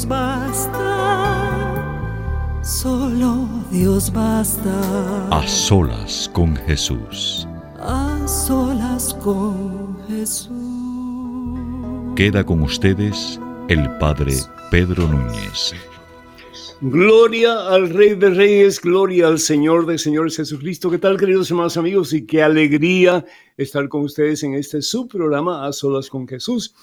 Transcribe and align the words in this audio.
Dios 0.00 0.08
basta, 0.08 1.92
solo 2.62 3.46
Dios 3.70 4.10
basta. 4.10 5.28
A 5.28 5.46
solas 5.46 6.30
con 6.32 6.56
Jesús. 6.56 7.46
A 7.78 8.26
solas 8.26 9.12
con 9.22 9.98
Jesús. 10.08 10.56
Queda 12.16 12.42
con 12.42 12.62
ustedes 12.62 13.38
el 13.68 13.90
Padre 13.98 14.36
Pedro 14.70 15.06
Núñez. 15.06 15.74
Gloria 16.80 17.68
al 17.68 17.90
Rey 17.90 18.14
de 18.14 18.30
Reyes, 18.30 18.80
gloria 18.80 19.26
al 19.26 19.38
Señor 19.38 19.84
de 19.84 19.98
Señores 19.98 20.34
Jesucristo. 20.34 20.90
¿Qué 20.90 20.96
tal, 20.96 21.18
queridos 21.18 21.50
hermanos 21.50 21.76
amigos? 21.76 22.14
Y 22.14 22.24
qué 22.24 22.42
alegría 22.42 23.26
estar 23.58 23.86
con 23.90 24.04
ustedes 24.04 24.42
en 24.44 24.54
este 24.54 24.80
subprograma 24.80 25.66
A 25.66 25.74
Solas 25.74 26.08
con 26.08 26.26
Jesús. 26.26 26.74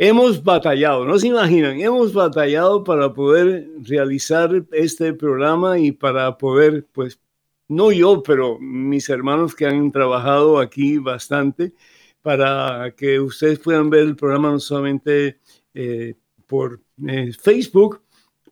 Hemos 0.00 0.44
batallado, 0.44 1.04
no 1.04 1.18
se 1.18 1.26
imaginan, 1.26 1.80
hemos 1.80 2.12
batallado 2.12 2.84
para 2.84 3.12
poder 3.12 3.68
realizar 3.82 4.64
este 4.70 5.12
programa 5.12 5.76
y 5.80 5.90
para 5.90 6.38
poder, 6.38 6.86
pues, 6.92 7.20
no 7.66 7.90
yo, 7.90 8.22
pero 8.22 8.60
mis 8.60 9.08
hermanos 9.08 9.56
que 9.56 9.66
han 9.66 9.90
trabajado 9.90 10.60
aquí 10.60 10.98
bastante, 10.98 11.74
para 12.22 12.94
que 12.96 13.18
ustedes 13.18 13.58
puedan 13.58 13.90
ver 13.90 14.02
el 14.02 14.14
programa 14.14 14.52
no 14.52 14.60
solamente 14.60 15.40
eh, 15.74 16.14
por 16.46 16.80
eh, 17.08 17.32
Facebook, 17.32 18.00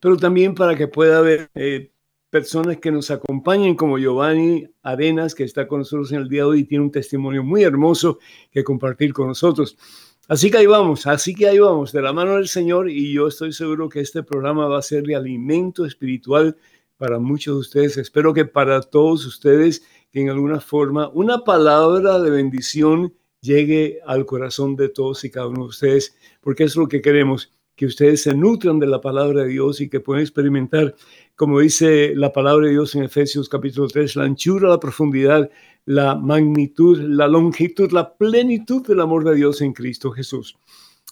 pero 0.00 0.16
también 0.16 0.53
para 0.53 0.75
que 0.75 0.88
pueda 0.88 1.19
haber 1.19 1.48
eh, 1.55 1.92
personas 2.28 2.78
que 2.78 2.91
nos 2.91 3.10
acompañen, 3.12 3.77
como 3.77 3.98
Giovanni 3.98 4.66
Arenas, 4.83 5.33
que 5.33 5.44
está 5.44 5.69
con 5.69 5.78
nosotros 5.81 6.10
en 6.10 6.22
el 6.22 6.28
día 6.28 6.42
de 6.42 6.48
hoy 6.48 6.60
y 6.60 6.64
tiene 6.64 6.84
un 6.84 6.91
testimonio 6.91 7.44
muy 7.44 7.62
hermoso 7.62 8.19
que 8.50 8.64
compartir 8.64 9.12
con 9.12 9.28
nosotros. 9.28 9.77
Así 10.28 10.50
que 10.50 10.58
ahí 10.58 10.66
vamos, 10.66 11.06
así 11.06 11.36
que 11.36 11.46
ahí 11.46 11.60
vamos, 11.60 11.92
de 11.92 12.02
la 12.02 12.12
mano 12.12 12.34
del 12.34 12.48
Señor 12.48 12.91
y 12.91 13.12
yo 13.12 13.28
estoy 13.28 13.52
seguro 13.52 13.88
que 13.88 14.00
este 14.00 14.24
programa 14.24 14.66
va 14.66 14.78
a 14.78 14.82
ser 14.82 15.05
de 15.05 15.14
alimento 15.14 15.87
espiritual 15.87 16.56
para 16.97 17.20
muchos 17.20 17.54
de 17.54 17.60
ustedes. 17.60 17.97
Espero 17.97 18.34
que 18.34 18.44
para 18.44 18.81
todos 18.81 19.25
ustedes, 19.25 19.84
que 20.10 20.22
en 20.22 20.31
alguna 20.31 20.59
forma 20.59 21.10
una 21.10 21.44
palabra 21.44 22.19
de 22.19 22.31
bendición 22.31 23.15
llegue 23.41 24.00
al 24.04 24.26
corazón 24.26 24.75
de 24.75 24.88
todos 24.88 25.22
y 25.22 25.31
cada 25.31 25.47
uno 25.47 25.62
de 25.62 25.69
ustedes, 25.69 26.16
porque 26.41 26.65
es 26.65 26.75
lo 26.75 26.88
que 26.88 27.00
queremos, 27.00 27.53
que 27.76 27.86
ustedes 27.86 28.22
se 28.22 28.34
nutran 28.34 28.81
de 28.81 28.88
la 28.88 29.00
palabra 29.00 29.42
de 29.42 29.50
Dios 29.50 29.81
y 29.81 29.88
que 29.88 30.00
puedan 30.00 30.22
experimentar, 30.22 30.97
como 31.36 31.60
dice 31.60 32.15
la 32.16 32.32
palabra 32.32 32.66
de 32.66 32.72
Dios 32.72 32.97
en 32.97 33.04
Efesios 33.04 33.48
capítulo 33.48 33.86
3, 33.86 34.16
la 34.16 34.25
anchura, 34.25 34.70
la 34.70 34.81
profundidad, 34.81 35.48
la 35.86 36.16
magnitud, 36.16 36.98
la 36.98 37.28
longitud, 37.28 37.92
la 37.92 38.16
plenitud 38.16 38.84
del 38.84 39.00
amor 39.00 39.24
de 39.24 39.36
Dios 39.36 39.62
en 39.62 39.72
Cristo 39.72 40.10
Jesús. 40.10 40.58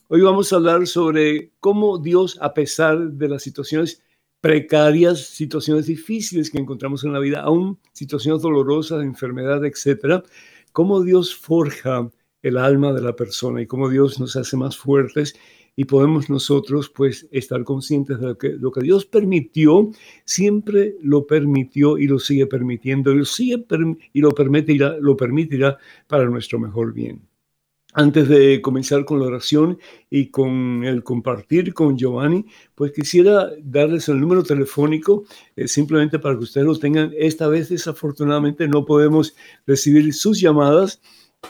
Hoy 0.09 0.21
vamos 0.21 0.53
a 0.53 0.57
hablar 0.57 0.87
sobre 0.89 1.53
cómo 1.61 1.99
Dios, 1.99 2.37
a 2.41 2.53
pesar 2.53 3.13
de 3.13 3.29
las 3.29 3.43
situaciones 3.43 4.03
precarias, 4.41 5.21
situaciones 5.21 5.87
difíciles 5.87 6.51
que 6.51 6.59
encontramos 6.59 7.05
en 7.05 7.13
la 7.13 7.21
vida, 7.21 7.41
aún 7.41 7.79
situaciones 7.93 8.43
dolorosas, 8.43 9.03
enfermedad, 9.03 9.65
etcétera, 9.65 10.25
cómo 10.73 11.03
Dios 11.03 11.35
forja 11.35 12.11
el 12.43 12.59
alma 12.59 12.93
de 12.93 13.01
la 13.01 13.17
persona 13.17 13.63
y 13.63 13.67
cómo 13.67 13.89
Dios 13.89 14.19
nos 14.19 14.35
hace 14.35 14.57
más 14.57 14.77
fuertes 14.77 15.37
y 15.77 15.85
podemos 15.85 16.31
nosotros 16.31 16.91
pues 16.91 17.27
estar 17.31 17.65
conscientes 17.65 18.21
de 18.21 18.37
que 18.37 18.51
lo 18.51 18.71
que 18.71 18.83
Dios 18.83 19.07
permitió, 19.07 19.91
siempre 20.25 20.97
lo 21.03 21.27
permitió 21.27 21.99
y 21.99 22.07
lo 22.07 22.19
sigue 22.19 22.47
permitiendo, 22.47 23.13
y 23.13 23.19
lo, 23.19 23.25
sigue 23.25 23.65
y 24.13 24.21
lo 24.21 24.31
permitirá, 24.33 24.97
lo 25.01 25.17
permitirá 25.17 25.79
para 26.07 26.27
nuestro 26.27 26.59
mejor 26.59 26.93
bien. 26.93 27.23
Antes 27.97 28.29
de 28.29 28.61
comenzar 28.61 29.05
con 29.05 29.21
la 29.21 29.27
oración 29.27 29.79
y 30.11 30.27
con 30.27 30.83
el 30.83 31.05
compartir 31.05 31.73
con 31.73 31.97
Giovanni, 31.97 32.45
pues 32.75 32.91
quisiera 32.91 33.51
darles 33.63 34.09
el 34.09 34.19
número 34.21 34.43
telefónico 34.43 35.23
eh, 35.55 35.69
simplemente 35.69 36.19
para 36.19 36.37
que 36.37 36.43
ustedes 36.43 36.67
lo 36.67 36.77
tengan. 36.77 37.13
Esta 37.17 37.47
vez 37.47 37.69
desafortunadamente 37.69 38.67
no 38.67 38.85
podemos 38.85 39.37
recibir 39.65 40.13
sus 40.13 40.41
llamadas 40.41 41.01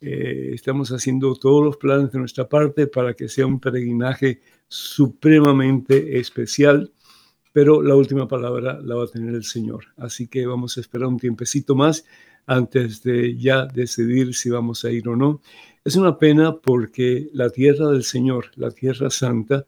Eh, 0.00 0.50
estamos 0.52 0.92
haciendo 0.92 1.34
todos 1.34 1.64
los 1.64 1.76
planes 1.76 2.12
de 2.12 2.18
nuestra 2.18 2.48
parte 2.48 2.86
para 2.86 3.14
que 3.14 3.28
sea 3.28 3.46
un 3.46 3.58
peregrinaje 3.58 4.40
supremamente 4.68 6.18
especial, 6.18 6.92
pero 7.52 7.82
la 7.82 7.96
última 7.96 8.28
palabra 8.28 8.78
la 8.80 8.94
va 8.94 9.04
a 9.04 9.08
tener 9.08 9.34
el 9.34 9.44
Señor. 9.44 9.86
Así 9.96 10.28
que 10.28 10.46
vamos 10.46 10.76
a 10.76 10.82
esperar 10.82 11.08
un 11.08 11.18
tiempecito 11.18 11.74
más 11.74 12.04
antes 12.48 13.02
de 13.02 13.36
ya 13.36 13.66
decidir 13.66 14.34
si 14.34 14.50
vamos 14.50 14.84
a 14.84 14.90
ir 14.90 15.08
o 15.08 15.14
no. 15.14 15.40
Es 15.84 15.96
una 15.96 16.18
pena 16.18 16.56
porque 16.56 17.28
la 17.32 17.50
tierra 17.50 17.90
del 17.90 18.02
Señor, 18.02 18.46
la 18.56 18.70
tierra 18.70 19.10
santa, 19.10 19.66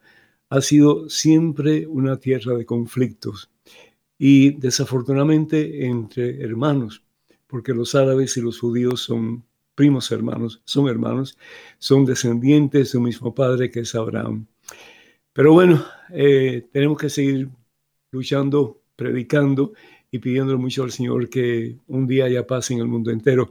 ha 0.49 0.61
sido 0.63 1.09
siempre 1.09 1.87
una 1.87 2.17
tierra 2.17 2.55
de 2.55 2.65
conflictos 2.65 3.51
y 4.19 4.59
desafortunadamente 4.59 5.87
entre 5.87 6.43
hermanos, 6.43 7.03
porque 7.47 7.75
los 7.75 7.95
árabes 7.95 8.37
y 8.37 8.41
los 8.41 8.59
judíos 8.59 9.03
son 9.03 9.45
primos 9.75 10.11
hermanos, 10.11 10.63
son 10.65 10.89
hermanos, 10.89 11.39
son 11.79 12.05
descendientes 12.05 12.93
de 12.93 12.99
un 12.99 13.05
mismo 13.05 13.35
padre 13.35 13.71
que 13.71 13.81
es 13.81 13.95
Abraham. 13.95 14.47
Pero 15.33 15.53
bueno, 15.53 15.85
eh, 16.13 16.67
tenemos 16.73 16.99
que 16.99 17.11
seguir 17.11 17.49
luchando, 18.11 18.81
predicando 18.97 19.73
y 20.11 20.19
pidiéndole 20.19 20.59
mucho 20.59 20.83
al 20.83 20.93
Señor 20.93 21.29
que 21.29 21.79
un 21.87 22.07
día 22.07 22.25
haya 22.25 22.47
paz 22.47 22.71
en 22.71 22.79
el 22.79 22.87
mundo 22.87 23.11
entero. 23.11 23.51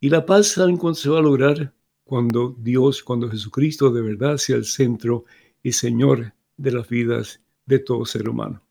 Y 0.00 0.08
la 0.08 0.26
paz, 0.26 0.48
¿saben 0.48 0.76
cuándo 0.76 0.96
se 0.98 1.08
va 1.08 1.18
a 1.18 1.22
lograr? 1.22 1.72
Cuando 2.04 2.56
Dios, 2.58 3.02
cuando 3.02 3.30
Jesucristo 3.30 3.90
de 3.90 4.02
verdad 4.02 4.36
sea 4.36 4.56
el 4.56 4.64
centro 4.64 5.24
y 5.62 5.72
Señor 5.72 6.34
de 6.56 6.72
las 6.72 6.88
vidas 6.88 7.40
de 7.66 7.78
todo 7.78 8.04
ser 8.04 8.28
humano. 8.28 8.62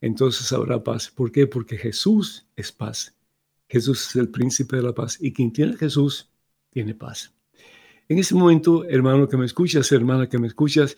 Entonces 0.00 0.52
habrá 0.52 0.82
paz. 0.84 1.10
¿Por 1.10 1.32
qué? 1.32 1.46
Porque 1.46 1.76
Jesús 1.76 2.46
es 2.54 2.70
paz. 2.70 3.16
Jesús 3.68 4.08
es 4.08 4.16
el 4.16 4.28
príncipe 4.28 4.76
de 4.76 4.82
la 4.82 4.94
paz. 4.94 5.18
Y 5.20 5.32
quien 5.32 5.52
tiene 5.52 5.72
a 5.72 5.76
Jesús, 5.76 6.30
tiene 6.70 6.94
paz. 6.94 7.34
En 8.08 8.18
ese 8.18 8.34
momento, 8.34 8.84
hermano 8.84 9.28
que 9.28 9.36
me 9.36 9.46
escuchas, 9.46 9.90
hermana 9.92 10.28
que 10.28 10.38
me 10.38 10.46
escuchas, 10.46 10.96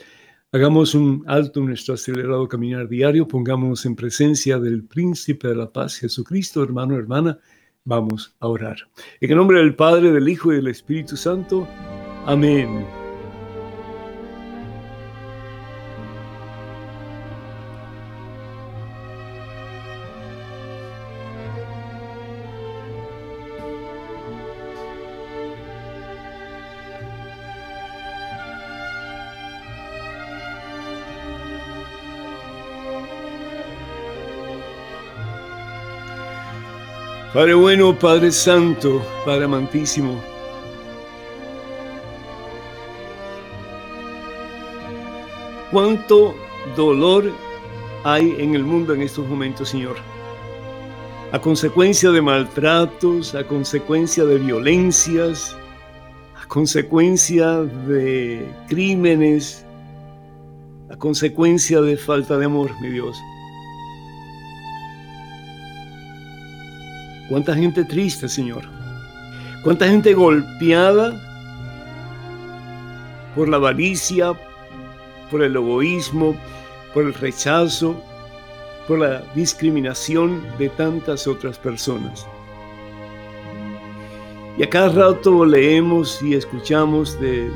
Hagamos 0.52 0.97
un 0.97 1.23
alto 1.29 1.61
en 1.61 1.67
nuestro 1.67 1.94
acelerado 1.94 2.49
caminar 2.49 2.88
diario, 2.88 3.29
pongámonos 3.29 3.87
en 3.87 3.94
presencia 3.94 4.58
del 4.58 4.82
príncipe 4.82 5.47
de 5.47 5.55
la 5.55 5.73
paz, 5.73 5.99
Jesucristo, 5.99 6.61
hermano, 6.64 6.97
hermana, 6.97 7.38
vamos 7.85 8.35
a 8.41 8.49
orar. 8.49 8.76
En 9.20 9.31
el 9.31 9.37
nombre 9.37 9.58
del 9.58 9.76
Padre, 9.76 10.11
del 10.11 10.29
Hijo 10.29 10.52
y 10.52 10.56
del 10.56 10.67
Espíritu 10.67 11.17
Santo. 11.17 11.69
Amén. 12.26 13.00
Padre 37.32 37.55
bueno, 37.55 37.97
Padre 37.97 38.32
Santo, 38.32 39.00
Padre 39.25 39.44
amantísimo. 39.44 40.21
¿Cuánto 45.71 46.35
dolor 46.77 47.31
hay 48.03 48.35
en 48.37 48.56
el 48.56 48.65
mundo 48.65 48.94
en 48.94 49.03
estos 49.03 49.29
momentos, 49.29 49.69
Señor? 49.69 49.94
A 51.31 51.41
consecuencia 51.41 52.11
de 52.11 52.21
maltratos, 52.21 53.37
a 53.37 53.47
consecuencia 53.47 54.25
de 54.25 54.37
violencias, 54.37 55.56
a 56.35 56.44
consecuencia 56.49 57.59
de 57.59 58.44
crímenes, 58.67 59.65
a 60.91 60.97
consecuencia 60.97 61.81
de 61.81 61.97
falta 61.97 62.37
de 62.37 62.47
amor, 62.47 62.73
mi 62.83 62.88
Dios. 62.88 63.17
Cuánta 67.31 67.55
gente 67.55 67.85
triste, 67.85 68.29
Señor. 68.29 68.65
Cuánta 69.62 69.87
gente 69.87 70.15
golpeada 70.15 71.15
por 73.37 73.49
la 73.49 73.56
avaricia, 73.56 74.32
por 75.31 75.44
el 75.44 75.55
egoísmo, 75.55 76.35
por 76.93 77.05
el 77.05 77.15
rechazo, 77.15 78.03
por 78.88 78.99
la 78.99 79.23
discriminación 79.37 80.43
de 80.59 80.71
tantas 80.71 81.29
otras 81.29 81.56
personas. 81.56 82.27
Y 84.59 84.65
a 84.65 84.69
cada 84.69 84.88
rato 84.88 85.44
leemos 85.44 86.21
y 86.23 86.35
escuchamos 86.35 87.19
de 87.21 87.49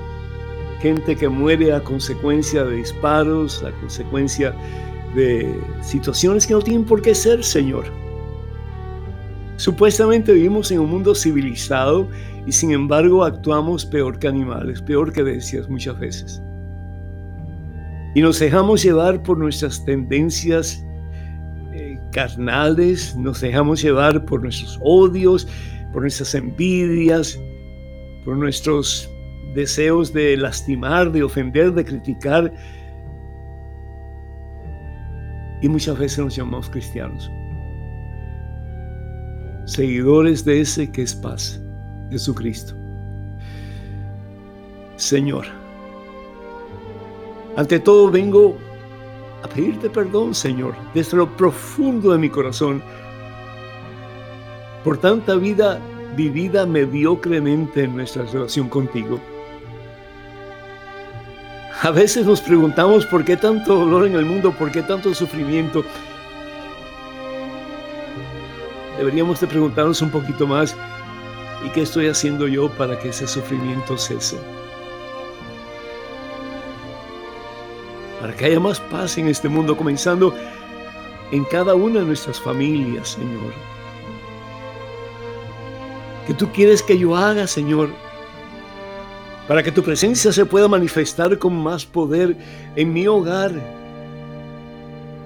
gente 0.81 1.17
que 1.17 1.29
muere 1.29 1.73
a 1.73 1.83
consecuencia 1.83 2.63
de 2.63 2.77
disparos, 2.77 3.65
a 3.65 3.73
consecuencia 3.81 4.55
de 5.17 5.53
situaciones 5.83 6.47
que 6.47 6.55
no 6.55 6.63
tienen 6.63 6.85
por 6.85 7.03
qué 7.03 7.13
ser, 7.13 7.43
Señor. 7.43 8.04
Supuestamente 9.57 10.33
vivimos 10.33 10.71
en 10.73 10.81
un 10.81 10.91
mundo 10.91 11.15
civilizado 11.15 12.09
y 12.45 12.51
sin 12.51 12.73
embargo 12.73 13.25
actuamos 13.25 13.87
peor 13.87 14.19
que 14.19 14.27
animales, 14.27 14.83
peor 14.83 15.13
que 15.13 15.23
bestias 15.23 15.69
muchas 15.69 15.99
veces. 15.99 16.43
Y 18.17 18.23
nos 18.23 18.41
dejamos 18.41 18.83
llevar 18.83 19.23
por 19.23 19.39
nuestras 19.39 19.85
tendencias 19.85 20.85
eh, 21.73 21.99
carnales, 22.13 23.17
nos 23.17 23.41
dejamos 23.41 23.81
llevar 23.81 24.25
por 24.25 24.43
nuestros 24.43 24.79
odios, 24.83 25.47
por 25.93 26.03
nuestras 26.03 26.35
envidias, 26.35 27.39
por 28.25 28.37
nuestros 28.37 29.09
deseos 29.55 30.13
de 30.13 30.37
lastimar, 30.37 31.13
de 31.13 31.23
ofender, 31.23 31.73
de 31.73 31.85
criticar. 31.85 32.53
Y 35.63 35.69
muchas 35.69 35.97
veces 35.97 36.19
nos 36.19 36.35
llamamos 36.35 36.69
cristianos 36.69 37.31
seguidores 39.65 40.45
de 40.45 40.61
ese 40.61 40.91
que 40.91 41.03
es 41.03 41.15
paz, 41.15 41.61
Jesucristo. 42.11 42.75
Señor, 44.97 45.47
ante 47.57 47.79
todo 47.79 48.11
vengo 48.11 48.57
a 49.43 49.49
pedirte 49.49 49.91
perdón, 49.91 50.35
Señor, 50.35 50.75
desde 50.95 51.17
lo 51.17 51.37
profundo 51.37 52.13
de 52.13 52.19
mi 52.19 52.31
corazón, 52.31 52.83
por 54.83 54.99
tanta 54.99 55.35
vida 55.37 55.81
vivida 56.17 56.67
mediocremente 56.67 57.85
en 57.85 57.97
nuestra 57.97 58.25
relación 58.25 58.69
contigo. 58.69 59.19
A 61.83 61.91
veces 61.91 62.25
nos 62.25 62.41
preguntamos 62.41 63.05
por 63.07 63.25
qué 63.25 63.37
tanto 63.37 63.75
dolor 63.75 64.07
en 64.07 64.15
el 64.15 64.25
mundo, 64.25 64.53
por 64.53 64.71
qué 64.71 64.83
tanto 64.83 65.13
sufrimiento, 65.13 65.85
deberíamos 68.99 69.41
de 69.41 69.47
preguntarnos 69.47 70.01
un 70.03 70.11
poquito 70.11 70.47
más, 70.47 70.77
¿y 71.65 71.71
qué 71.71 71.83
estoy 71.83 72.09
haciendo 72.09 72.47
yo 72.47 72.71
para 72.71 72.99
que 72.99 73.09
ese 73.11 73.27
sufrimiento 73.27 73.97
cese? 73.97 74.39
Para 78.21 78.35
que 78.35 78.47
haya 78.47 78.61
más 78.61 78.81
paz 78.81 79.19
en 79.19 79.29
este 79.29 79.49
mundo, 79.49 79.77
comenzando 79.77 80.35
en 81.31 81.45
cada 81.45 81.75
una 81.75 82.01
de 82.01 82.07
nuestras 82.07 82.41
familias, 82.41 83.11
Señor. 83.11 83.53
¿Qué 86.27 86.33
tú 86.33 86.51
quieres 86.53 86.83
que 86.83 86.99
yo 86.99 87.17
haga, 87.17 87.47
Señor? 87.47 87.91
Para 89.47 89.63
que 89.63 89.73
tu 89.73 89.83
presencia 89.83 90.33
se 90.33 90.47
pueda 90.47 90.69
manifestar 90.69 91.39
con 91.39 91.55
más 91.55 91.85
poder 91.85 92.35
en 92.77 92.93
mi 92.95 93.07
hogar, 93.07 93.53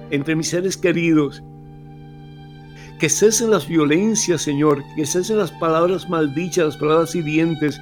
entre 0.09 0.35
mis 0.35 0.49
seres 0.49 0.75
queridos, 0.75 1.41
que 2.99 3.07
cesen 3.07 3.49
las 3.49 3.65
violencias, 3.65 4.41
Señor, 4.41 4.83
que 4.95 5.05
cesen 5.05 5.37
las 5.37 5.51
palabras 5.51 6.09
maldichas, 6.09 6.65
las 6.65 6.77
palabras 6.77 7.15
hirientes, 7.15 7.79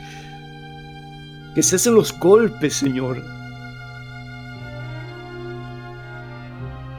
que 1.55 1.63
cesen 1.63 1.95
los 1.95 2.17
golpes, 2.19 2.75
Señor. 2.75 3.23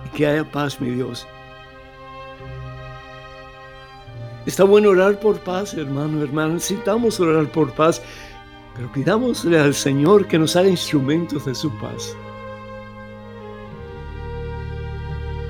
Y 0.04 0.16
que 0.16 0.26
haya 0.26 0.50
paz, 0.50 0.80
mi 0.80 0.90
Dios. 0.90 1.28
Está 4.46 4.64
bueno 4.64 4.90
orar 4.90 5.20
por 5.20 5.38
paz, 5.38 5.74
hermano, 5.74 6.20
hermano. 6.20 6.54
Necesitamos 6.54 7.20
orar 7.20 7.46
por 7.52 7.72
paz, 7.72 8.02
pero 8.74 8.90
pidámosle 8.90 9.60
al 9.60 9.74
Señor 9.74 10.26
que 10.26 10.40
nos 10.40 10.56
haga 10.56 10.68
instrumentos 10.68 11.44
de 11.44 11.54
su 11.54 11.70
paz. 11.78 12.16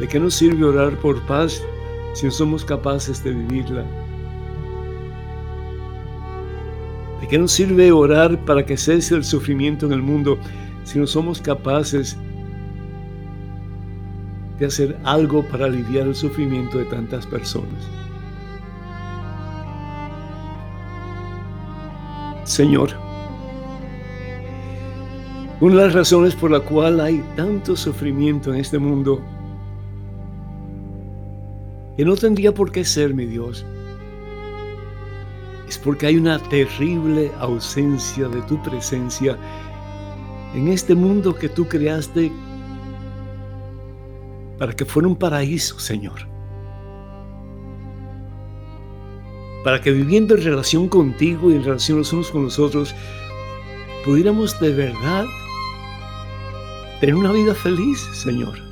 ¿De 0.01 0.07
qué 0.07 0.21
nos 0.21 0.35
sirve 0.35 0.67
orar 0.67 0.99
por 0.99 1.21
paz 1.23 1.63
si 2.19 2.27
no 2.27 2.33
somos 2.33 2.65
capaces 2.65 3.23
de 3.23 3.31
vivirla? 3.31 3.85
¿De 7.21 7.29
qué 7.29 7.39
nos 7.39 7.53
sirve 7.53 7.93
orar 7.93 8.45
para 8.45 8.67
que 8.67 8.77
cese 8.77 9.15
el 9.15 9.23
sufrimiento 9.23 9.87
en 9.87 9.93
el 9.93 10.03
mundo 10.03 10.37
si 10.83 10.99
no 10.99 11.07
somos 11.07 11.41
capaces 11.41 12.17
de 14.59 14.67
hacer 14.67 14.99
algo 15.05 15.45
para 15.45 15.67
aliviar 15.67 16.09
el 16.09 16.15
sufrimiento 16.17 16.79
de 16.79 16.87
tantas 16.87 17.25
personas? 17.25 17.87
Señor, 22.43 22.91
una 25.61 25.77
de 25.77 25.85
las 25.85 25.95
razones 25.95 26.35
por 26.35 26.51
la 26.51 26.59
cual 26.59 26.99
hay 26.99 27.23
tanto 27.37 27.77
sufrimiento 27.77 28.53
en 28.53 28.59
este 28.59 28.81
mundo 28.81 29.23
que 31.99 32.05
no 32.05 32.15
tendría 32.15 32.55
por 32.55 32.71
qué 32.71 32.85
ser, 32.85 33.13
mi 33.13 33.27
Dios, 33.27 33.67
es 35.69 35.77
porque 35.77 36.07
hay 36.07 36.17
una 36.17 36.39
terrible 36.39 37.33
ausencia 37.41 38.29
de 38.29 38.41
tu 38.43 38.63
presencia 38.63 39.37
en 40.55 40.69
este 40.69 40.95
mundo 40.95 41.35
que 41.35 41.49
tú 41.49 41.67
creaste 41.67 42.31
para 44.61 44.75
que 44.75 44.85
fuera 44.85 45.09
un 45.09 45.17
paraíso, 45.17 45.81
Señor. 45.81 46.21
Para 49.65 49.81
que 49.81 49.91
viviendo 49.91 50.37
en 50.37 50.45
relación 50.45 50.89
contigo 50.89 51.51
y 51.51 51.57
en 51.57 51.65
relación 51.65 51.99
los 51.99 52.13
unos 52.13 52.31
con 52.31 52.45
los 52.45 52.61
otros, 52.61 52.95
pudiéramos 54.05 54.61
de 54.61 54.73
verdad 54.73 55.27
tener 57.01 57.17
una 57.17 57.33
vida 57.33 57.57
feliz, 57.57 57.99
Señor. 58.13 58.68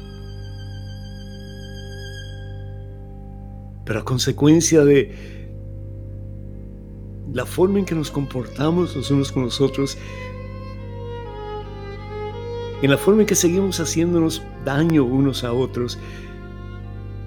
Pero 3.87 4.01
a 4.01 4.05
consecuencia 4.05 4.85
de 4.85 5.15
la 7.33 7.47
forma 7.47 7.79
en 7.79 7.87
que 7.87 7.95
nos 7.95 8.11
comportamos 8.11 8.95
los 8.95 9.11
unos 9.11 9.33
con 9.33 9.45
los 9.45 9.61
otros, 9.61 9.97
en 12.83 12.91
la 12.91 12.99
forma 12.99 13.23
en 13.23 13.27
que 13.27 13.35
seguimos 13.35 13.81
haciéndonos 13.81 14.43
daño 14.65 15.05
unos 15.05 15.45
a 15.45 15.53
otros, 15.53 15.99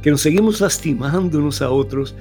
que 0.03 0.11
nos 0.11 0.21
seguimos 0.21 0.61
lastimando 0.61 1.39
unos 1.39 1.61
a 1.61 1.71
otros, 1.71 2.13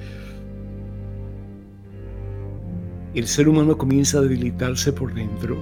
el 3.13 3.27
ser 3.27 3.49
humano 3.49 3.77
comienza 3.77 4.19
a 4.19 4.21
debilitarse 4.21 4.93
por 4.93 5.13
dentro. 5.13 5.57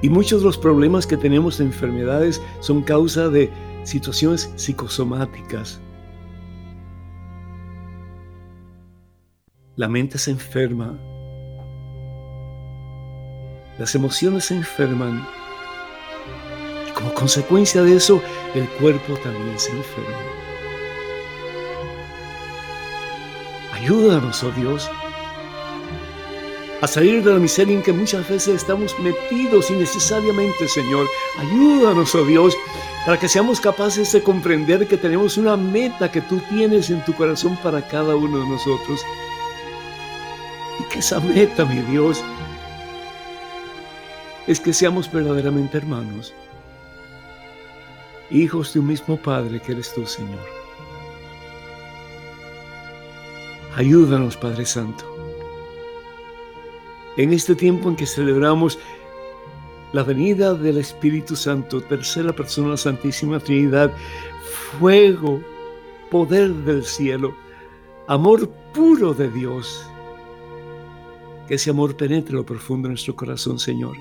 Y 0.00 0.08
muchos 0.08 0.40
de 0.40 0.46
los 0.46 0.58
problemas 0.58 1.06
que 1.06 1.16
tenemos 1.16 1.58
de 1.58 1.64
enfermedades 1.64 2.40
son 2.60 2.82
causa 2.82 3.28
de 3.28 3.50
situaciones 3.84 4.50
psicosomáticas, 4.56 5.80
La 9.74 9.88
mente 9.88 10.18
se 10.18 10.30
enferma. 10.30 10.98
Las 13.78 13.94
emociones 13.94 14.44
se 14.44 14.54
enferman. 14.54 15.26
Y 16.86 16.90
como 16.90 17.14
consecuencia 17.14 17.82
de 17.82 17.96
eso, 17.96 18.20
el 18.54 18.68
cuerpo 18.68 19.14
también 19.14 19.58
se 19.58 19.70
enferma. 19.70 20.18
Ayúdanos, 23.72 24.44
oh 24.44 24.50
Dios, 24.50 24.90
a 26.82 26.86
salir 26.86 27.24
de 27.24 27.32
la 27.32 27.38
miseria 27.38 27.74
en 27.74 27.82
que 27.82 27.94
muchas 27.94 28.28
veces 28.28 28.56
estamos 28.56 28.94
metidos 28.98 29.70
innecesariamente, 29.70 30.68
Señor. 30.68 31.06
Ayúdanos, 31.38 32.14
oh 32.14 32.26
Dios, 32.26 32.54
para 33.06 33.18
que 33.18 33.26
seamos 33.26 33.58
capaces 33.58 34.12
de 34.12 34.22
comprender 34.22 34.86
que 34.86 34.98
tenemos 34.98 35.38
una 35.38 35.56
meta 35.56 36.12
que 36.12 36.20
tú 36.20 36.42
tienes 36.50 36.90
en 36.90 37.02
tu 37.06 37.14
corazón 37.14 37.56
para 37.62 37.88
cada 37.88 38.14
uno 38.14 38.38
de 38.38 38.48
nosotros 38.50 39.02
que 40.90 41.00
esa 41.00 41.20
meta, 41.20 41.64
mi 41.64 41.80
Dios, 41.82 42.22
es 44.46 44.60
que 44.60 44.72
seamos 44.72 45.10
verdaderamente 45.10 45.78
hermanos, 45.78 46.34
hijos 48.30 48.72
de 48.72 48.80
un 48.80 48.86
mismo 48.86 49.16
Padre 49.16 49.60
que 49.60 49.72
eres 49.72 49.94
tú, 49.94 50.06
Señor. 50.06 50.40
Ayúdanos, 53.76 54.36
Padre 54.36 54.66
Santo. 54.66 55.04
En 57.16 57.32
este 57.32 57.54
tiempo 57.54 57.88
en 57.88 57.96
que 57.96 58.06
celebramos 58.06 58.78
la 59.92 60.02
venida 60.02 60.54
del 60.54 60.78
Espíritu 60.78 61.36
Santo, 61.36 61.82
tercera 61.82 62.32
persona 62.32 62.68
de 62.68 62.70
la 62.72 62.76
Santísima 62.78 63.38
Trinidad, 63.38 63.92
fuego, 64.78 65.40
poder 66.10 66.50
del 66.50 66.84
cielo, 66.84 67.34
amor 68.08 68.48
puro 68.72 69.14
de 69.14 69.30
Dios, 69.30 69.86
que 71.46 71.54
ese 71.54 71.70
amor 71.70 71.96
penetre 71.96 72.34
lo 72.34 72.46
profundo 72.46 72.88
de 72.88 72.92
nuestro 72.92 73.16
corazón, 73.16 73.58
Señor. 73.58 73.96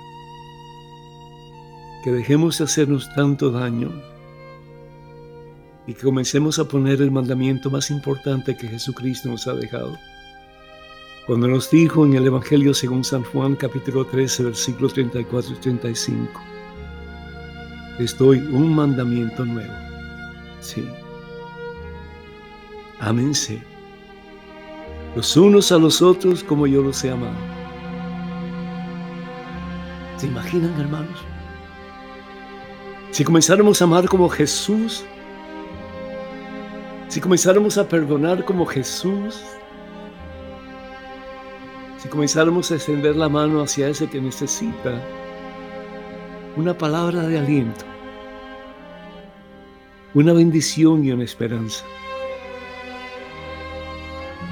Que 2.03 2.11
dejemos 2.11 2.57
de 2.57 2.65
hacernos 2.65 3.09
tanto 3.15 3.51
daño 3.51 3.91
y 5.87 5.93
que 5.93 6.01
comencemos 6.01 6.59
a 6.59 6.65
poner 6.67 7.01
el 7.01 7.11
mandamiento 7.11 7.69
más 7.69 7.89
importante 7.91 8.55
que 8.55 8.67
Jesucristo 8.67 9.29
nos 9.29 9.47
ha 9.47 9.53
dejado. 9.53 9.97
Cuando 11.27 11.47
nos 11.47 11.69
dijo 11.69 12.05
en 12.05 12.13
el 12.13 12.27
Evangelio 12.27 12.73
según 12.73 13.03
San 13.03 13.23
Juan 13.23 13.55
capítulo 13.55 14.05
13 14.05 14.43
versículo 14.43 14.89
34 14.89 15.53
y 15.53 15.57
35, 15.57 16.41
les 17.99 18.17
doy 18.17 18.39
un 18.39 18.73
mandamiento 18.73 19.45
nuevo. 19.45 19.73
Sí. 20.59 20.83
Ámense 22.99 23.70
los 25.15 25.35
unos 25.35 25.71
a 25.71 25.77
los 25.77 26.01
otros 26.01 26.43
como 26.43 26.67
yo 26.67 26.81
los 26.81 27.03
he 27.03 27.11
amado. 27.11 27.35
¿Se 30.17 30.27
imaginan, 30.27 30.79
hermanos? 30.79 31.19
Si 33.11 33.23
comenzáramos 33.23 33.81
a 33.81 33.85
amar 33.85 34.07
como 34.07 34.29
Jesús, 34.29 35.03
si 37.09 37.19
comenzáramos 37.19 37.77
a 37.77 37.87
perdonar 37.87 38.45
como 38.45 38.65
Jesús, 38.65 39.41
si 41.97 42.07
comenzáramos 42.07 42.71
a 42.71 42.75
extender 42.75 43.15
la 43.17 43.27
mano 43.27 43.61
hacia 43.61 43.89
ese 43.89 44.09
que 44.09 44.21
necesita 44.21 45.01
una 46.55 46.77
palabra 46.77 47.23
de 47.23 47.37
aliento, 47.37 47.83
una 50.13 50.31
bendición 50.31 51.03
y 51.03 51.11
una 51.11 51.25
esperanza 51.25 51.83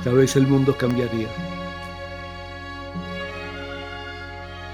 tal 0.03 0.15
vez 0.15 0.35
el 0.35 0.47
mundo 0.47 0.75
cambiaría. 0.77 1.27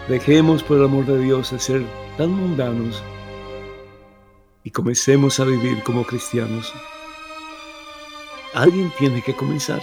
Dejemos 0.08 0.62
por 0.62 0.78
el 0.78 0.86
amor 0.86 1.06
de 1.06 1.20
Dios 1.20 1.52
de 1.52 1.60
ser 1.60 1.84
tan 2.18 2.30
mundanos 2.30 3.04
y 4.64 4.72
comencemos 4.72 5.40
a 5.40 5.46
vivir 5.46 5.82
como 5.84 6.04
cristianos. 6.04 6.72
Alguien 8.54 8.92
tiene 8.98 9.22
que 9.22 9.36
comenzar. 9.36 9.82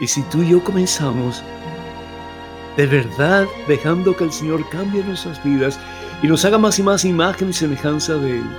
Y 0.00 0.06
si 0.06 0.22
tú 0.22 0.42
y 0.42 0.50
yo 0.50 0.64
comenzamos, 0.64 1.42
de 2.76 2.86
verdad 2.86 3.46
dejando 3.66 4.16
que 4.16 4.24
el 4.24 4.32
Señor 4.32 4.66
cambie 4.70 5.04
nuestras 5.04 5.42
vidas 5.44 5.78
y 6.22 6.26
nos 6.26 6.44
haga 6.44 6.56
más 6.56 6.78
y 6.78 6.82
más 6.82 7.04
imagen 7.04 7.50
y 7.50 7.52
semejanza 7.52 8.14
de 8.14 8.38
Él, 8.38 8.56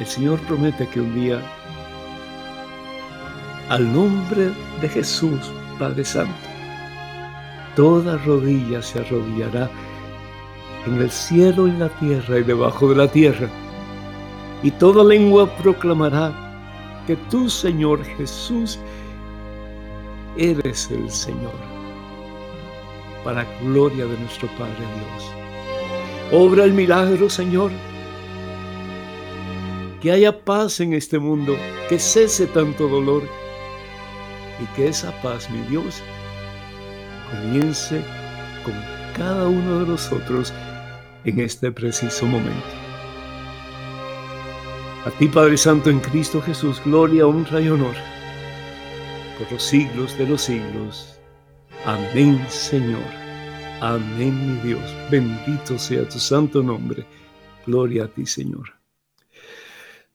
el 0.00 0.06
Señor 0.06 0.38
promete 0.40 0.86
que 0.88 1.00
un 1.00 1.14
día 1.14 1.40
al 3.68 3.92
nombre 3.92 4.52
de 4.80 4.88
Jesús, 4.88 5.40
Padre 5.78 6.04
Santo, 6.04 6.32
toda 7.74 8.16
rodilla 8.18 8.80
se 8.80 9.00
arrodillará 9.00 9.70
en 10.86 11.02
el 11.02 11.10
cielo, 11.10 11.66
en 11.66 11.80
la 11.80 11.88
tierra 11.88 12.38
y 12.38 12.42
debajo 12.44 12.88
de 12.88 12.96
la 12.96 13.08
tierra, 13.08 13.48
y 14.62 14.70
toda 14.70 15.02
lengua 15.02 15.46
proclamará 15.56 16.32
que 17.06 17.16
tú, 17.30 17.50
Señor 17.50 18.04
Jesús, 18.04 18.78
eres 20.36 20.90
el 20.90 21.10
Señor, 21.10 21.54
para 23.24 23.44
gloria 23.62 24.06
de 24.06 24.18
nuestro 24.18 24.48
Padre 24.58 24.74
Dios. 24.76 25.32
Obra 26.32 26.64
el 26.64 26.72
milagro, 26.72 27.30
Señor. 27.30 27.70
Que 30.00 30.10
haya 30.10 30.44
paz 30.44 30.80
en 30.80 30.92
este 30.92 31.18
mundo, 31.18 31.56
que 31.88 31.98
cese 31.98 32.46
tanto 32.46 32.88
dolor 32.88 33.22
y 34.60 34.66
que 34.74 34.88
esa 34.88 35.10
paz, 35.22 35.50
mi 35.50 35.60
Dios, 35.68 36.02
comience 37.30 38.02
con 38.64 38.74
cada 39.16 39.46
uno 39.46 39.80
de 39.80 39.86
nosotros 39.86 40.52
en 41.24 41.40
este 41.40 41.72
preciso 41.72 42.26
momento. 42.26 42.66
A 45.04 45.10
ti, 45.18 45.28
Padre 45.28 45.56
Santo, 45.56 45.90
en 45.90 46.00
Cristo 46.00 46.42
Jesús, 46.42 46.82
gloria, 46.84 47.26
honra 47.26 47.60
y 47.60 47.68
honor 47.68 47.94
por 49.38 49.52
los 49.52 49.62
siglos 49.62 50.16
de 50.18 50.26
los 50.26 50.42
siglos. 50.42 51.18
Amén, 51.84 52.44
Señor. 52.48 53.04
Amén, 53.80 54.54
mi 54.54 54.68
Dios. 54.68 54.82
Bendito 55.10 55.78
sea 55.78 56.08
tu 56.08 56.18
santo 56.18 56.62
nombre, 56.62 57.04
Gloria 57.66 58.04
a 58.04 58.08
ti, 58.08 58.24
Señor. 58.26 58.74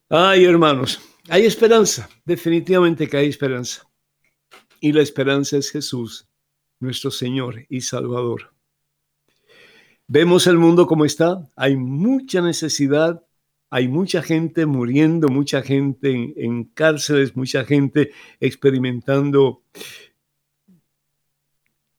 Ay, 0.09 0.45
hermanos, 0.45 1.01
hay 1.29 1.45
esperanza, 1.45 2.09
definitivamente 2.25 3.07
que 3.07 3.17
hay 3.17 3.27
esperanza. 3.27 3.87
Y 4.83 4.93
la 4.93 5.03
esperanza 5.03 5.57
es 5.57 5.69
Jesús, 5.69 6.27
nuestro 6.79 7.11
Señor 7.11 7.67
y 7.69 7.81
Salvador. 7.81 8.51
Vemos 10.07 10.47
el 10.47 10.57
mundo 10.57 10.87
como 10.87 11.05
está, 11.05 11.47
hay 11.55 11.77
mucha 11.77 12.41
necesidad, 12.41 13.23
hay 13.69 13.87
mucha 13.87 14.23
gente 14.23 14.65
muriendo, 14.65 15.29
mucha 15.29 15.61
gente 15.61 16.33
en, 16.35 16.63
cárceles, 16.63 17.35
mucha 17.35 17.63
gente 17.63 18.11
experimentando 18.39 19.63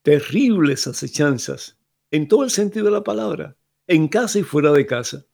terribles 0.01 0.85
acechanzas, 0.85 1.77
en 2.11 2.27
todo 2.27 2.43
el 2.43 2.51
sentido 2.51 2.87
de 2.87 2.91
la 2.91 3.03
palabra, 3.05 3.55
en 3.87 4.09
casa 4.09 4.39
y 4.39 4.43
fuera 4.43 4.73
de 4.73 4.85
casa. 4.85 5.25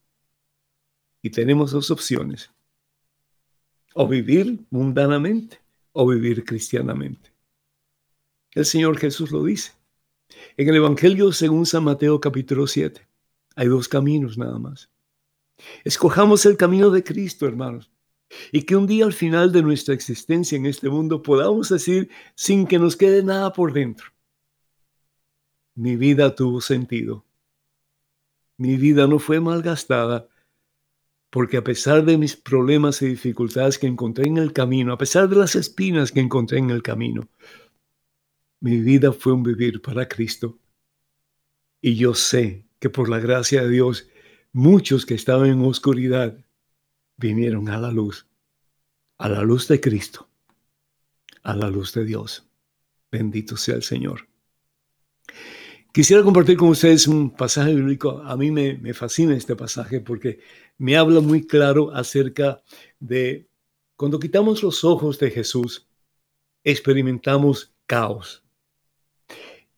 Y 1.24 1.32
tenemos 1.32 1.72
dos 1.72 1.90
opciones, 1.90 2.52
o 3.96 4.08
vivir 4.08 4.60
mundanamente 4.70 5.60
o 5.94 6.06
vivir 6.08 6.46
cristianamente. 6.46 7.39
El 8.60 8.66
Señor 8.66 8.98
Jesús 8.98 9.32
lo 9.32 9.46
dice. 9.46 9.72
En 10.58 10.68
el 10.68 10.76
Evangelio 10.76 11.32
según 11.32 11.66
San 11.66 11.86
Mateo 11.86 12.20
capítulo 12.20 12.68
7, 12.68 13.08
hay 13.56 13.68
dos 13.70 13.88
caminos 13.88 14.38
nada 14.38 14.60
más. 14.60 14.90
Escojamos 15.86 16.46
el 16.46 16.58
camino 16.58 16.90
de 16.90 17.02
Cristo, 17.02 17.48
hermanos, 17.48 17.90
y 18.52 18.64
que 18.64 18.76
un 18.76 18.86
día 18.86 19.06
al 19.06 19.14
final 19.14 19.54
de 19.54 19.62
nuestra 19.62 19.94
existencia 19.94 20.58
en 20.58 20.66
este 20.66 20.90
mundo 20.90 21.24
podamos 21.24 21.70
decir 21.70 22.10
sin 22.36 22.68
que 22.68 22.80
nos 22.80 22.98
quede 22.98 23.24
nada 23.24 23.54
por 23.54 23.72
dentro. 23.72 24.08
Mi 25.76 25.96
vida 25.96 26.36
tuvo 26.36 26.60
sentido. 26.60 27.24
Mi 28.58 28.76
vida 28.76 29.08
no 29.08 29.20
fue 29.20 29.40
malgastada 29.40 30.28
porque 31.30 31.56
a 31.56 31.64
pesar 31.64 32.04
de 32.04 32.18
mis 32.18 32.36
problemas 32.36 33.02
y 33.02 33.08
dificultades 33.08 33.80
que 33.80 33.88
encontré 33.88 34.28
en 34.28 34.36
el 34.36 34.52
camino, 34.52 34.92
a 34.92 34.98
pesar 34.98 35.30
de 35.30 35.38
las 35.38 35.56
espinas 35.56 36.12
que 36.12 36.20
encontré 36.20 36.58
en 36.58 36.72
el 36.72 36.84
camino, 36.84 37.30
mi 38.60 38.78
vida 38.80 39.12
fue 39.12 39.34
un 39.34 39.44
vivir 39.44 39.82
para 39.82 40.08
Cristo. 40.08 40.60
Y 41.82 41.96
yo 41.96 42.14
sé 42.14 42.66
que 42.80 42.90
por 42.90 43.10
la 43.10 43.20
gracia 43.20 43.64
de 43.64 43.70
Dios, 43.70 44.08
muchos 44.52 45.06
que 45.06 45.14
estaban 45.14 45.50
en 45.50 45.62
oscuridad 45.62 46.38
vinieron 47.18 47.70
a 47.70 47.78
la 47.78 47.92
luz, 47.92 48.28
a 49.18 49.30
la 49.30 49.44
luz 49.44 49.68
de 49.68 49.80
Cristo, 49.80 50.30
a 51.44 51.56
la 51.56 51.70
luz 51.70 51.94
de 51.94 52.06
Dios. 52.06 52.48
Bendito 53.12 53.58
sea 53.58 53.76
el 53.76 53.84
Señor. 53.84 54.28
Quisiera 55.92 56.24
compartir 56.24 56.58
con 56.58 56.70
ustedes 56.70 57.08
un 57.08 57.36
pasaje 57.36 57.74
bíblico. 57.74 58.22
A 58.24 58.38
mí 58.38 58.52
me, 58.52 58.78
me, 58.78 58.94
fascina 58.94 59.36
este 59.36 59.56
pasaje 59.56 60.00
porque 60.02 60.40
me 60.78 60.96
habla 60.96 61.20
muy 61.20 61.48
claro 61.48 61.92
acerca 61.94 62.62
de 63.00 63.50
cuando 63.96 64.20
quitamos 64.20 64.62
los 64.62 64.84
ojos 64.84 65.18
de 65.18 65.32
Jesús, 65.32 65.90
experimentamos 66.64 67.74
caos. 67.86 68.44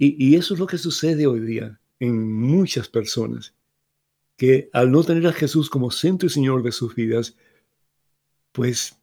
Y, 0.04 0.36
eso 0.36 0.56
es 0.56 0.60
lo 0.60 0.66
que 0.66 0.80
sucede 0.80 1.28
hoy 1.28 1.42
día 1.42 1.80
en 2.00 2.34
muchas 2.34 2.90
personas, 2.90 3.54
que 4.36 4.68
al 4.74 4.92
no 4.92 5.04
tener 5.04 5.28
a 5.28 5.32
Jesús 5.32 5.70
como 5.70 5.92
centro 5.92 6.26
y 6.26 6.32
Señor 6.32 6.64
de 6.64 6.72
sus 6.72 6.96
vidas, 6.96 7.38
pues 8.52 9.00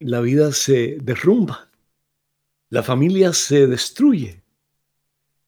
la 0.00 0.20
vida 0.20 0.50
se 0.50 0.98
derrumba, 1.00 1.70
la 2.70 2.82
familia 2.82 3.32
se 3.32 3.68
destruye 3.68 4.42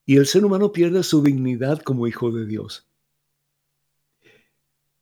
y 0.05 0.15
el 0.15 0.25
ser 0.25 0.45
humano 0.45 0.71
pierde 0.71 1.03
su 1.03 1.21
dignidad 1.21 1.81
como 1.81 2.07
hijo 2.07 2.31
de 2.31 2.45
Dios. 2.45 2.87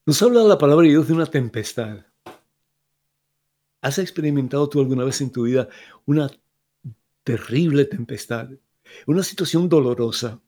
Nos 0.08 0.20
habla 0.24 0.42
la 0.42 0.58
palabra 0.58 0.86
de 0.86 0.94
Dios 0.94 1.08
de 1.08 1.14
una 1.14 1.28
tempestad. 1.28 2.04
¿Has 3.82 4.00
experimentado 4.00 4.68
tú 4.70 4.80
alguna 4.80 5.04
vez 5.04 5.22
en 5.22 5.32
tu 5.32 5.44
vida 5.44 5.70
una 6.08 6.32
terrible 7.24 7.86
tempestad? 7.86 8.50
Una 9.06 9.24
situación 9.24 9.70
dolorosa. 9.70 10.42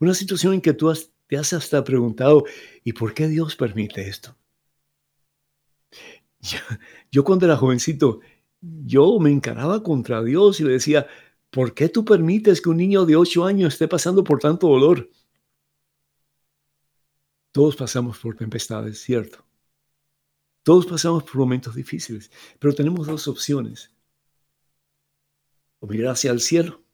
Una 0.00 0.14
situación 0.14 0.54
en 0.54 0.60
que 0.60 0.72
tú 0.72 0.92
te 1.26 1.36
has 1.36 1.52
hasta 1.52 1.84
preguntado, 1.84 2.44
¿y 2.84 2.92
por 2.92 3.14
qué 3.14 3.28
Dios 3.28 3.56
permite 3.56 4.08
esto? 4.08 4.36
Yo, 7.10 7.24
cuando 7.24 7.46
era 7.46 7.56
jovencito, 7.56 8.20
yo 8.60 9.18
me 9.18 9.30
encaraba 9.30 9.82
contra 9.82 10.22
Dios 10.22 10.60
y 10.60 10.64
le 10.64 10.72
decía, 10.72 11.06
¿Por 11.50 11.74
qué 11.74 11.88
tú 11.88 12.04
permites 12.04 12.60
que 12.60 12.68
un 12.68 12.76
niño 12.76 13.06
de 13.06 13.16
ocho 13.16 13.44
años 13.44 13.74
esté 13.74 13.88
pasando 13.88 14.22
por 14.22 14.38
tanto 14.38 14.68
dolor? 14.68 15.08
Todos 17.52 17.76
pasamos 17.76 18.18
por 18.18 18.36
tempestades, 18.36 19.00
cierto. 19.00 19.44
Todos 20.62 20.84
pasamos 20.86 21.22
por 21.22 21.36
momentos 21.36 21.74
difíciles, 21.74 22.30
pero 22.58 22.74
tenemos 22.74 23.06
dos 23.06 23.26
opciones. 23.28 23.90
O 25.80 25.86
mirar 25.86 26.12
hacia 26.12 26.30
el 26.32 26.40
cielo 26.40 26.85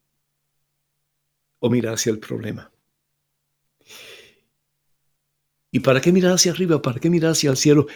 o 1.63 1.71
mirar 1.71 1.95
hacia 1.95 2.11
el 2.11 2.19
problema. 2.19 2.71
¿Y 5.71 5.81
para 5.81 6.01
qué 6.01 6.13
mirar 6.13 6.33
hacia 6.33 6.53
arriba? 6.53 6.83
¿Para 6.83 6.99
qué 6.99 7.09
mirar 7.09 7.31
hacia 7.31 7.51
el 7.51 7.57
cielo? 7.57 7.87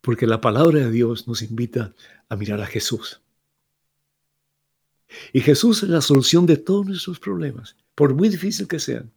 Porque 0.00 0.26
la 0.26 0.40
palabra 0.40 0.80
de 0.80 0.90
Dios 0.90 1.28
nos 1.28 1.42
invita 1.42 1.94
a 2.30 2.36
mirar 2.36 2.62
a 2.62 2.66
Jesús. 2.66 3.20
Y 5.32 5.40
Jesús 5.42 5.82
es 5.82 5.90
la 5.90 6.00
solución 6.00 6.46
de 6.46 6.56
todos 6.56 6.86
nuestros 6.86 7.20
problemas, 7.20 7.76
por 7.94 8.14
muy 8.14 8.30
difícil 8.30 8.66
que 8.66 8.80
sean. 8.80 9.12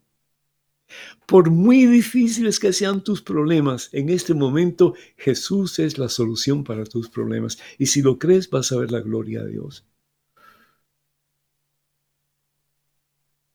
Por 1.26 1.50
muy 1.50 1.86
difíciles 1.86 2.60
que 2.60 2.74
sean 2.74 3.04
tus 3.04 3.22
problemas, 3.22 3.90
en 3.94 4.10
este 4.10 4.34
momento 4.34 4.96
Jesús 5.18 5.80
es 5.80 5.98
la 5.98 6.10
solución 6.10 6.64
para 6.66 6.84
tus 6.84 7.10
problemas. 7.10 7.58
Y 7.78 7.86
si 7.86 8.02
lo 8.02 8.20
crees, 8.20 8.50
vas 8.50 8.72
a 8.72 8.78
ver 8.78 8.92
la 8.92 9.00
gloria 9.00 9.44
de 9.44 9.52
Dios. 9.52 9.86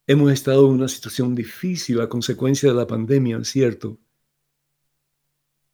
Hemos 0.06 0.32
estado 0.32 0.66
en 0.66 0.72
una 0.74 0.88
situación 0.88 1.34
difícil 1.34 2.00
a 2.00 2.08
consecuencia 2.08 2.68
de 2.68 2.74
la 2.74 2.86
pandemia, 2.86 3.42
¿cierto? 3.44 3.98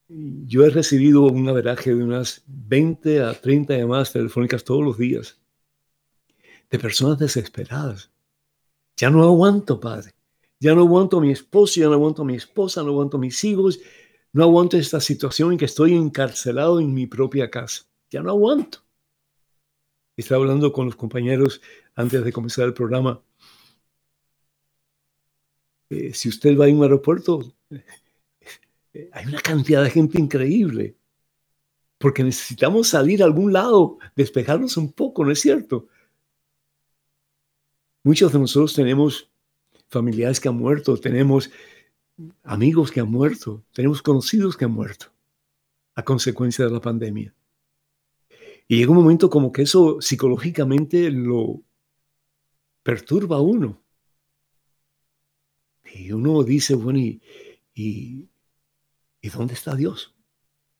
Yo 0.08 0.64
he 0.64 0.70
recibido 0.70 1.22
un 1.22 1.48
averaje 1.48 1.94
de 1.94 2.02
unas 2.02 2.42
20 2.46 3.22
a 3.22 3.34
30 3.34 3.76
llamadas 3.76 4.12
telefónicas 4.12 4.64
todos 4.64 4.84
los 4.84 4.98
días 4.98 5.40
de 6.70 6.78
personas 6.78 7.18
desesperadas. 7.18 8.10
Ya 8.96 9.10
no 9.10 9.24
aguanto, 9.24 9.80
Padre. 9.80 10.12
Ya 10.60 10.74
no 10.74 10.82
aguanto 10.82 11.18
a 11.18 11.20
mi 11.20 11.32
esposo, 11.32 11.80
ya 11.80 11.86
no 11.86 11.94
aguanto 11.94 12.22
a 12.22 12.24
mi 12.24 12.36
esposa, 12.36 12.82
no 12.82 12.90
aguanto 12.90 13.16
a 13.16 13.20
mis 13.20 13.42
hijos. 13.44 13.80
No 14.32 14.44
aguanto 14.44 14.76
esta 14.76 15.00
situación 15.00 15.52
en 15.52 15.58
que 15.58 15.64
estoy 15.64 15.94
encarcelado 15.94 16.78
en 16.80 16.94
mi 16.94 17.06
propia 17.06 17.50
casa. 17.50 17.84
Ya 18.10 18.22
no 18.22 18.30
aguanto. 18.30 18.78
Estaba 20.16 20.42
hablando 20.42 20.72
con 20.72 20.86
los 20.86 20.96
compañeros 20.96 21.60
antes 21.94 22.24
de 22.24 22.32
comenzar 22.32 22.66
el 22.66 22.74
programa. 22.74 23.22
Eh, 25.90 26.14
si 26.14 26.28
usted 26.28 26.56
va 26.56 26.66
a 26.66 26.68
un 26.68 26.82
aeropuerto, 26.82 27.52
eh, 28.92 29.10
hay 29.12 29.26
una 29.26 29.40
cantidad 29.40 29.82
de 29.82 29.90
gente 29.90 30.20
increíble. 30.20 30.96
Porque 31.98 32.24
necesitamos 32.24 32.88
salir 32.88 33.22
a 33.22 33.26
algún 33.26 33.52
lado, 33.52 33.98
despejarnos 34.16 34.76
un 34.76 34.92
poco, 34.92 35.24
¿no 35.24 35.32
es 35.32 35.40
cierto? 35.40 35.88
Muchos 38.02 38.32
de 38.32 38.38
nosotros 38.38 38.72
tenemos 38.72 39.30
familiares 39.88 40.40
que 40.40 40.48
han 40.48 40.56
muerto, 40.56 40.96
tenemos 40.96 41.50
amigos 42.42 42.90
que 42.90 43.00
han 43.00 43.10
muerto, 43.10 43.62
tenemos 43.72 44.00
conocidos 44.00 44.56
que 44.56 44.64
han 44.64 44.70
muerto 44.70 45.12
a 45.94 46.04
consecuencia 46.04 46.64
de 46.64 46.70
la 46.70 46.80
pandemia. 46.80 47.34
Y 48.68 48.78
llega 48.78 48.92
un 48.92 48.98
momento 48.98 49.28
como 49.28 49.52
que 49.52 49.62
eso 49.62 50.00
psicológicamente 50.00 51.10
lo 51.10 51.60
perturba 52.82 53.36
a 53.36 53.40
uno. 53.40 53.82
Y 55.94 56.12
uno 56.12 56.42
dice, 56.42 56.74
bueno, 56.74 56.98
¿y, 56.98 57.20
y, 57.74 58.28
¿y 59.20 59.28
dónde 59.28 59.54
está 59.54 59.74
Dios? 59.74 60.14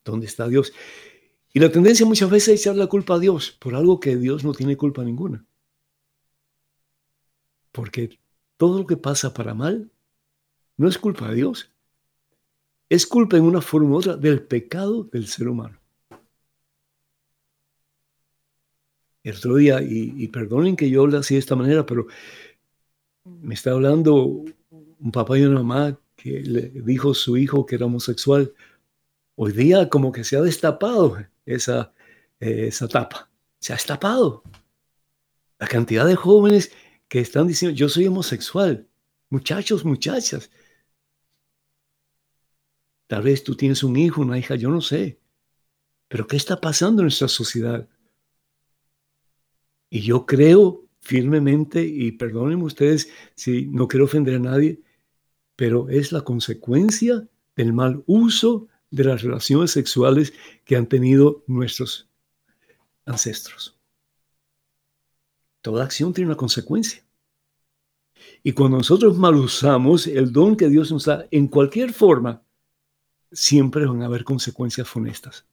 ¿Dónde 0.04 0.26
está 0.26 0.48
Dios? 0.48 0.72
Y 1.52 1.60
la 1.60 1.70
tendencia 1.70 2.06
muchas 2.06 2.30
veces 2.30 2.54
es 2.54 2.60
echar 2.60 2.76
la 2.76 2.86
culpa 2.86 3.14
a 3.14 3.18
Dios 3.18 3.50
por 3.50 3.74
algo 3.74 3.98
que 3.98 4.16
Dios 4.16 4.44
no 4.44 4.52
tiene 4.54 4.76
culpa 4.76 5.02
ninguna. 5.02 5.44
Porque 7.72 8.18
todo 8.56 8.78
lo 8.78 8.86
que 8.86 8.96
pasa 8.96 9.34
para 9.34 9.54
mal 9.54 9.90
no 10.76 10.88
es 10.88 10.98
culpa 10.98 11.28
de 11.28 11.36
Dios. 11.36 11.72
Es 12.88 13.06
culpa 13.06 13.36
en 13.36 13.44
una 13.44 13.60
forma 13.60 13.90
u 13.90 13.96
otra 13.96 14.16
del 14.16 14.42
pecado 14.42 15.04
del 15.04 15.26
ser 15.26 15.48
humano. 15.48 15.78
El 19.22 19.36
otro 19.36 19.56
día, 19.56 19.82
y, 19.82 20.26
perdonen 20.28 20.76
que 20.76 20.88
yo 20.88 21.02
hable 21.02 21.18
así 21.18 21.34
de 21.34 21.40
esta 21.40 21.54
manera, 21.54 21.84
pero 21.84 22.06
me 23.24 23.54
está 23.54 23.72
hablando 23.72 24.44
un 25.00 25.12
papá 25.12 25.38
y 25.38 25.42
una 25.42 25.62
mamá 25.62 25.98
que 26.16 26.40
le 26.42 26.68
dijo 26.68 27.12
a 27.12 27.14
su 27.14 27.36
hijo 27.36 27.66
que 27.66 27.76
era 27.76 27.86
homosexual. 27.86 28.52
Hoy 29.34 29.52
día 29.52 29.88
como 29.88 30.12
que 30.12 30.24
se 30.24 30.36
ha 30.36 30.42
destapado 30.42 31.16
esa, 31.46 31.92
esa 32.38 32.88
tapa. 32.88 33.30
Se 33.58 33.72
ha 33.72 33.76
destapado. 33.76 34.42
La 35.58 35.66
cantidad 35.66 36.06
de 36.06 36.16
jóvenes 36.16 36.72
que 37.08 37.20
están 37.20 37.48
diciendo, 37.48 37.76
yo 37.76 37.88
soy 37.88 38.06
homosexual. 38.06 38.86
Muchachos, 39.30 39.84
muchachas. 39.84 40.50
Tal 43.06 43.22
vez 43.22 43.42
tú 43.42 43.56
tienes 43.56 43.82
un 43.82 43.96
hijo, 43.96 44.20
una 44.20 44.38
hija, 44.38 44.54
yo 44.54 44.70
no 44.70 44.80
sé. 44.80 45.18
Pero 46.08 46.26
¿qué 46.26 46.36
está 46.36 46.60
pasando 46.60 47.02
en 47.02 47.06
nuestra 47.06 47.28
sociedad? 47.28 47.88
Y 49.88 50.00
yo 50.02 50.26
creo 50.26 50.86
firmemente, 51.00 51.82
y 51.82 52.12
perdónenme 52.12 52.64
ustedes 52.64 53.10
si 53.34 53.66
no 53.66 53.88
quiero 53.88 54.04
ofender 54.04 54.36
a 54.36 54.38
nadie, 54.38 54.80
pero 55.60 55.90
es 55.90 56.10
la 56.10 56.22
consecuencia 56.22 57.28
del 57.54 57.74
mal 57.74 58.02
uso 58.06 58.68
de 58.90 59.04
las 59.04 59.20
relaciones 59.20 59.70
sexuales 59.70 60.32
que 60.64 60.74
han 60.74 60.86
tenido 60.86 61.44
nuestros 61.46 62.08
ancestros. 63.04 63.78
Toda 65.60 65.84
acción 65.84 66.14
tiene 66.14 66.28
una 66.28 66.38
consecuencia. 66.38 67.04
Y 68.42 68.52
cuando 68.52 68.78
nosotros 68.78 69.18
mal 69.18 69.34
usamos 69.34 70.06
el 70.06 70.32
don 70.32 70.56
que 70.56 70.70
Dios 70.70 70.90
nos 70.90 71.04
da 71.04 71.26
en 71.30 71.46
cualquier 71.46 71.92
forma, 71.92 72.42
siempre 73.30 73.84
van 73.84 74.00
a 74.00 74.06
haber 74.06 74.24
consecuencias 74.24 74.88
funestas. 74.88 75.44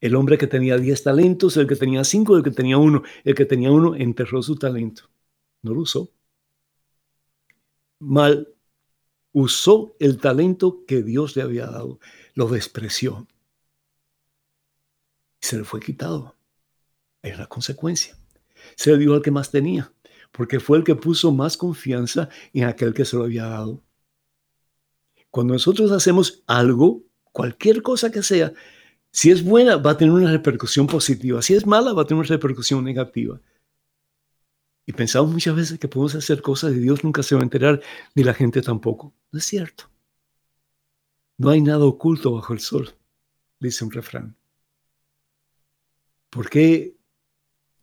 El 0.00 0.14
hombre 0.14 0.38
que 0.38 0.46
tenía 0.46 0.78
10 0.78 1.02
talentos, 1.02 1.56
el 1.56 1.66
que 1.66 1.74
tenía 1.74 2.04
5, 2.04 2.36
el 2.36 2.44
que 2.44 2.52
tenía 2.52 2.78
uno, 2.78 3.02
el 3.24 3.34
que 3.34 3.46
tenía 3.46 3.72
uno 3.72 3.96
enterró 3.96 4.44
su 4.44 4.54
talento. 4.54 5.10
No 5.60 5.74
lo 5.74 5.80
usó. 5.80 6.12
Mal 8.00 8.48
usó 9.32 9.96
el 9.98 10.18
talento 10.18 10.84
que 10.86 11.02
Dios 11.02 11.36
le 11.36 11.42
había 11.42 11.66
dado. 11.66 12.00
Lo 12.34 12.48
despreció. 12.48 13.26
Se 15.40 15.56
le 15.56 15.64
fue 15.64 15.80
quitado. 15.80 16.36
Es 17.22 17.38
la 17.38 17.46
consecuencia. 17.46 18.16
Se 18.76 18.90
le 18.90 18.98
dio 18.98 19.14
al 19.14 19.22
que 19.22 19.30
más 19.30 19.50
tenía, 19.50 19.92
porque 20.32 20.60
fue 20.60 20.78
el 20.78 20.84
que 20.84 20.94
puso 20.94 21.32
más 21.32 21.56
confianza 21.56 22.28
en 22.52 22.64
aquel 22.64 22.94
que 22.94 23.04
se 23.04 23.16
lo 23.16 23.24
había 23.24 23.46
dado. 23.46 23.82
Cuando 25.30 25.52
nosotros 25.52 25.92
hacemos 25.92 26.42
algo, 26.46 27.02
cualquier 27.32 27.82
cosa 27.82 28.10
que 28.10 28.22
sea, 28.22 28.52
si 29.10 29.30
es 29.30 29.44
buena, 29.44 29.76
va 29.76 29.92
a 29.92 29.96
tener 29.96 30.12
una 30.12 30.30
repercusión 30.30 30.86
positiva. 30.86 31.42
Si 31.42 31.54
es 31.54 31.66
mala, 31.66 31.92
va 31.92 32.02
a 32.02 32.04
tener 32.06 32.20
una 32.20 32.28
repercusión 32.28 32.84
negativa. 32.84 33.40
Y 34.88 34.92
pensamos 34.94 35.30
muchas 35.30 35.54
veces 35.54 35.78
que 35.78 35.86
podemos 35.86 36.14
hacer 36.14 36.40
cosas 36.40 36.72
y 36.72 36.78
Dios 36.78 37.04
nunca 37.04 37.22
se 37.22 37.34
va 37.34 37.42
a 37.42 37.44
enterar, 37.44 37.82
ni 38.14 38.24
la 38.24 38.32
gente 38.32 38.62
tampoco. 38.62 39.12
No 39.30 39.38
es 39.38 39.44
cierto. 39.44 39.84
No 41.36 41.50
hay 41.50 41.60
nada 41.60 41.84
oculto 41.84 42.32
bajo 42.32 42.54
el 42.54 42.60
sol, 42.60 42.94
dice 43.60 43.84
un 43.84 43.90
refrán. 43.90 44.34
¿Por 46.30 46.48
qué 46.48 46.96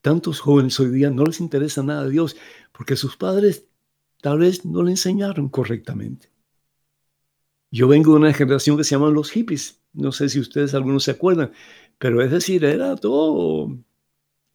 tantos 0.02 0.39
jóvenes 0.39 0.80
hoy 0.80 0.89
día 0.89 1.12
no 1.12 1.26
les 1.26 1.39
interesa 1.41 1.84
nada 1.84 2.06
de 2.06 2.10
Dios? 2.10 2.38
Porque 2.72 2.96
sus 2.96 3.15
padres 3.18 3.68
tal 4.20 4.39
vez 4.39 4.65
no 4.65 4.82
le 4.82 4.89
enseñaron 4.89 5.50
correctamente. 5.50 6.32
Yo 7.70 7.88
vengo 7.88 8.13
de 8.13 8.18
una 8.18 8.34
generación 8.34 8.78
que 8.78 8.84
se 8.84 8.96
llaman 8.96 9.13
los 9.13 9.30
hippies. 9.30 9.80
No 9.94 10.12
sé 10.12 10.28
si 10.28 10.39
ustedes 10.39 10.74
algunos 10.74 11.04
se 11.04 11.12
acuerdan, 11.12 11.52
pero 12.00 12.24
es 12.24 12.32
decir, 12.32 12.65
era 12.65 12.96
todo 12.96 13.78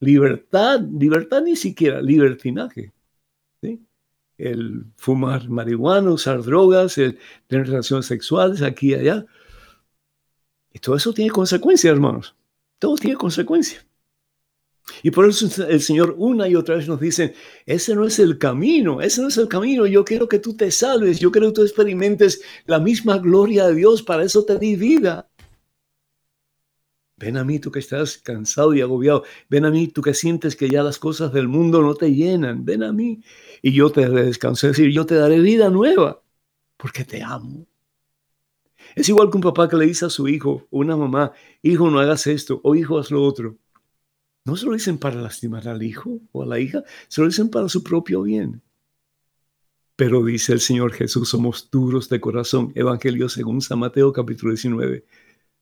libertad, 0.00 0.80
libertad 0.80 1.42
ni 1.42 1.56
siquiera, 1.56 2.02
libertinaje. 2.02 2.92
El 4.36 4.86
fumar 4.96 5.50
marihuana, 5.50 6.10
usar 6.10 6.42
drogas, 6.42 6.94
tener 6.94 7.66
relaciones 7.66 8.06
sexuales 8.06 8.62
aquí 8.62 8.90
y 8.90 8.94
allá. 8.94 9.26
Y 10.72 10.78
todo 10.78 10.96
eso 10.96 11.12
tiene 11.12 11.30
consecuencias, 11.30 11.92
hermanos. 11.92 12.34
Todo 12.78 12.96
tiene 12.96 13.16
consecuencias. 13.16 13.86
Y 15.02 15.10
por 15.10 15.28
eso 15.28 15.46
el 15.68 15.80
Señor 15.80 16.14
una 16.18 16.48
y 16.48 16.56
otra 16.56 16.76
vez 16.76 16.88
nos 16.88 17.00
dice, 17.00 17.34
ese 17.66 17.94
no 17.94 18.06
es 18.06 18.18
el 18.18 18.38
camino, 18.38 19.00
ese 19.00 19.22
no 19.22 19.28
es 19.28 19.36
el 19.38 19.48
camino, 19.48 19.86
yo 19.86 20.04
quiero 20.04 20.28
que 20.28 20.38
tú 20.38 20.56
te 20.56 20.70
salves, 20.70 21.20
yo 21.20 21.30
quiero 21.30 21.48
que 21.48 21.54
tú 21.54 21.62
experimentes 21.62 22.42
la 22.66 22.80
misma 22.80 23.18
gloria 23.18 23.68
de 23.68 23.74
Dios, 23.74 24.02
para 24.02 24.24
eso 24.24 24.44
te 24.44 24.58
di 24.58 24.76
vida. 24.76 25.29
Ven 27.20 27.36
a 27.36 27.44
mí 27.44 27.58
tú 27.58 27.70
que 27.70 27.80
estás 27.80 28.16
cansado 28.16 28.72
y 28.72 28.80
agobiado, 28.80 29.24
ven 29.50 29.66
a 29.66 29.70
mí 29.70 29.88
tú 29.88 30.00
que 30.00 30.14
sientes 30.14 30.56
que 30.56 30.70
ya 30.70 30.82
las 30.82 30.98
cosas 30.98 31.34
del 31.34 31.48
mundo 31.48 31.82
no 31.82 31.94
te 31.94 32.14
llenan, 32.14 32.64
ven 32.64 32.82
a 32.82 32.94
mí 32.94 33.22
y 33.60 33.72
yo 33.72 33.90
te 33.90 34.08
descanso, 34.08 34.66
es 34.66 34.76
decir, 34.78 34.90
yo 34.90 35.04
te 35.04 35.16
daré 35.16 35.38
vida 35.38 35.68
nueva, 35.68 36.22
porque 36.78 37.04
te 37.04 37.22
amo. 37.22 37.66
Es 38.94 39.06
igual 39.10 39.30
que 39.30 39.36
un 39.36 39.42
papá 39.42 39.68
que 39.68 39.76
le 39.76 39.84
dice 39.84 40.06
a 40.06 40.10
su 40.10 40.28
hijo, 40.28 40.66
una 40.70 40.96
mamá, 40.96 41.32
hijo, 41.60 41.90
no 41.90 42.00
hagas 42.00 42.26
esto, 42.26 42.58
o 42.64 42.74
hijo, 42.74 42.98
haz 42.98 43.10
lo 43.10 43.22
otro. 43.22 43.58
No 44.46 44.56
se 44.56 44.64
lo 44.64 44.72
dicen 44.72 44.96
para 44.96 45.20
lastimar 45.20 45.68
al 45.68 45.82
hijo 45.82 46.20
o 46.32 46.42
a 46.42 46.46
la 46.46 46.58
hija, 46.58 46.82
se 47.08 47.20
lo 47.20 47.26
dicen 47.26 47.50
para 47.50 47.68
su 47.68 47.82
propio 47.82 48.22
bien. 48.22 48.62
Pero 49.94 50.24
dice 50.24 50.54
el 50.54 50.60
Señor 50.60 50.94
Jesús, 50.94 51.28
somos 51.28 51.68
duros 51.70 52.08
de 52.08 52.18
corazón. 52.18 52.72
Evangelio 52.74 53.28
según 53.28 53.60
San 53.60 53.80
Mateo 53.80 54.10
capítulo 54.10 54.52
19. 54.54 55.04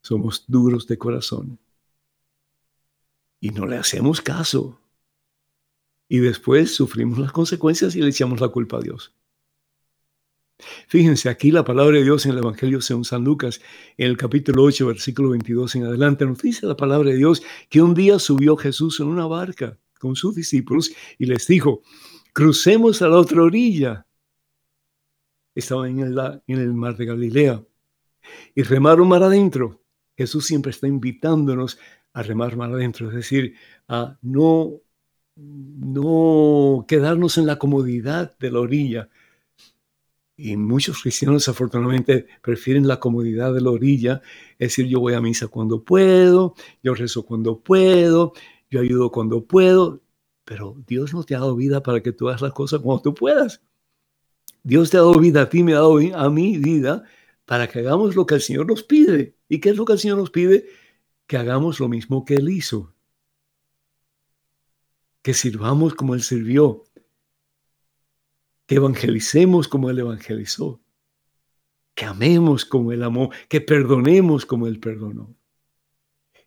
Somos 0.02 0.44
duros 0.46 0.86
de 0.86 0.98
corazón. 0.98 1.58
Y 3.40 3.50
no 3.50 3.66
le 3.66 3.76
hacemos 3.76 4.20
caso. 4.20 4.80
Y 6.08 6.18
después 6.18 6.74
sufrimos 6.74 7.18
las 7.18 7.32
consecuencias 7.32 7.94
y 7.94 8.00
le 8.00 8.08
echamos 8.08 8.40
la 8.40 8.48
culpa 8.48 8.78
a 8.78 8.80
Dios. 8.80 9.12
Fíjense 10.88 11.28
aquí 11.28 11.52
la 11.52 11.64
palabra 11.64 11.98
de 11.98 12.04
Dios 12.04 12.26
en 12.26 12.32
el 12.32 12.38
Evangelio 12.38 12.80
según 12.80 13.04
San 13.04 13.22
Lucas, 13.22 13.60
en 13.96 14.08
el 14.08 14.16
capítulo 14.16 14.64
8, 14.64 14.86
versículo 14.88 15.30
22 15.30 15.76
en 15.76 15.84
adelante, 15.84 16.26
nos 16.26 16.42
dice 16.42 16.66
la 16.66 16.76
palabra 16.76 17.10
de 17.10 17.16
Dios 17.16 17.42
que 17.68 17.80
un 17.80 17.94
día 17.94 18.18
subió 18.18 18.56
Jesús 18.56 18.98
en 18.98 19.06
una 19.06 19.26
barca 19.26 19.78
con 20.00 20.16
sus 20.16 20.34
discípulos 20.34 20.90
y 21.16 21.26
les 21.26 21.46
dijo, 21.46 21.82
crucemos 22.32 23.02
a 23.02 23.08
la 23.08 23.18
otra 23.18 23.42
orilla. 23.42 24.06
Estaban 25.54 25.98
en 25.98 26.06
el, 26.06 26.18
en 26.46 26.58
el 26.58 26.74
mar 26.74 26.96
de 26.96 27.06
Galilea 27.06 27.64
y 28.54 28.62
remaron 28.62 29.08
mar 29.08 29.22
adentro. 29.22 29.80
Jesús 30.18 30.46
siempre 30.46 30.70
está 30.70 30.88
invitándonos 30.88 31.78
a 32.12 32.24
remar 32.24 32.56
mar 32.56 32.72
adentro, 32.72 33.08
es 33.08 33.14
decir, 33.14 33.54
a 33.86 34.18
no, 34.20 34.80
no 35.36 36.84
quedarnos 36.88 37.38
en 37.38 37.46
la 37.46 37.56
comodidad 37.56 38.36
de 38.38 38.50
la 38.50 38.58
orilla, 38.58 39.08
y 40.36 40.56
muchos 40.56 41.02
cristianos 41.02 41.48
afortunadamente 41.48 42.26
prefieren 42.42 42.88
la 42.88 42.98
comodidad 42.98 43.54
de 43.54 43.60
la 43.60 43.70
orilla, 43.70 44.20
es 44.58 44.70
decir, 44.70 44.86
yo 44.86 44.98
voy 44.98 45.14
a 45.14 45.20
misa 45.20 45.46
cuando 45.46 45.84
puedo, 45.84 46.56
yo 46.82 46.94
rezo 46.94 47.24
cuando 47.24 47.60
puedo, 47.60 48.32
yo 48.70 48.80
ayudo 48.80 49.12
cuando 49.12 49.44
puedo, 49.44 50.02
pero 50.44 50.74
Dios 50.84 51.14
no 51.14 51.22
te 51.22 51.36
ha 51.36 51.38
dado 51.38 51.54
vida 51.54 51.80
para 51.80 52.02
que 52.02 52.10
tú 52.10 52.28
hagas 52.28 52.42
las 52.42 52.52
cosas 52.52 52.80
cuando 52.80 53.02
tú 53.02 53.14
puedas. 53.14 53.62
Dios 54.64 54.90
te 54.90 54.96
ha 54.96 55.00
dado 55.00 55.14
vida 55.14 55.42
a 55.42 55.48
ti, 55.48 55.62
me 55.62 55.74
ha 55.74 55.76
dado 55.76 55.96
a 55.96 56.28
mí 56.28 56.58
vida 56.58 57.04
para 57.48 57.66
que 57.66 57.78
hagamos 57.78 58.14
lo 58.14 58.26
que 58.26 58.34
el 58.34 58.42
Señor 58.42 58.66
nos 58.66 58.82
pide. 58.82 59.34
¿Y 59.48 59.58
qué 59.58 59.70
es 59.70 59.76
lo 59.76 59.86
que 59.86 59.94
el 59.94 59.98
Señor 59.98 60.18
nos 60.18 60.30
pide? 60.30 60.68
Que 61.26 61.38
hagamos 61.38 61.80
lo 61.80 61.88
mismo 61.88 62.26
que 62.26 62.34
Él 62.34 62.50
hizo. 62.50 62.94
Que 65.22 65.32
sirvamos 65.32 65.94
como 65.94 66.14
Él 66.14 66.22
sirvió 66.22 66.84
que 68.66 68.74
evangelicemos 68.74 69.66
como 69.66 69.88
Él 69.88 69.98
evangelizó, 69.98 70.82
que 71.94 72.04
amemos 72.04 72.66
como 72.66 72.92
Él 72.92 73.02
amó, 73.02 73.30
que 73.48 73.62
perdonemos 73.62 74.44
como 74.44 74.66
Él 74.66 74.78
perdonó. 74.78 75.34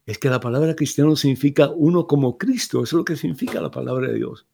Es 0.05 0.19
que 0.19 0.29
la 0.29 0.39
palabra 0.39 0.75
cristiano 0.75 1.15
significa 1.15 1.71
uno 1.71 2.05
como 2.05 2.37
Cristo, 2.37 2.83
eso 2.83 2.95
es 2.95 2.99
lo 2.99 3.05
que 3.05 3.15
significa 3.15 3.59
la 3.59 3.71
palabra 3.71 4.07
de 4.07 4.17
Dios. 4.17 4.45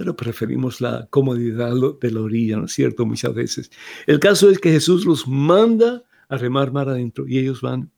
Pero 0.00 0.16
preferimos 0.16 0.80
la 0.80 1.06
comodidad 1.10 1.74
de 2.00 2.10
la 2.10 2.20
orilla, 2.22 2.56
¿no 2.56 2.64
es 2.64 2.72
cierto? 2.72 3.04
Muchas 3.04 3.34
veces. 3.34 3.70
El 4.06 4.18
caso 4.18 4.48
es 4.48 4.58
que 4.58 4.72
Jesús 4.72 5.04
los 5.04 5.28
manda 5.28 6.02
a 6.30 6.38
remar 6.38 6.72
mar 6.72 6.88
adentro 6.88 7.28
y 7.28 7.38
ellos 7.38 7.60
van. 7.60 7.90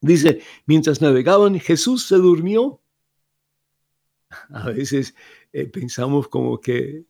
Dice, 0.00 0.42
mientras 0.66 1.00
navegaban, 1.00 1.60
Jesús 1.60 2.02
se 2.02 2.16
durmió. 2.16 2.80
A 4.48 4.70
veces 4.70 5.14
eh, 5.52 5.66
pensamos 5.66 6.26
como 6.26 6.60
que 6.60 7.04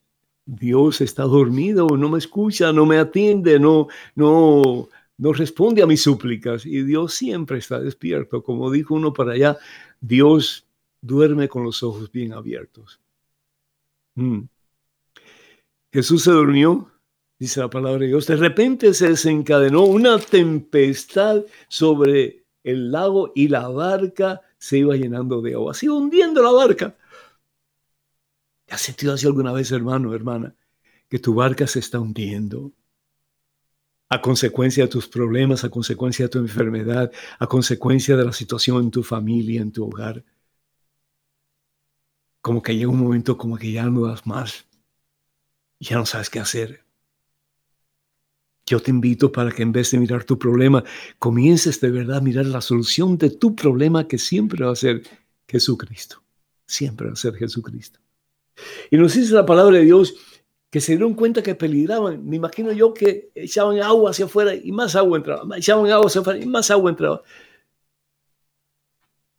Dios 0.44 1.00
está 1.00 1.22
dormido, 1.22 1.86
no 1.96 2.10
me 2.10 2.18
escucha, 2.18 2.74
no 2.74 2.84
me 2.84 2.98
atiende, 2.98 3.58
no, 3.58 3.88
no, 4.16 4.90
no 5.16 5.32
responde 5.32 5.82
a 5.82 5.86
mis 5.86 6.02
súplicas. 6.02 6.66
Y 6.66 6.82
Dios 6.82 7.14
siempre 7.14 7.56
está 7.56 7.80
despierto. 7.80 8.42
Como 8.42 8.70
dijo 8.70 8.92
uno 8.92 9.14
para 9.14 9.32
allá, 9.32 9.56
Dios 9.98 10.66
duerme 11.00 11.48
con 11.48 11.64
los 11.64 11.82
ojos 11.82 12.12
bien 12.12 12.34
abiertos. 12.34 12.99
Mm. 14.14 14.42
Jesús 15.92 16.22
se 16.22 16.30
durmió, 16.30 16.90
dice 17.38 17.60
la 17.60 17.70
palabra 17.70 18.00
de 18.00 18.08
Dios. 18.08 18.26
De 18.26 18.36
repente 18.36 18.94
se 18.94 19.08
desencadenó 19.08 19.84
una 19.84 20.18
tempestad 20.18 21.44
sobre 21.68 22.44
el 22.62 22.92
lago 22.92 23.32
y 23.34 23.48
la 23.48 23.68
barca 23.68 24.40
se 24.58 24.78
iba 24.78 24.94
llenando 24.94 25.40
de 25.40 25.54
agua. 25.54 25.74
Se 25.74 25.86
iba 25.86 25.96
hundiendo 25.96 26.42
la 26.42 26.52
barca. 26.52 26.96
¿Has 28.68 28.82
sentido 28.82 29.14
así 29.14 29.26
alguna 29.26 29.52
vez, 29.52 29.72
hermano, 29.72 30.14
hermana, 30.14 30.54
que 31.08 31.18
tu 31.18 31.34
barca 31.34 31.66
se 31.66 31.80
está 31.80 31.98
hundiendo? 31.98 32.72
A 34.08 34.20
consecuencia 34.20 34.84
de 34.84 34.90
tus 34.90 35.08
problemas, 35.08 35.64
a 35.64 35.70
consecuencia 35.70 36.26
de 36.26 36.28
tu 36.28 36.38
enfermedad, 36.38 37.10
a 37.38 37.46
consecuencia 37.46 38.16
de 38.16 38.24
la 38.24 38.32
situación 38.32 38.84
en 38.84 38.90
tu 38.90 39.02
familia, 39.02 39.60
en 39.60 39.72
tu 39.72 39.86
hogar. 39.86 40.24
Como 42.40 42.62
que 42.62 42.76
llega 42.76 42.90
un 42.90 43.00
momento 43.00 43.36
como 43.36 43.56
que 43.56 43.72
ya 43.72 43.84
no 43.86 44.06
das 44.06 44.26
más. 44.26 44.66
Ya 45.78 45.96
no 45.96 46.06
sabes 46.06 46.30
qué 46.30 46.40
hacer. 46.40 46.84
Yo 48.66 48.80
te 48.80 48.90
invito 48.90 49.32
para 49.32 49.50
que 49.50 49.62
en 49.62 49.72
vez 49.72 49.90
de 49.90 49.98
mirar 49.98 50.24
tu 50.24 50.38
problema, 50.38 50.84
comiences 51.18 51.80
de 51.80 51.90
verdad 51.90 52.18
a 52.18 52.20
mirar 52.20 52.46
la 52.46 52.60
solución 52.60 53.18
de 53.18 53.30
tu 53.30 53.56
problema 53.56 54.06
que 54.06 54.18
siempre 54.18 54.64
va 54.64 54.72
a 54.72 54.76
ser 54.76 55.02
Jesucristo. 55.48 56.22
Siempre 56.66 57.08
va 57.08 57.14
a 57.14 57.16
ser 57.16 57.34
Jesucristo. 57.34 57.98
Y 58.90 58.96
nos 58.96 59.14
dice 59.14 59.34
la 59.34 59.46
palabra 59.46 59.78
de 59.78 59.84
Dios 59.84 60.14
que 60.70 60.80
se 60.80 60.92
dieron 60.92 61.14
cuenta 61.14 61.42
que 61.42 61.54
peligraban. 61.54 62.24
Me 62.24 62.36
imagino 62.36 62.70
yo 62.72 62.94
que 62.94 63.30
echaban 63.34 63.80
agua 63.80 64.10
hacia 64.10 64.26
afuera 64.26 64.54
y 64.54 64.70
más 64.70 64.94
agua 64.94 65.18
entraba. 65.18 65.58
Echaban 65.58 65.90
agua 65.90 66.06
hacia 66.06 66.20
afuera 66.20 66.38
y 66.38 66.46
más 66.46 66.70
agua 66.70 66.90
entraba. 66.90 67.22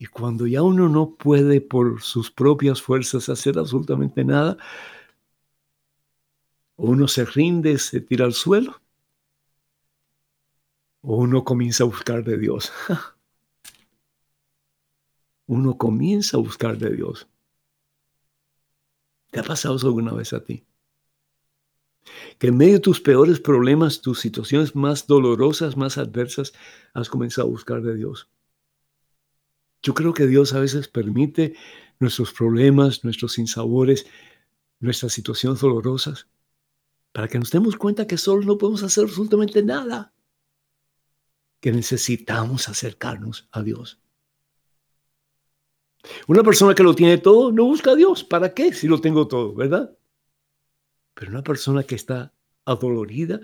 Y 0.01 0.07
cuando 0.07 0.47
ya 0.47 0.63
uno 0.63 0.89
no 0.89 1.13
puede 1.13 1.61
por 1.61 2.01
sus 2.01 2.31
propias 2.31 2.81
fuerzas 2.81 3.29
hacer 3.29 3.59
absolutamente 3.59 4.25
nada, 4.25 4.57
uno 6.75 7.07
se 7.07 7.23
rinde, 7.23 7.77
se 7.77 8.01
tira 8.01 8.25
al 8.25 8.33
suelo, 8.33 8.81
o 11.01 11.17
uno 11.17 11.43
comienza 11.43 11.83
a 11.83 11.85
buscar 11.85 12.23
de 12.23 12.39
Dios. 12.39 12.73
uno 15.45 15.77
comienza 15.77 16.37
a 16.37 16.39
buscar 16.39 16.79
de 16.79 16.95
Dios. 16.95 17.27
¿Te 19.29 19.39
ha 19.39 19.43
pasado 19.43 19.75
eso 19.75 19.85
alguna 19.85 20.13
vez 20.13 20.33
a 20.33 20.43
ti? 20.43 20.65
Que 22.39 22.47
en 22.47 22.57
medio 22.57 22.73
de 22.73 22.79
tus 22.79 22.99
peores 22.99 23.39
problemas, 23.39 24.01
tus 24.01 24.19
situaciones 24.19 24.75
más 24.75 25.05
dolorosas, 25.05 25.77
más 25.77 25.99
adversas, 25.99 26.53
has 26.95 27.07
comenzado 27.07 27.47
a 27.47 27.51
buscar 27.51 27.83
de 27.83 27.93
Dios. 27.93 28.31
Yo 29.83 29.93
creo 29.93 30.13
que 30.13 30.27
Dios 30.27 30.53
a 30.53 30.59
veces 30.59 30.87
permite 30.87 31.55
nuestros 31.99 32.31
problemas, 32.33 33.03
nuestros 33.03 33.33
sinsabores, 33.33 34.05
nuestras 34.79 35.13
situaciones 35.13 35.59
dolorosas, 35.59 36.27
para 37.11 37.27
que 37.27 37.39
nos 37.39 37.51
demos 37.51 37.75
cuenta 37.75 38.07
que 38.07 38.17
solo 38.17 38.43
no 38.43 38.57
podemos 38.57 38.83
hacer 38.83 39.05
absolutamente 39.05 39.63
nada, 39.63 40.13
que 41.59 41.71
necesitamos 41.71 42.69
acercarnos 42.69 43.47
a 43.51 43.61
Dios. 43.61 44.01
Una 46.27 46.43
persona 46.43 46.73
que 46.73 46.83
lo 46.83 46.95
tiene 46.95 47.19
todo 47.19 47.51
no 47.51 47.65
busca 47.65 47.91
a 47.91 47.95
Dios. 47.95 48.23
¿Para 48.23 48.53
qué 48.53 48.73
si 48.73 48.87
lo 48.87 48.99
tengo 48.99 49.27
todo, 49.27 49.53
verdad? 49.53 49.95
Pero 51.13 51.31
una 51.31 51.43
persona 51.43 51.83
que 51.83 51.95
está 51.95 52.33
adolorida, 52.65 53.39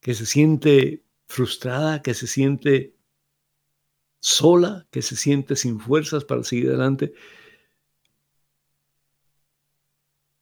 que 0.00 0.14
se 0.14 0.24
siente 0.24 1.04
frustrada, 1.26 2.00
que 2.00 2.14
se 2.14 2.26
siente 2.26 2.95
sola, 4.26 4.88
que 4.90 5.02
se 5.02 5.14
siente 5.14 5.54
sin 5.54 5.78
fuerzas 5.78 6.24
para 6.24 6.42
seguir 6.42 6.68
adelante, 6.68 7.14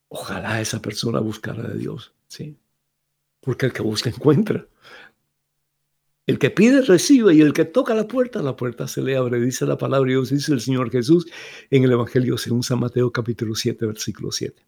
ojalá 0.09 0.59
esa 0.61 0.81
persona 0.81 1.21
buscara 1.21 1.63
de 1.65 1.79
Dios, 1.79 2.15
¿sí? 2.27 2.57
Porque 3.41 3.67
el 3.67 3.75
que 3.75 3.83
busca 3.83 4.09
encuentra. 4.17 4.67
El 6.27 6.39
que 6.39 6.49
pide 6.49 6.81
recibe 6.81 7.35
y 7.35 7.43
el 7.43 7.53
que 7.53 7.67
toca 7.67 7.95
la 7.95 8.09
puerta, 8.09 8.41
la 8.41 8.57
puerta 8.57 8.89
se 8.89 9.03
le 9.03 9.19
abre. 9.19 9.39
Dice 9.39 9.67
la 9.67 9.77
palabra 9.77 10.09
Dios, 10.09 10.31
dice 10.31 10.55
el 10.55 10.63
Señor 10.63 10.91
Jesús 10.91 11.27
en 11.71 11.85
el 11.85 11.93
Evangelio 11.93 12.39
según 12.39 12.63
San 12.63 12.81
Mateo 12.81 13.13
capítulo 13.13 13.55
7, 13.55 13.85
versículo 13.85 14.33
7. 14.33 14.65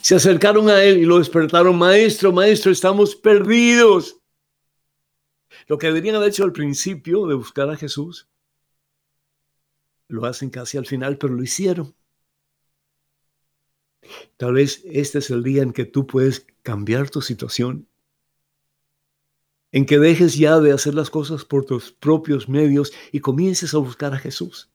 Se 0.00 0.14
acercaron 0.14 0.70
a 0.70 0.84
él 0.84 0.98
y 0.98 1.04
lo 1.04 1.18
despertaron, 1.18 1.76
maestro, 1.76 2.32
maestro, 2.32 2.70
estamos 2.70 3.16
perdidos. 3.16 4.17
Lo 5.68 5.78
que 5.78 5.86
deberían 5.86 6.16
haber 6.16 6.30
hecho 6.30 6.44
al 6.44 6.52
principio 6.52 7.26
de 7.26 7.34
buscar 7.34 7.70
a 7.70 7.76
Jesús, 7.76 8.28
lo 10.08 10.24
hacen 10.24 10.50
casi 10.50 10.78
al 10.78 10.86
final, 10.86 11.18
pero 11.18 11.34
lo 11.34 11.42
hicieron. 11.42 11.94
Tal 14.36 14.54
vez 14.54 14.82
este 14.84 15.18
es 15.18 15.30
el 15.30 15.42
día 15.42 15.62
en 15.62 15.72
que 15.72 15.84
tú 15.84 16.06
puedes 16.06 16.46
cambiar 16.62 17.10
tu 17.10 17.20
situación 17.20 17.86
en 19.72 19.86
que 19.86 19.98
dejes 19.98 20.36
ya 20.36 20.60
de 20.60 20.72
hacer 20.72 20.94
las 20.94 21.10
cosas 21.10 21.44
por 21.44 21.64
tus 21.64 21.92
propios 21.92 22.48
medios 22.48 22.92
y 23.12 23.20
comiences 23.20 23.74
a 23.74 23.78
buscar 23.78 24.14
a 24.14 24.18
Jesús. 24.18 24.70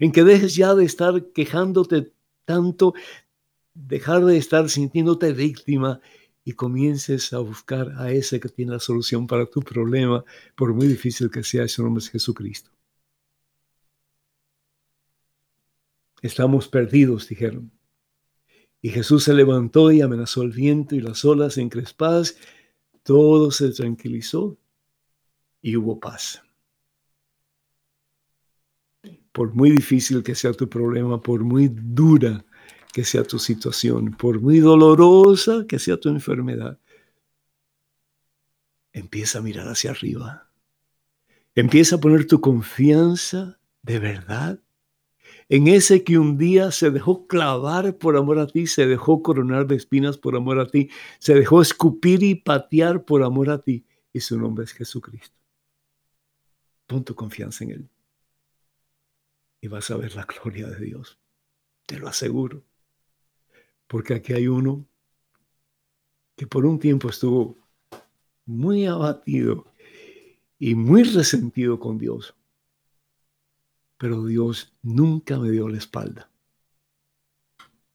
En 0.00 0.12
que 0.12 0.24
dejes 0.24 0.54
ya 0.54 0.74
de 0.74 0.84
estar 0.84 1.26
quejándote 1.32 2.12
tanto, 2.44 2.94
dejar 3.74 4.24
de 4.24 4.36
estar 4.36 4.68
sintiéndote 4.70 5.32
víctima 5.32 6.00
y 6.44 6.52
comiences 6.52 7.32
a 7.32 7.38
buscar 7.38 7.94
a 7.96 8.12
ese 8.12 8.38
que 8.38 8.48
tiene 8.48 8.72
la 8.72 8.80
solución 8.80 9.26
para 9.26 9.46
tu 9.46 9.60
problema, 9.60 10.24
por 10.54 10.74
muy 10.74 10.86
difícil 10.86 11.30
que 11.30 11.42
sea, 11.42 11.64
ese 11.64 11.82
nombre 11.82 12.04
es 12.04 12.10
Jesucristo. 12.10 12.70
Estamos 16.20 16.68
perdidos, 16.68 17.28
dijeron. 17.28 17.70
Y 18.80 18.90
Jesús 18.90 19.24
se 19.24 19.34
levantó 19.34 19.90
y 19.90 20.02
amenazó 20.02 20.42
el 20.42 20.50
viento 20.50 20.94
y 20.94 21.00
las 21.00 21.24
olas 21.24 21.56
encrespadas 21.56 22.36
todo 23.04 23.50
se 23.50 23.70
tranquilizó 23.70 24.56
y 25.62 25.76
hubo 25.76 26.00
paz. 26.00 26.42
Por 29.30 29.54
muy 29.54 29.70
difícil 29.70 30.22
que 30.22 30.34
sea 30.34 30.52
tu 30.52 30.68
problema, 30.68 31.20
por 31.20 31.44
muy 31.44 31.68
dura 31.68 32.44
que 32.94 33.04
sea 33.04 33.24
tu 33.24 33.40
situación, 33.40 34.12
por 34.12 34.40
muy 34.40 34.60
dolorosa 34.60 35.66
que 35.66 35.80
sea 35.80 35.98
tu 35.98 36.08
enfermedad, 36.10 36.78
empieza 38.92 39.40
a 39.40 39.42
mirar 39.42 39.66
hacia 39.66 39.90
arriba. 39.90 40.48
Empieza 41.56 41.96
a 41.96 42.00
poner 42.00 42.28
tu 42.28 42.40
confianza 42.40 43.58
de 43.82 43.98
verdad 43.98 44.60
en 45.48 45.66
ese 45.66 46.04
que 46.04 46.18
un 46.18 46.38
día 46.38 46.70
se 46.70 46.92
dejó 46.92 47.26
clavar 47.26 47.98
por 47.98 48.16
amor 48.16 48.38
a 48.38 48.46
ti, 48.46 48.68
se 48.68 48.86
dejó 48.86 49.24
coronar 49.24 49.66
de 49.66 49.74
espinas 49.74 50.16
por 50.16 50.36
amor 50.36 50.60
a 50.60 50.68
ti, 50.68 50.88
se 51.18 51.34
dejó 51.34 51.60
escupir 51.60 52.22
y 52.22 52.36
patear 52.36 53.04
por 53.04 53.24
amor 53.24 53.50
a 53.50 53.60
ti, 53.60 53.84
y 54.12 54.20
su 54.20 54.38
nombre 54.38 54.66
es 54.66 54.72
Jesucristo. 54.72 55.36
Pon 56.86 57.04
tu 57.04 57.16
confianza 57.16 57.64
en 57.64 57.70
Él 57.72 57.90
y 59.60 59.66
vas 59.66 59.90
a 59.90 59.96
ver 59.96 60.14
la 60.14 60.26
gloria 60.26 60.68
de 60.68 60.78
Dios, 60.78 61.18
te 61.86 61.98
lo 61.98 62.06
aseguro, 62.06 62.62
porque 63.86 64.14
aquí 64.14 64.32
hay 64.32 64.48
uno 64.48 64.86
que 66.36 66.46
por 66.46 66.66
un 66.66 66.78
tiempo 66.78 67.08
estuvo 67.08 67.56
muy 68.46 68.86
abatido 68.86 69.66
y 70.58 70.74
muy 70.74 71.02
resentido 71.04 71.78
con 71.78 71.98
Dios 71.98 72.34
pero 74.04 74.24
Dios 74.26 74.74
nunca 74.82 75.38
me 75.38 75.50
dio 75.50 75.66
la 75.66 75.78
espalda. 75.78 76.28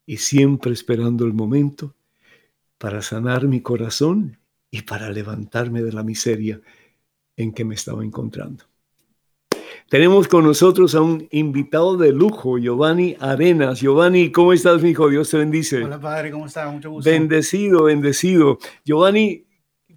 Y 0.05 0.17
siempre 0.17 0.73
esperando 0.73 1.25
el 1.25 1.33
momento 1.33 1.95
para 2.77 3.03
sanar 3.03 3.47
mi 3.47 3.61
corazón 3.61 4.39
y 4.71 4.81
para 4.81 5.11
levantarme 5.11 5.83
de 5.83 5.91
la 5.91 6.01
miseria 6.01 6.61
en 7.37 7.53
que 7.53 7.63
me 7.63 7.75
estaba 7.75 8.03
encontrando. 8.03 8.68
Tenemos 9.89 10.27
con 10.27 10.43
nosotros 10.43 10.93
a 10.95 11.01
un 11.01 11.27
invitado 11.31 11.97
de 11.97 12.11
lujo, 12.11 12.57
Giovanni 12.57 13.15
Arenas. 13.19 13.79
Giovanni, 13.79 14.31
¿cómo 14.31 14.53
estás, 14.53 14.81
mi 14.81 14.91
hijo? 14.91 15.09
Dios 15.09 15.29
te 15.29 15.37
bendice. 15.37 15.83
Hola, 15.83 15.99
padre, 15.99 16.31
¿cómo 16.31 16.45
estás? 16.45 16.71
Mucho 16.71 16.91
gusto. 16.91 17.09
Bendecido, 17.09 17.85
bendecido. 17.85 18.59
Giovanni, 18.85 19.45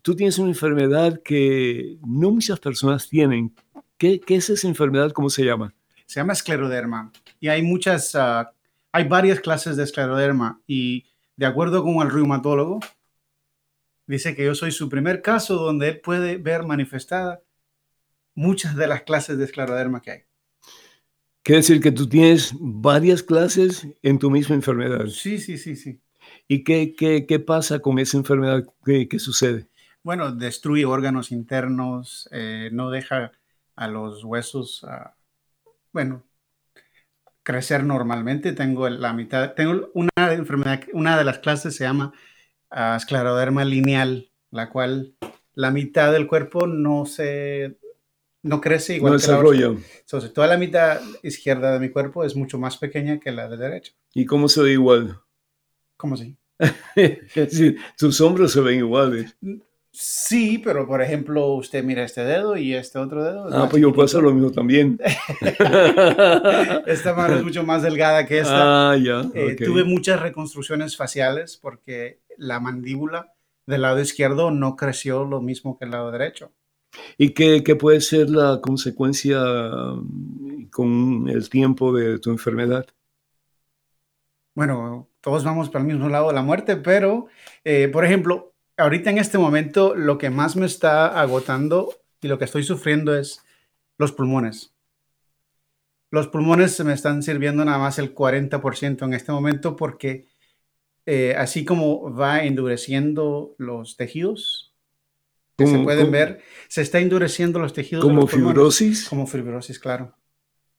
tú 0.00 0.16
tienes 0.16 0.38
una 0.38 0.48
enfermedad 0.48 1.20
que 1.22 1.98
no 2.06 2.30
muchas 2.30 2.58
personas 2.58 3.08
tienen. 3.08 3.54
¿Qué, 3.98 4.18
qué 4.20 4.36
es 4.36 4.48
esa 4.50 4.66
enfermedad? 4.66 5.12
¿Cómo 5.12 5.28
se 5.28 5.44
llama? 5.44 5.74
se 6.12 6.20
llama 6.20 6.34
escleroderma 6.34 7.10
y 7.40 7.48
hay 7.48 7.62
muchas, 7.62 8.14
ah, 8.14 8.52
hay 8.92 9.08
varias 9.08 9.40
clases 9.40 9.78
de 9.78 9.84
escleroderma 9.84 10.60
y 10.66 11.06
de 11.36 11.46
acuerdo 11.46 11.82
con 11.82 12.06
el 12.06 12.10
reumatólogo, 12.12 12.80
dice 14.06 14.36
que 14.36 14.44
yo 14.44 14.54
soy 14.54 14.72
su 14.72 14.90
primer 14.90 15.22
caso 15.22 15.54
donde 15.54 15.88
él 15.88 16.00
puede 16.00 16.36
ver 16.36 16.64
manifestada 16.64 17.40
muchas 18.34 18.76
de 18.76 18.86
las 18.86 19.02
clases 19.02 19.38
de 19.38 19.44
escleroderma 19.44 20.02
que 20.02 20.10
hay. 20.10 20.20
Quiere 21.42 21.58
decir 21.58 21.80
que 21.80 21.92
tú 21.92 22.08
tienes 22.08 22.54
varias 22.58 23.22
clases 23.22 23.86
en 24.02 24.18
tu 24.18 24.30
misma 24.30 24.54
enfermedad. 24.54 25.06
Sí, 25.06 25.38
sí, 25.38 25.58
sí, 25.58 25.74
sí. 25.76 26.00
¿Y 26.46 26.62
qué, 26.62 26.94
qué, 26.96 27.26
qué 27.26 27.40
pasa 27.40 27.80
con 27.80 27.98
esa 27.98 28.16
enfermedad? 28.16 28.64
¿Qué, 28.84 29.08
qué 29.08 29.18
sucede? 29.18 29.66
Bueno, 30.04 30.32
destruye 30.32 30.84
órganos 30.84 31.32
internos, 31.32 32.28
eh, 32.32 32.70
no 32.72 32.90
deja 32.90 33.32
a 33.74 33.88
los 33.88 34.24
huesos 34.24 34.82
uh, 34.84 35.10
bueno, 35.92 36.24
crecer 37.42 37.84
normalmente. 37.84 38.52
Tengo 38.52 38.88
la 38.88 39.12
mitad, 39.12 39.54
tengo 39.54 39.90
una 39.94 40.32
enfermedad, 40.32 40.82
una 40.92 41.18
de 41.18 41.24
las 41.24 41.38
clases 41.38 41.76
se 41.76 41.84
llama 41.84 42.12
uh, 42.70 42.96
escleroderma 42.96 43.64
lineal, 43.64 44.30
la 44.50 44.70
cual 44.70 45.14
la 45.54 45.70
mitad 45.70 46.12
del 46.12 46.26
cuerpo 46.26 46.66
no 46.66 47.04
se 47.06 47.78
no 48.42 48.60
crece 48.60 48.96
igual 48.96 49.12
no 49.12 49.18
que 49.18 49.22
desarrolla. 49.22 49.68
la 49.68 49.80
Entonces, 50.00 50.32
toda 50.32 50.46
la 50.46 50.58
mitad 50.58 51.00
izquierda 51.22 51.72
de 51.72 51.80
mi 51.80 51.90
cuerpo 51.90 52.24
es 52.24 52.36
mucho 52.36 52.58
más 52.58 52.76
pequeña 52.76 53.20
que 53.20 53.32
la 53.32 53.48
de 53.48 53.56
derecha. 53.56 53.92
¿Y 54.12 54.26
cómo 54.26 54.48
se 54.48 54.62
ve 54.62 54.72
igual? 54.72 55.20
¿Cómo 55.96 56.14
así? 56.14 56.36
sí, 57.48 57.76
tus 57.96 58.20
hombros 58.20 58.52
se 58.52 58.60
ven 58.60 58.78
iguales. 58.78 59.36
Sí, 59.94 60.58
pero 60.58 60.86
por 60.86 61.02
ejemplo, 61.02 61.48
usted 61.48 61.84
mira 61.84 62.02
este 62.02 62.24
dedo 62.24 62.56
y 62.56 62.74
este 62.74 62.98
otro 62.98 63.22
dedo. 63.22 63.48
Ah, 63.52 63.68
pues 63.68 63.82
yo 63.82 63.92
puedo 63.92 64.06
hacer 64.06 64.22
lo 64.22 64.32
mismo 64.32 64.50
también. 64.50 64.98
esta 66.86 67.14
mano 67.14 67.36
es 67.36 67.44
mucho 67.44 67.62
más 67.62 67.82
delgada 67.82 68.26
que 68.26 68.38
esta. 68.38 68.92
Ah, 68.92 68.96
ya. 68.96 69.20
Eh, 69.34 69.52
okay. 69.52 69.66
Tuve 69.66 69.84
muchas 69.84 70.18
reconstrucciones 70.20 70.96
faciales 70.96 71.58
porque 71.60 72.20
la 72.38 72.58
mandíbula 72.58 73.34
del 73.66 73.82
lado 73.82 74.00
izquierdo 74.00 74.50
no 74.50 74.76
creció 74.76 75.24
lo 75.24 75.42
mismo 75.42 75.78
que 75.78 75.84
el 75.84 75.90
lado 75.90 76.10
derecho. 76.10 76.52
¿Y 77.18 77.30
qué, 77.30 77.62
puede 77.76 78.00
ser 78.00 78.30
la 78.30 78.60
consecuencia 78.60 79.40
mm, 79.40 80.66
con 80.70 81.28
el 81.28 81.48
tiempo 81.48 81.92
de 81.92 82.18
tu 82.18 82.30
enfermedad? 82.30 82.86
Bueno, 84.54 85.08
todos 85.20 85.44
vamos 85.44 85.70
para 85.70 85.84
el 85.84 85.92
mismo 85.92 86.08
lado 86.08 86.28
de 86.28 86.34
la 86.34 86.42
muerte, 86.42 86.76
pero, 86.76 87.26
eh, 87.64 87.88
por 87.88 88.04
ejemplo, 88.04 88.52
ahorita 88.76 89.10
en 89.10 89.18
este 89.18 89.38
momento 89.38 89.94
lo 89.94 90.18
que 90.18 90.30
más 90.30 90.56
me 90.56 90.66
está 90.66 91.20
agotando 91.20 91.94
y 92.20 92.28
lo 92.28 92.38
que 92.38 92.44
estoy 92.44 92.62
sufriendo 92.62 93.16
es 93.16 93.42
los 93.98 94.12
pulmones. 94.12 94.74
Los 96.10 96.28
pulmones 96.28 96.78
me 96.84 96.92
están 96.92 97.22
sirviendo 97.22 97.64
nada 97.64 97.78
más 97.78 97.98
el 97.98 98.14
40% 98.14 99.06
en 99.06 99.14
este 99.14 99.32
momento 99.32 99.76
porque 99.76 100.26
eh, 101.06 101.34
así 101.36 101.64
como 101.64 102.14
va 102.14 102.44
endureciendo 102.44 103.54
los 103.58 103.96
tejidos, 103.96 104.71
que 105.64 105.70
se 105.70 105.78
pueden 105.78 106.10
ver, 106.10 106.40
se 106.68 106.82
está 106.82 106.98
endureciendo 106.98 107.58
los 107.58 107.72
tejidos. 107.72 108.04
¿Como 108.04 108.26
fibrosis? 108.26 109.08
Como 109.08 109.26
fibrosis, 109.26 109.78
claro. 109.78 110.14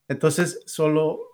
Entonces, 0.07 0.61
solo 0.65 1.33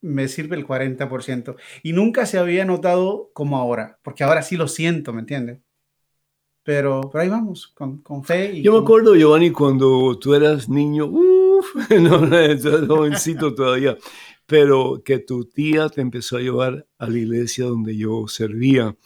me 0.00 0.28
sirve 0.28 0.56
el 0.56 0.66
40%. 0.66 1.56
Y 1.82 1.92
nunca 1.92 2.26
se 2.26 2.38
había 2.38 2.64
notado 2.64 3.30
como 3.32 3.56
ahora, 3.56 3.98
porque 4.02 4.24
ahora 4.24 4.42
sí 4.42 4.56
lo 4.56 4.68
siento, 4.68 5.12
¿me 5.12 5.20
entiendes? 5.20 5.60
Pero, 6.62 7.08
pero 7.10 7.22
ahí 7.22 7.28
vamos, 7.28 7.68
con, 7.68 8.02
con 8.02 8.24
fe. 8.24 8.52
Y 8.52 8.62
Yo 8.62 8.72
me 8.72 8.80
acuerdo, 8.80 9.14
Giovanni, 9.14 9.50
cuando 9.50 10.18
tú 10.18 10.34
eras 10.34 10.68
niño, 10.68 11.06
uff, 11.06 11.74
no, 11.90 12.20
no, 12.26 12.86
jovencito 12.86 13.54
todavía, 13.54 13.96
pero 14.46 15.02
que 15.04 15.18
tu 15.18 15.44
tía 15.44 15.88
te 15.88 16.00
empezó 16.00 16.36
a 16.36 16.40
llevar 16.40 16.86
a 16.98 17.08
la 17.08 17.18
iglesia 17.18 17.64
donde 17.66 17.96
yo 17.96 18.26
servía. 18.28 18.96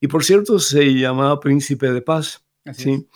Y 0.00 0.08
por 0.08 0.24
cierto, 0.24 0.58
se 0.58 0.94
llamaba 0.94 1.40
Príncipe 1.40 1.90
de 1.92 2.02
Paz. 2.02 2.44
Así 2.64 2.82
¿sí? 2.82 2.90
es. 2.92 3.06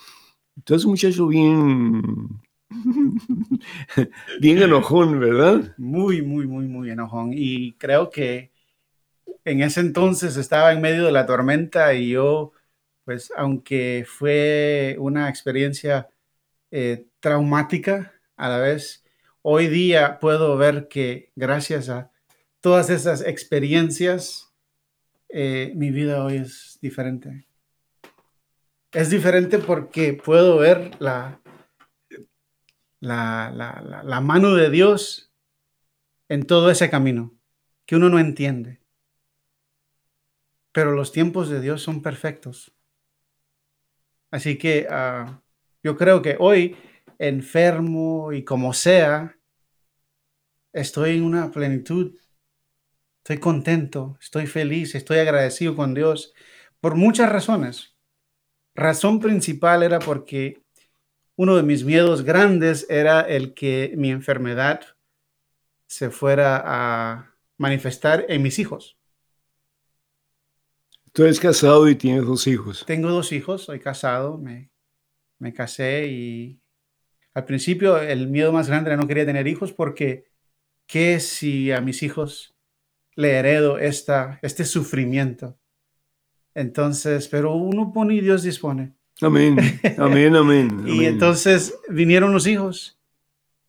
Entonces, 0.56 0.86
muchacho 0.86 1.26
bien, 1.26 2.02
bien 4.40 4.62
enojón, 4.62 5.20
¿verdad? 5.20 5.74
Muy, 5.76 6.22
muy, 6.22 6.46
muy, 6.46 6.66
muy 6.66 6.90
enojón. 6.90 7.30
Y 7.34 7.74
creo 7.74 8.10
que 8.10 8.52
en 9.44 9.62
ese 9.62 9.80
entonces 9.80 10.36
estaba 10.36 10.72
en 10.72 10.80
medio 10.80 11.04
de 11.04 11.12
la 11.12 11.26
tormenta 11.26 11.94
y 11.94 12.10
yo, 12.10 12.52
pues, 13.04 13.32
aunque 13.36 14.04
fue 14.06 14.96
una 14.98 15.28
experiencia 15.28 16.08
eh, 16.70 17.06
traumática 17.20 18.12
a 18.36 18.48
la 18.48 18.58
vez, 18.58 19.04
hoy 19.42 19.68
día 19.68 20.18
puedo 20.18 20.56
ver 20.56 20.88
que 20.88 21.30
gracias 21.36 21.88
a 21.88 22.10
todas 22.60 22.90
esas 22.90 23.20
experiencias, 23.20 24.52
eh, 25.28 25.72
mi 25.76 25.90
vida 25.90 26.24
hoy 26.24 26.38
es 26.38 26.78
diferente. 26.82 27.46
Es 28.96 29.10
diferente 29.10 29.58
porque 29.58 30.14
puedo 30.14 30.56
ver 30.56 30.92
la, 31.00 31.38
la, 33.00 33.52
la, 34.02 34.20
mano 34.22 34.54
de 34.54 34.70
Dios 34.70 35.30
en 36.30 36.46
todo 36.46 36.70
ese 36.70 36.88
camino 36.88 37.36
que 37.84 37.96
uno 37.96 38.08
no 38.08 38.18
entiende. 38.18 38.80
Pero 40.72 40.92
los 40.92 41.12
tiempos 41.12 41.50
de 41.50 41.60
Dios 41.60 41.82
son 41.82 42.00
perfectos. 42.00 42.74
Así 44.30 44.56
que 44.56 44.86
ah, 44.88 45.42
yo 45.82 45.98
creo 45.98 46.22
que 46.22 46.38
hoy, 46.40 46.74
enfermo 47.18 48.32
y 48.32 48.44
como 48.44 48.72
sea, 48.72 49.38
estoy 50.72 51.18
en 51.18 51.24
una 51.24 51.50
plenitud. 51.50 52.18
Estoy 53.18 53.40
contento, 53.40 54.16
estoy 54.22 54.46
feliz, 54.46 54.94
estoy 54.94 55.18
agradecido 55.18 55.76
con 55.76 55.92
Dios 55.92 56.32
por 56.80 56.94
muchas 56.94 57.30
razones. 57.30 57.95
Razón 58.76 59.20
principal 59.20 59.82
era 59.82 59.98
porque 59.98 60.62
uno 61.34 61.56
de 61.56 61.62
mis 61.62 61.82
miedos 61.82 62.22
grandes 62.22 62.86
era 62.90 63.22
el 63.22 63.54
que 63.54 63.94
mi 63.96 64.10
enfermedad 64.10 64.82
se 65.86 66.10
fuera 66.10 66.62
a 66.64 67.34
manifestar 67.56 68.26
en 68.28 68.42
mis 68.42 68.58
hijos. 68.58 68.98
Tú 71.12 71.24
eres 71.24 71.40
casado 71.40 71.88
y 71.88 71.96
tienes 71.96 72.26
dos 72.26 72.46
hijos. 72.46 72.84
Tengo 72.86 73.08
dos 73.08 73.32
hijos, 73.32 73.62
soy 73.62 73.80
casado, 73.80 74.36
me, 74.36 74.70
me 75.38 75.54
casé 75.54 76.08
y 76.08 76.60
al 77.32 77.46
principio 77.46 77.96
el 77.98 78.28
miedo 78.28 78.52
más 78.52 78.68
grande 78.68 78.90
era 78.90 79.00
no 79.00 79.08
quería 79.08 79.24
tener 79.24 79.46
hijos 79.46 79.72
porque 79.72 80.26
¿qué 80.86 81.18
si 81.20 81.72
a 81.72 81.80
mis 81.80 82.02
hijos 82.02 82.54
le 83.14 83.38
heredo 83.38 83.78
esta, 83.78 84.38
este 84.42 84.66
sufrimiento? 84.66 85.58
Entonces, 86.56 87.28
pero 87.28 87.54
uno 87.54 87.92
pone 87.92 88.14
y 88.14 88.22
Dios 88.22 88.42
dispone. 88.42 88.94
Amén, 89.20 89.58
amén, 89.98 90.34
amén. 90.34 90.84
Y 90.86 91.04
entonces 91.04 91.78
vinieron 91.90 92.32
los 92.32 92.46
hijos 92.46 92.98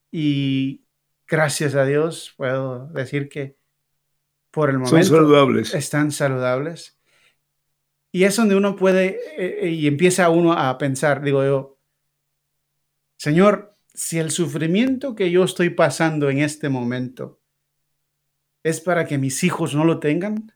y 0.10 0.86
gracias 1.28 1.76
a 1.76 1.84
Dios 1.84 2.34
puedo 2.38 2.88
decir 2.88 3.28
que 3.28 3.58
por 4.52 4.70
el 4.70 4.76
Son 4.76 4.84
momento 4.84 5.10
saludables. 5.10 5.74
están 5.74 6.14
saludables. 6.14 6.98
Y 8.14 8.24
es 8.24 8.38
donde 8.38 8.56
uno 8.56 8.78
puede 8.78 9.20
eh, 9.38 9.70
y 9.70 9.86
empieza 9.88 10.30
uno 10.30 10.54
a 10.54 10.78
pensar, 10.78 11.22
digo 11.22 11.44
yo, 11.44 11.78
Señor, 13.18 13.76
si 13.94 14.18
el 14.18 14.32
sufrimiento 14.32 15.14
que 15.14 15.30
yo 15.30 15.44
estoy 15.44 15.72
pasando 15.72 16.30
en 16.30 16.40
este 16.40 16.70
momento 16.70 17.42
es 18.64 18.80
para 18.80 19.06
que 19.06 19.18
mis 19.18 19.44
hijos 19.44 19.76
no 19.76 19.84
lo 19.84 20.00
tengan, 20.00 20.54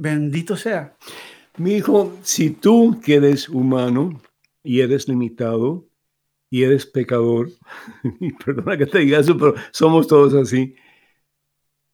bendito 0.00 0.56
sea. 0.56 0.96
Mi 1.58 1.74
hijo, 1.74 2.16
si 2.22 2.50
tú 2.50 3.00
que 3.04 3.16
eres 3.16 3.48
humano 3.48 4.20
y 4.62 4.80
eres 4.80 5.08
limitado 5.08 5.86
y 6.48 6.62
eres 6.62 6.86
pecador, 6.86 7.50
y 8.20 8.32
perdona 8.32 8.78
que 8.78 8.86
te 8.86 9.00
diga 9.00 9.20
eso, 9.20 9.36
pero 9.36 9.54
somos 9.70 10.06
todos 10.08 10.34
así, 10.34 10.74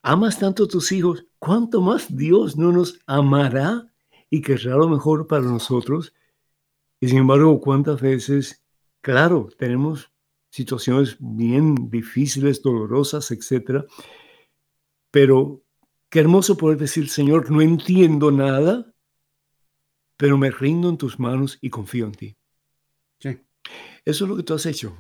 amas 0.03 0.39
tanto 0.39 0.65
a 0.65 0.69
tus 0.69 0.93
hijos, 0.93 1.27
¿cuánto 1.39 1.81
más 1.81 2.17
Dios 2.17 2.57
no 2.57 2.71
nos 2.71 3.01
amará 3.07 3.93
y 4.31 4.41
querrá 4.41 4.77
lo 4.77 4.89
mejor 4.89 5.27
para 5.27 5.43
nosotros? 5.43 6.15
Y 7.01 7.09
sin 7.09 7.19
embargo, 7.19 7.61
¿cuántas 7.61 8.01
veces, 8.01 8.65
claro, 9.01 9.49
tenemos 9.59 10.13
situaciones 10.49 11.17
bien 11.19 11.75
difíciles, 11.91 12.63
dolorosas, 12.63 13.31
etcétera, 13.33 13.85
pero 15.11 15.66
qué 16.17 16.21
hermoso 16.21 16.57
poder 16.57 16.79
decir, 16.79 17.11
Señor, 17.11 17.51
no 17.51 17.61
entiendo 17.61 18.31
nada, 18.31 18.91
pero 20.17 20.39
me 20.39 20.51
rindo 20.51 20.89
en 20.89 20.97
tus 20.97 21.21
manos 21.21 21.59
y 21.61 21.69
confío 21.69 22.07
en 22.07 22.13
ti. 22.13 22.37
Sí, 23.19 23.39
Eso 24.03 24.25
es 24.25 24.31
lo 24.31 24.35
que 24.35 24.43
tú 24.43 24.55
has 24.55 24.65
hecho. 24.65 24.97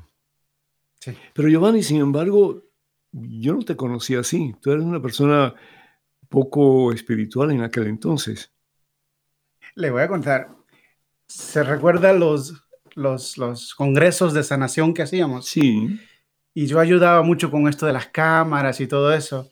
sí. 1.00 1.16
Pero 1.32 1.48
Giovanni, 1.48 1.82
sin 1.82 2.02
embargo, 2.02 2.64
yo 3.12 3.54
no 3.54 3.62
te 3.62 3.76
conocí 3.76 4.14
así. 4.14 4.54
Tú 4.60 4.72
eres 4.72 4.84
una 4.84 5.00
persona 5.00 5.54
poco 6.28 6.92
espiritual 6.92 7.50
en 7.50 7.62
aquel 7.62 7.86
entonces. 7.86 8.52
Le 9.74 9.88
voy 9.90 10.02
a 10.02 10.08
contar. 10.08 10.54
¿Se 11.28 11.62
recuerda 11.62 12.12
los, 12.12 12.68
los, 12.94 13.38
los 13.38 13.74
congresos 13.74 14.34
de 14.34 14.42
sanación 14.42 14.92
que 14.92 15.00
hacíamos? 15.00 15.46
Sí, 15.46 15.98
y 16.52 16.66
yo 16.66 16.78
ayudaba 16.78 17.22
mucho 17.22 17.50
con 17.50 17.68
esto 17.68 17.86
de 17.86 17.94
las 17.94 18.08
cámaras 18.08 18.82
y 18.82 18.86
todo 18.86 19.14
eso. 19.14 19.50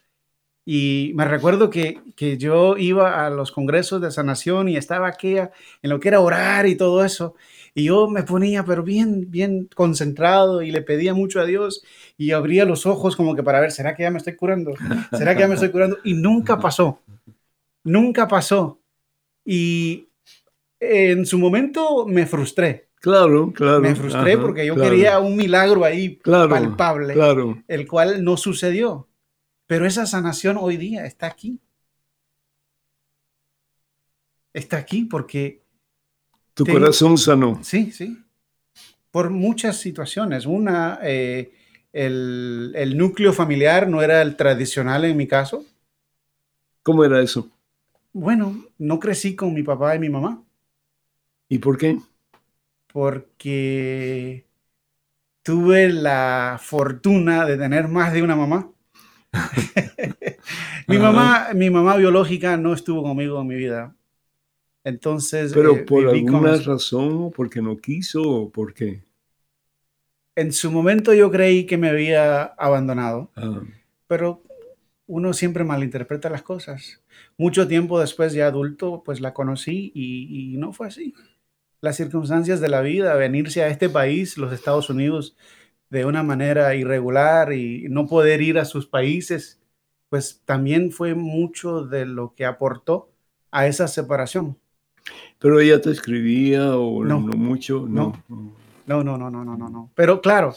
Y 0.66 1.12
me 1.14 1.26
recuerdo 1.26 1.68
que, 1.68 2.00
que 2.16 2.38
yo 2.38 2.76
iba 2.78 3.26
a 3.26 3.30
los 3.30 3.52
congresos 3.52 4.00
de 4.00 4.10
sanación 4.10 4.68
y 4.68 4.76
estaba 4.78 5.08
aquí 5.08 5.36
en 5.36 5.50
lo 5.82 6.00
que 6.00 6.08
era 6.08 6.20
orar 6.20 6.66
y 6.66 6.74
todo 6.74 7.04
eso. 7.04 7.34
Y 7.74 7.84
yo 7.84 8.08
me 8.08 8.22
ponía, 8.22 8.64
pero 8.64 8.82
bien, 8.82 9.30
bien 9.30 9.68
concentrado 9.74 10.62
y 10.62 10.70
le 10.70 10.80
pedía 10.80 11.12
mucho 11.12 11.40
a 11.40 11.44
Dios 11.44 11.84
y 12.16 12.30
abría 12.30 12.64
los 12.64 12.86
ojos 12.86 13.14
como 13.16 13.34
que 13.36 13.42
para 13.42 13.60
ver, 13.60 13.72
¿será 13.72 13.94
que 13.94 14.04
ya 14.04 14.10
me 14.10 14.18
estoy 14.18 14.36
curando? 14.36 14.72
¿Será 15.12 15.34
que 15.34 15.40
ya 15.40 15.48
me 15.48 15.54
estoy 15.54 15.70
curando? 15.70 15.98
Y 16.04 16.14
nunca 16.14 16.58
pasó. 16.58 17.00
Nunca 17.82 18.26
pasó. 18.26 18.78
Y 19.44 20.08
en 20.80 21.26
su 21.26 21.38
momento 21.38 22.06
me 22.06 22.24
frustré. 22.26 22.88
claro, 23.00 23.52
claro. 23.52 23.80
Me 23.80 23.94
frustré 23.94 24.32
Ajá, 24.32 24.40
porque 24.42 24.64
yo 24.64 24.74
claro, 24.74 24.90
quería 24.90 25.18
un 25.18 25.36
milagro 25.36 25.84
ahí 25.84 26.16
claro, 26.16 26.48
palpable 26.48 27.12
Claro. 27.12 27.62
el 27.68 27.86
cual 27.86 28.24
no 28.24 28.36
sucedió. 28.38 29.08
Pero 29.66 29.86
esa 29.86 30.06
sanación 30.06 30.56
hoy 30.58 30.78
día 30.78 31.04
está 31.04 31.26
aquí. 31.26 31.60
Está 34.54 34.78
aquí 34.78 35.04
porque, 35.04 35.62
Tu 36.54 36.64
corazón 36.66 37.18
sanó. 37.18 37.60
sí, 37.62 37.92
sí, 37.92 38.18
por 39.10 39.30
muchas 39.30 39.78
situaciones. 39.78 40.46
Una, 40.46 40.98
eh, 41.02 41.52
el, 41.92 42.72
el 42.76 42.96
núcleo 42.98 43.32
familiar 43.32 43.88
no 43.88 44.02
era 44.02 44.22
el 44.22 44.36
tradicional 44.36 45.04
en 45.04 45.16
mi 45.16 45.26
caso. 45.26 45.64
¿Cómo 46.82 47.04
era 47.04 47.20
eso? 47.20 47.50
Bueno, 48.14 48.64
no 48.78 48.98
crecí 48.98 49.36
con 49.36 49.52
mi 49.52 49.62
papá 49.62 49.94
y 49.94 49.98
mi 49.98 50.08
mamá 50.08 50.42
¿Y 51.48 51.58
por 51.58 51.78
qué? 51.78 51.98
porque 52.92 54.46
tuve 55.44 55.90
la 55.90 56.58
fortuna 56.62 57.46
de 57.46 57.58
tener 57.58 57.88
más 57.88 58.14
de 58.14 58.22
una 58.24 58.36
mamá. 58.36 58.72
mi, 60.88 60.96
Ajá. 60.96 60.98
mamá 60.98 61.48
mi 61.54 61.70
mamá 61.70 61.96
biológica 61.96 62.56
no 62.56 62.72
estuvo 62.74 63.02
conmigo 63.02 63.40
en 63.40 63.46
mi 63.46 63.56
vida. 63.56 63.94
Entonces, 64.84 65.52
Pero 65.52 65.74
eh, 65.74 65.84
por 65.84 66.08
con 66.24 66.46
alguna 66.46 66.56
razón, 66.58 67.32
porque 67.32 67.62
no 67.62 67.76
quiso, 67.78 68.22
o 68.22 68.50
porque... 68.50 69.02
en 70.36 70.52
su 70.52 70.70
momento 70.70 71.14
yo 71.14 71.30
creí 71.30 71.66
que 71.66 71.76
me 71.78 71.88
había 71.88 72.42
abandonado, 72.44 73.30
ah, 73.36 73.62
pero 74.06 74.42
uno 75.06 75.32
siempre 75.34 75.64
malinterpreta 75.64 76.30
las 76.30 76.42
cosas. 76.42 77.02
Mucho 77.38 77.68
tiempo 77.68 78.00
después, 78.00 78.32
ya 78.32 78.46
adulto, 78.48 79.02
pues 79.04 79.20
la 79.20 79.34
conocí 79.34 79.92
y, 79.94 80.54
y 80.54 80.56
no 80.58 80.72
fue 80.72 80.88
así. 80.88 81.14
Las 81.80 81.96
circunstancias 81.96 82.60
de 82.60 82.68
la 82.70 82.82
vida, 82.82 83.14
venirse 83.16 83.62
a 83.62 83.68
este 83.68 83.88
país, 83.90 84.38
los 84.38 84.52
Estados 84.52 84.90
Unidos, 84.90 85.36
de 85.94 86.04
una 86.04 86.24
manera 86.24 86.74
irregular 86.74 87.52
y 87.52 87.86
no 87.88 88.06
poder 88.08 88.42
ir 88.42 88.58
a 88.58 88.64
sus 88.64 88.86
países, 88.86 89.60
pues 90.10 90.42
también 90.44 90.90
fue 90.90 91.14
mucho 91.14 91.86
de 91.86 92.04
lo 92.04 92.34
que 92.34 92.44
aportó 92.44 93.08
a 93.52 93.66
esa 93.68 93.86
separación. 93.86 94.58
pero 95.38 95.60
ella 95.60 95.80
te 95.80 95.90
escribía 95.90 96.76
o 96.76 97.04
no, 97.04 97.20
No. 97.20 97.36
mucho, 97.36 97.86
no. 97.88 98.20
no. 98.28 98.52
No, 98.86 99.02
no, 99.02 99.16
no, 99.16 99.30
no, 99.30 99.44
no. 99.56 99.90
Pero 99.94 100.20
claro, 100.20 100.54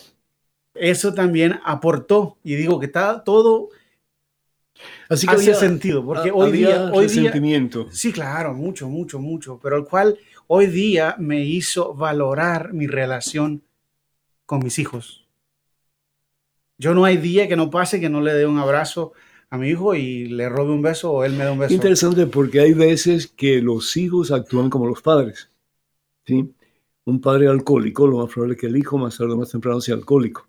eso 0.74 1.14
también 1.14 1.60
aportó 1.64 2.38
y 2.44 2.56
digo 2.56 2.80
que 2.80 2.88
está 2.88 3.24
todo 3.24 3.70
Así 5.10 5.28
que 5.28 5.34
hace 5.36 5.52
había, 5.52 5.60
sentido, 5.60 6.04
porque 6.04 6.32
hoy 6.32 6.52
día, 6.52 6.90
hoy 6.92 7.08
día, 7.08 7.32
sí, 7.92 8.12
claro, 8.12 8.54
mucho, 8.54 8.90
mucho, 8.90 9.20
mucho, 9.20 9.60
pero 9.62 9.78
el 9.78 9.86
cual 9.86 10.18
hoy 10.48 10.68
día 10.68 11.16
me 11.20 11.44
hizo 11.44 11.94
valorar 11.94 12.74
mi 12.74 12.88
relación 12.88 13.64
con 14.46 14.60
mis 14.64 14.80
hijos. 14.80 15.27
Yo 16.78 16.94
no 16.94 17.06
hay 17.06 17.18
día 17.18 17.48
que 17.48 17.56
no 17.56 17.70
pase 17.70 18.00
que 18.00 18.10
no 18.10 18.22
le 18.22 18.34
dé 18.34 18.46
un 18.46 18.60
abrazo 18.60 19.14
a 19.50 19.58
mi 19.58 19.70
hijo 19.70 19.96
y 19.96 20.28
le 20.28 20.50
robe 20.50 20.74
un 20.74 20.82
beso 20.82 21.12
o 21.12 21.24
él 21.24 21.34
me 21.34 21.46
dé 21.46 21.52
un 21.52 21.60
beso. 21.60 21.74
Interesante 21.74 22.28
porque 22.28 22.60
hay 22.60 22.74
veces 22.74 23.28
que 23.28 23.62
los 23.62 23.98
hijos 23.98 24.32
actúan 24.32 24.70
como 24.70 24.88
los 24.88 25.02
padres. 25.02 25.50
¿sí? 26.26 26.54
Un 27.06 27.22
padre 27.22 27.48
alcohólico, 27.48 28.06
lo 28.06 28.18
más 28.18 28.34
probable 28.34 28.56
es 28.56 28.62
que 28.62 28.68
el 28.68 28.78
hijo 28.78 28.98
más 28.98 29.18
tarde 29.18 29.34
o 29.34 29.38
más 29.38 29.50
temprano 29.50 29.82
sea 29.82 29.96
alcohólico. 29.96 30.48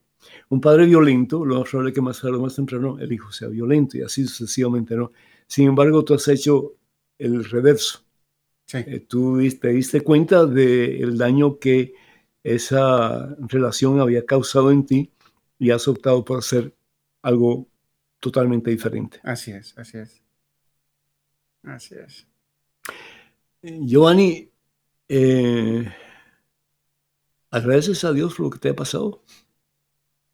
Un 0.50 0.60
padre 0.60 0.86
violento, 0.86 1.44
lo 1.44 1.60
más 1.60 1.70
probable 1.70 1.90
es 1.90 1.94
que 1.94 2.00
más 2.02 2.20
tarde 2.20 2.36
o 2.36 2.40
más 2.42 2.56
temprano 2.56 2.98
el 2.98 3.12
hijo 3.12 3.32
sea 3.32 3.48
violento 3.48 3.96
y 3.96 4.02
así 4.02 4.26
sucesivamente. 4.26 4.96
¿no? 4.96 5.12
Sin 5.46 5.68
embargo, 5.68 6.04
tú 6.04 6.14
has 6.14 6.28
hecho 6.28 6.74
el 7.18 7.44
reverso. 7.44 8.00
Sí, 8.66 8.78
Eh, 8.86 9.00
tú 9.00 9.38
te 9.58 9.68
diste 9.68 10.02
cuenta 10.02 10.44
del 10.44 11.16
daño 11.16 11.58
que 11.58 11.94
esa 12.42 13.34
relación 13.48 14.00
había 14.00 14.26
causado 14.26 14.70
en 14.70 14.84
ti 14.84 15.10
y 15.58 15.70
has 15.70 15.86
optado 15.88 16.24
por 16.24 16.38
hacer 16.38 16.74
algo 17.22 17.68
totalmente 18.20 18.70
diferente. 18.70 19.20
así 19.22 19.52
es, 19.52 19.76
así 19.76 19.98
es. 19.98 20.22
Así 21.62 21.94
es. 21.94 22.26
Giovanni, 23.62 24.50
eh, 25.08 25.92
¿agradeces 27.50 28.04
a 28.04 28.12
Dios 28.12 28.34
por 28.34 28.46
lo 28.46 28.50
que 28.50 28.58
te 28.58 28.68
ha 28.70 28.76
pasado? 28.76 29.22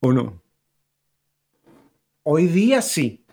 ¿O 0.00 0.12
no? 0.12 0.42
Hoy 2.22 2.46
día 2.46 2.82
sí. 2.82 3.24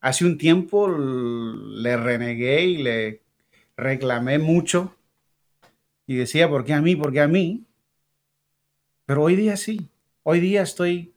Hace 0.00 0.24
un 0.24 0.38
tiempo 0.38 0.88
le 0.88 1.96
renegué 1.96 2.64
y 2.64 2.82
le 2.82 3.22
reclamé 3.76 4.38
mucho 4.38 4.96
y 6.06 6.16
decía, 6.16 6.48
¿por 6.48 6.64
qué 6.64 6.72
a 6.72 6.80
mí? 6.80 6.96
¿Por 6.96 7.12
qué 7.12 7.20
a 7.20 7.28
mí? 7.28 7.64
Pero 9.06 9.22
hoy 9.22 9.36
día 9.36 9.56
sí. 9.56 9.88
Hoy 10.24 10.40
día 10.40 10.62
estoy, 10.62 11.14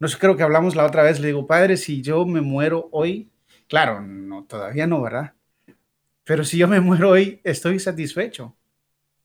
no 0.00 0.08
sé, 0.08 0.18
creo 0.18 0.36
que 0.36 0.42
hablamos 0.42 0.76
la 0.76 0.86
otra 0.86 1.02
vez, 1.02 1.20
le 1.20 1.28
digo, 1.28 1.46
padre, 1.46 1.76
si 1.76 2.02
yo 2.02 2.26
me 2.26 2.40
muero 2.40 2.88
hoy, 2.92 3.30
claro, 3.68 4.00
no, 4.00 4.44
todavía 4.44 4.86
no, 4.86 5.02
¿verdad? 5.02 5.34
Pero 6.24 6.44
si 6.44 6.58
yo 6.58 6.68
me 6.68 6.80
muero 6.80 7.10
hoy, 7.10 7.40
estoy 7.44 7.78
satisfecho. 7.78 8.56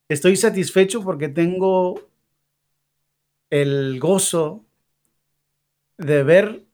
Estoy 0.10 0.36
satisfecho 0.36 1.04
porque 1.04 1.30
tengo 1.30 2.10
el 3.50 4.00
gozo 4.00 4.66
de 5.98 6.24
ver 6.24 6.66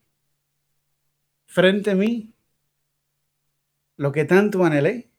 frente 1.48 1.92
a 1.92 1.96
mí 1.96 2.34
lo 3.98 4.12
que 4.12 4.26
tanto 4.26 4.64
anhelé, 4.64 5.10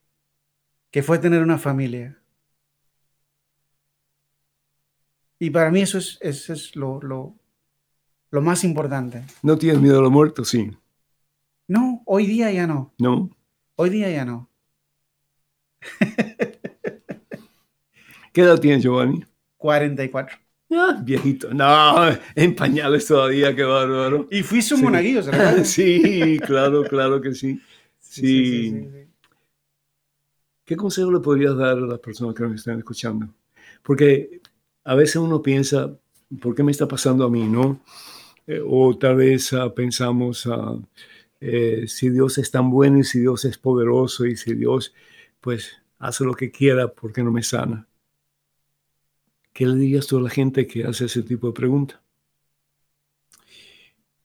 que 0.91 1.03
fue 1.03 1.19
tener 1.19 1.43
una 1.43 1.59
familia. 1.59 2.23
Y 5.39 5.51
para 5.51 5.71
mí 5.71 5.81
eso 5.83 5.99
es, 5.99 6.19
eso 6.21 6.53
es 6.53 6.75
lo, 6.77 7.01
lo, 7.03 7.35
lo 8.31 8.43
más 8.43 8.65
importante. 8.65 9.23
¿No 9.43 9.59
tienes 9.59 9.81
miedo 9.81 9.99
a 10.01 10.03
la 10.03 10.09
muerte? 10.09 10.45
Sí. 10.45 10.71
No, 11.69 12.03
hoy 12.07 12.27
día 12.27 12.51
ya 12.53 12.67
no. 12.67 12.95
¿No? 12.99 13.31
Hoy 13.77 13.91
día 13.91 14.11
ya 14.11 14.25
no. 14.25 14.49
¿Qué 18.33 18.43
edad 18.43 18.59
tienes, 18.61 18.83
Giovanni? 18.83 19.25
44. 19.57 20.37
Ah, 20.73 21.01
viejito. 21.03 21.53
No, 21.55 22.09
en 22.35 22.55
pañales 22.57 23.07
todavía, 23.07 23.55
qué 23.55 23.63
bárbaro. 23.63 24.27
Y 24.31 24.43
fui 24.43 24.61
su 24.63 24.77
Sí. 24.77 24.83
monaguillo, 24.83 25.23
¿se 25.23 25.31
recuerda? 25.31 25.65
Sí, 25.65 26.39
claro, 26.45 26.83
claro 26.85 27.21
que 27.21 27.35
sí. 27.35 27.61
Sí, 27.99 28.21
Sí. 28.21 28.23
sí, 28.23 28.71
sí, 28.71 28.91
sí. 28.93 29.09
¿Qué 30.65 30.77
consejo 30.77 31.13
le 31.13 31.21
podrías 31.21 31.57
dar 31.57 31.79
a 31.79 31.81
las 31.81 32.01
personas 32.01 32.35
que 32.35 32.43
nos 32.43 32.55
están 32.55 32.79
escuchando? 32.79 33.29
Porque 33.83 34.41
a 34.87 34.95
veces 34.95 35.17
uno 35.17 35.43
piensa, 35.43 35.99
¿por 36.41 36.55
qué 36.55 36.63
me 36.63 36.71
está 36.71 36.87
pasando 36.87 37.25
a 37.25 37.31
mí? 37.31 37.47
¿No? 37.49 37.81
Eh, 38.47 38.63
o 38.65 38.97
tal 38.97 39.17
vez 39.17 39.53
ah, 39.53 39.75
pensamos, 39.75 40.47
ah, 40.47 40.79
eh, 41.41 41.87
si 41.89 42.09
Dios 42.11 42.39
es 42.39 42.53
tan 42.53 42.71
bueno 42.71 43.01
y 43.01 43.05
si 43.05 43.19
Dios 43.19 43.45
es 43.45 43.59
poderoso 43.59 44.27
y 44.27 44.37
si 44.37 44.55
Dios, 44.55 44.95
pues, 45.41 45.83
hace 45.99 46.25
lo 46.25 46.35
que 46.35 46.53
quiera, 46.53 46.87
¿por 46.87 47.13
qué 47.13 47.25
no 47.25 47.33
me 47.33 47.43
sana? 47.43 47.89
¿Qué 49.53 49.67
le 49.67 49.75
dirías 49.75 50.07
tú 50.07 50.19
a 50.19 50.23
la 50.23 50.31
gente 50.31 50.69
que 50.69 50.85
hace 50.85 51.07
ese 51.07 51.23
tipo 51.23 51.49
de 51.49 51.53
pregunta? 51.53 52.01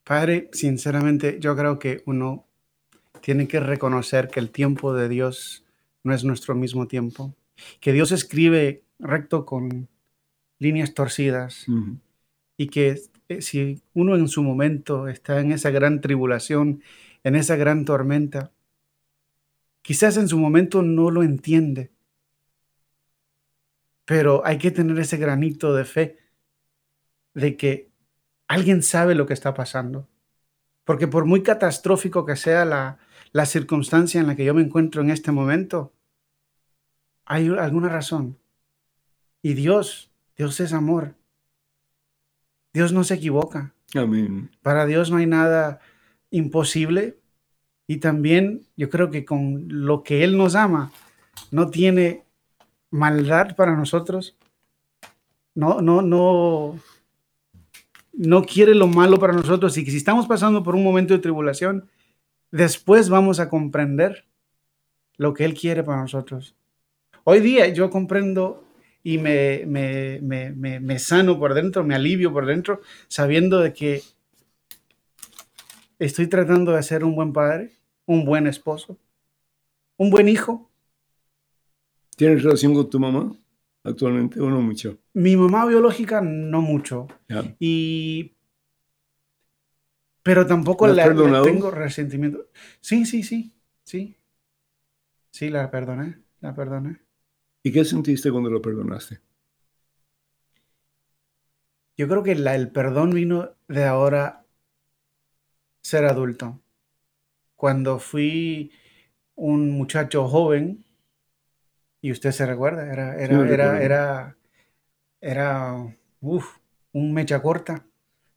Padre, 0.03 0.49
sinceramente, 0.53 1.39
yo 1.39 1.55
creo 1.55 1.80
que 1.80 2.03
uno 2.05 2.45
tiene 3.22 3.47
que 3.47 3.59
reconocer 3.59 4.28
que 4.28 4.39
el 4.39 4.51
tiempo 4.51 4.93
de 4.93 5.09
Dios 5.09 5.66
no 6.03 6.14
es 6.14 6.24
nuestro 6.24 6.53
mismo 6.53 6.88
tiempo, 6.88 7.34
que 7.80 7.93
Dios 7.93 8.12
escribe 8.12 8.84
recto 8.99 9.45
con 9.45 9.88
líneas 10.62 10.93
torcidas 10.93 11.66
y 12.55 12.68
que 12.68 13.01
eh, 13.30 13.41
si 13.41 13.82
uno 13.93 14.16
en 14.16 14.28
su 14.28 14.43
momento 14.43 15.07
está 15.07 15.39
en 15.39 15.51
esa 15.51 15.72
gran 15.72 16.01
tribulación, 16.01 16.84
en 17.24 17.36
esa 17.36 17.55
gran 17.55 17.84
tormenta, 17.84 18.51
quizás 19.82 20.18
en 20.18 20.28
su 20.28 20.38
momento 20.38 20.84
no 20.84 21.09
lo 21.09 21.24
entiende, 21.24 21.91
pero 24.05 24.45
hay 24.45 24.59
que 24.59 24.70
tener 24.70 24.99
ese 24.99 25.18
granito 25.18 25.74
de 25.74 25.84
fe 25.84 26.20
de 27.34 27.57
que 27.57 27.89
alguien 28.47 28.84
sabe 28.84 29.16
lo 29.16 29.26
que 29.26 29.34
está 29.34 29.55
pasando. 29.55 30.07
Porque 30.84 31.07
por 31.07 31.26
muy 31.26 31.41
catastrófico 31.41 32.26
que 32.26 32.36
sea 32.36 32.66
la, 32.66 32.99
la 33.32 33.47
circunstancia 33.47 34.22
en 34.22 34.28
la 34.28 34.36
que 34.36 34.45
yo 34.45 34.53
me 34.53 34.62
encuentro 34.62 35.01
en 35.01 35.09
este 35.09 35.32
momento, 35.32 35.93
hay 37.26 37.47
alguna 37.47 37.89
razón. 37.89 38.38
Y 39.41 39.53
Dios, 39.55 40.11
Dios 40.38 40.60
es 40.60 40.74
amor. 40.74 41.16
Dios 42.74 42.94
no 42.94 43.04
se 43.04 43.16
equivoca. 43.16 43.74
Amén. 43.96 44.50
Para 44.62 44.86
Dios 44.86 45.12
no 45.12 45.18
hay 45.18 45.26
nada 45.26 45.80
imposible. 46.30 47.18
Y 47.88 47.98
también 47.98 48.64
yo 48.78 48.90
creo 48.90 49.12
que 49.12 49.26
con 49.26 49.66
lo 49.68 50.04
que 50.04 50.24
Él 50.24 50.38
nos 50.38 50.56
ama, 50.56 50.92
no 51.52 51.70
tiene 51.70 52.24
maldad 52.90 53.56
para 53.56 53.76
nosotros. 53.76 54.38
No, 55.54 55.82
no, 55.82 56.02
no, 56.02 56.80
no 58.14 58.44
quiere 58.44 58.76
lo 58.76 58.88
malo 58.88 59.20
para 59.20 59.34
nosotros. 59.34 59.78
Y 59.78 59.84
que 59.84 59.92
si 59.92 59.98
estamos 59.98 60.28
pasando 60.28 60.64
por 60.64 60.76
un 60.76 60.84
momento 60.84 61.14
de 61.14 61.20
tribulación, 61.20 61.90
después 62.52 63.10
vamos 63.10 63.40
a 63.40 63.50
comprender 63.50 64.26
lo 65.18 65.34
que 65.34 65.44
Él 65.44 65.54
quiere 65.54 65.84
para 65.84 66.02
nosotros. 66.02 66.56
Hoy 67.24 67.40
día 67.42 67.68
yo 67.68 67.90
comprendo 67.90 68.64
y 69.04 69.18
me, 69.18 69.64
me, 69.66 70.20
me, 70.22 70.80
me, 70.80 70.99
sano 70.99 71.39
por 71.39 71.54
dentro, 71.54 71.84
me 71.84 71.95
alivio 71.95 72.32
por 72.32 72.45
dentro, 72.45 72.82
sabiendo 73.08 73.60
de 73.60 73.74
que 73.74 74.02
estoy 75.99 76.28
tratando 76.28 76.74
de 76.74 76.84
ser 76.84 77.04
un 77.04 77.16
buen 77.16 77.34
padre, 77.34 77.72
un 78.06 78.26
buen 78.26 78.47
esposo, 78.47 78.97
un 79.97 80.10
buen 80.10 80.30
hijo. 80.30 80.70
¿Tienes 82.16 82.43
relación 82.43 82.74
con 82.74 82.89
tu 82.89 82.99
mamá 82.99 83.36
actualmente 83.84 84.39
o 84.39 84.49
no 84.49 84.62
mucho? 84.62 84.99
Mi 85.14 85.36
mamá 85.36 85.66
biológica 85.66 86.22
no 86.22 86.62
mucho. 86.62 87.08
Ya. 87.28 87.56
Y 87.60 88.36
pero 90.24 90.45
tampoco 90.45 90.88
¿La 90.88 90.93
la, 90.93 91.41
tengo 91.41 91.72
resentimiento. 91.72 92.47
Sí, 92.80 93.06
sí, 93.06 93.24
sí, 93.24 93.54
sí. 93.84 94.16
Sí, 95.32 95.49
la 95.49 95.72
perdoné, 95.72 96.20
la 96.41 96.54
perdoné. 96.54 96.99
¿Y 97.64 97.72
qué 97.72 97.84
sentiste 97.86 98.32
cuando 98.32 98.51
lo 98.51 98.62
perdonaste? 98.62 99.20
Yo 101.95 102.09
creo 102.09 102.22
que 102.22 102.36
la- 102.36 102.55
el 102.55 102.70
perdón 102.70 103.12
vino 103.12 103.51
de 103.70 103.86
ahora 103.86 104.43
ser 105.82 106.05
adulto. 106.05 106.59
Cuando 107.55 107.99
fui 107.99 108.72
un 109.36 109.72
muchacho 109.72 110.28
joven, 110.28 110.86
Y 112.01 112.12
usted 112.12 112.32
se 112.32 112.45
recuerda, 112.45 112.91
era, 112.91 113.16
era, 113.16 113.47
era, 113.47 113.82
era, 113.84 114.38
era, 115.22 115.97
uf, 116.22 116.57
un 116.93 117.14
mecha 117.14 117.41
corta. 117.41 117.86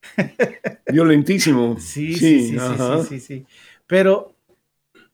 Violentísimo. 0.88 1.76
Sí, 1.78 2.20
sí, 2.20 2.40
sí, 2.40 2.58
sí, 2.60 2.78
sí, 2.78 3.00
sí, 3.00 3.20
sí. 3.20 3.46
Pero 3.86 4.34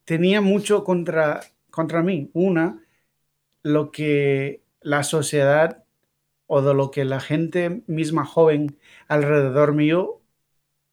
tenía 0.04 0.40
mucho 0.40 0.84
contra, 0.84 1.40
contra 1.70 2.02
mí. 2.02 2.30
Una, 2.34 2.82
lo 3.62 3.90
que 3.90 4.62
la 4.80 5.02
sociedad 5.04 5.84
o 6.46 6.62
de 6.62 6.74
lo 6.74 6.90
que 6.90 7.04
la 7.04 7.20
gente 7.20 7.82
misma 7.86 8.24
joven 8.26 8.78
alrededor 9.08 9.74
mío, 9.74 10.22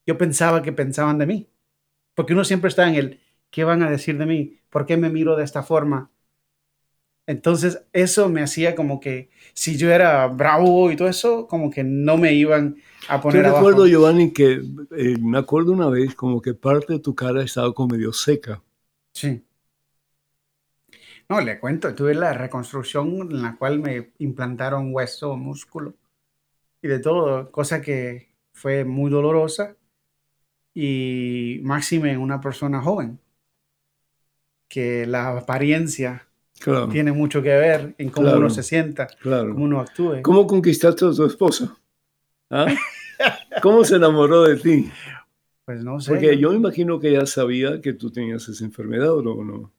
yo 0.07 0.17
pensaba 0.17 0.63
que 0.63 0.73
pensaban 0.73 1.17
de 1.19 1.27
mí. 1.27 1.49
Porque 2.15 2.33
uno 2.33 2.45
siempre 2.45 2.69
está 2.69 2.87
en 2.89 2.95
el, 2.95 3.21
¿qué 3.51 3.63
van 3.65 3.83
a 3.83 3.91
decir 3.91 4.17
de 4.17 4.25
mí? 4.27 4.59
¿Por 4.69 4.85
qué 4.87 4.97
me 4.97 5.09
miro 5.09 5.35
de 5.37 5.43
esta 5.45 5.63
forma? 5.63 6.11
Entonces 7.25 7.83
eso 7.93 8.29
me 8.29 8.41
hacía 8.41 8.73
como 8.75 8.99
que 8.99 9.29
si 9.53 9.77
yo 9.77 9.91
era 9.91 10.27
bravo 10.27 10.91
y 10.91 10.95
todo 10.95 11.09
eso, 11.09 11.47
como 11.47 11.69
que 11.69 11.83
no 11.83 12.17
me 12.17 12.33
iban 12.33 12.77
a 13.07 13.19
Yo 13.27 13.41
poner 13.41 13.45
abajo. 13.45 13.67
recuerdo, 13.67 13.85
Giovanni, 13.87 14.33
que 14.33 14.53
eh, 14.91 15.17
me 15.21 15.37
acuerdo 15.37 15.71
una 15.71 15.89
vez 15.89 16.15
como 16.15 16.41
que 16.41 16.53
parte 16.53 16.93
de 16.93 16.99
tu 16.99 17.15
cara 17.15 17.43
estaba 17.43 17.73
como 17.73 17.89
medio 17.95 18.11
seca. 18.13 18.61
Sí. 19.13 19.46
No, 21.29 21.41
le 21.41 21.59
cuento, 21.59 21.93
tuve 21.93 22.13
la 22.13 22.33
reconstrucción 22.33 23.07
en 23.31 23.41
la 23.41 23.57
cual 23.57 23.79
me 23.79 24.11
implantaron 24.19 24.93
hueso, 24.93 25.35
músculo 25.35 25.93
y 26.81 26.87
de 26.87 26.99
todo, 26.99 27.51
cosa 27.51 27.81
que 27.81 28.29
fue 28.53 28.85
muy 28.85 29.11
dolorosa 29.11 29.75
y 30.73 31.59
máxime 31.63 32.11
en 32.13 32.19
una 32.19 32.39
persona 32.39 32.81
joven, 32.81 33.19
que 34.69 35.05
la 35.05 35.37
apariencia 35.37 36.27
Claro, 36.59 36.87
tiene 36.87 37.11
mucho 37.11 37.41
que 37.43 37.49
ver 37.49 37.93
en 37.97 38.09
cómo 38.09 38.27
Claro. 38.27 38.39
uno 38.39 38.49
se 38.49 38.63
sienta, 38.63 39.07
claro. 39.07 39.53
cómo 39.53 39.65
uno 39.65 39.79
actúe. 39.79 40.21
¿Cómo 40.23 40.47
conquistaste 40.47 41.05
a 41.05 41.11
tu 41.11 41.25
esposa? 41.25 41.77
¿Ah? 42.49 42.67
¿Cómo 43.61 43.83
se 43.83 43.97
enamoró 43.97 44.43
de 44.43 44.55
ti? 44.55 44.89
Pues 45.65 45.83
no 45.83 45.99
sé. 45.99 46.11
Porque 46.11 46.37
yo 46.37 46.51
me 46.51 46.55
imagino 46.57 46.99
que 46.99 47.09
ella 47.09 47.25
sabía 47.25 47.81
que 47.81 47.93
tú 47.93 48.09
tenías 48.09 48.47
esa 48.47 48.63
enfermedad 48.65 49.13
o 49.13 49.43
no. 49.43 49.71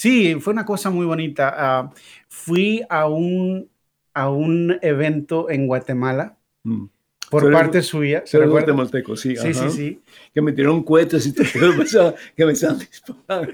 Sí, 0.00 0.34
fue 0.40 0.54
una 0.54 0.64
cosa 0.64 0.88
muy 0.88 1.04
bonita. 1.04 1.52
Ah, 1.54 1.92
fui 2.28 2.82
a 2.88 3.06
un, 3.06 3.68
a 4.14 4.30
un 4.30 4.78
evento 4.80 5.50
en 5.50 5.66
Guatemala 5.66 6.38
Mm. 6.62 6.86
por 7.30 7.44
eres- 7.44 7.54
parte 7.58 7.82
suya. 7.82 8.22
¿se 8.24 8.38
recuerda? 8.38 8.72
guatemalteco, 8.72 9.14
sí. 9.14 9.36
Sí, 9.36 9.52
sí, 9.52 9.60
ajá. 9.60 9.70
sí. 9.70 10.00
Que 10.32 10.40
me 10.40 10.52
tiraron 10.52 10.82
cohetes 10.84 11.26
y 11.26 11.34
que 12.36 12.44
me 12.46 12.52
estaban 12.52 12.78
disparando. 12.78 13.52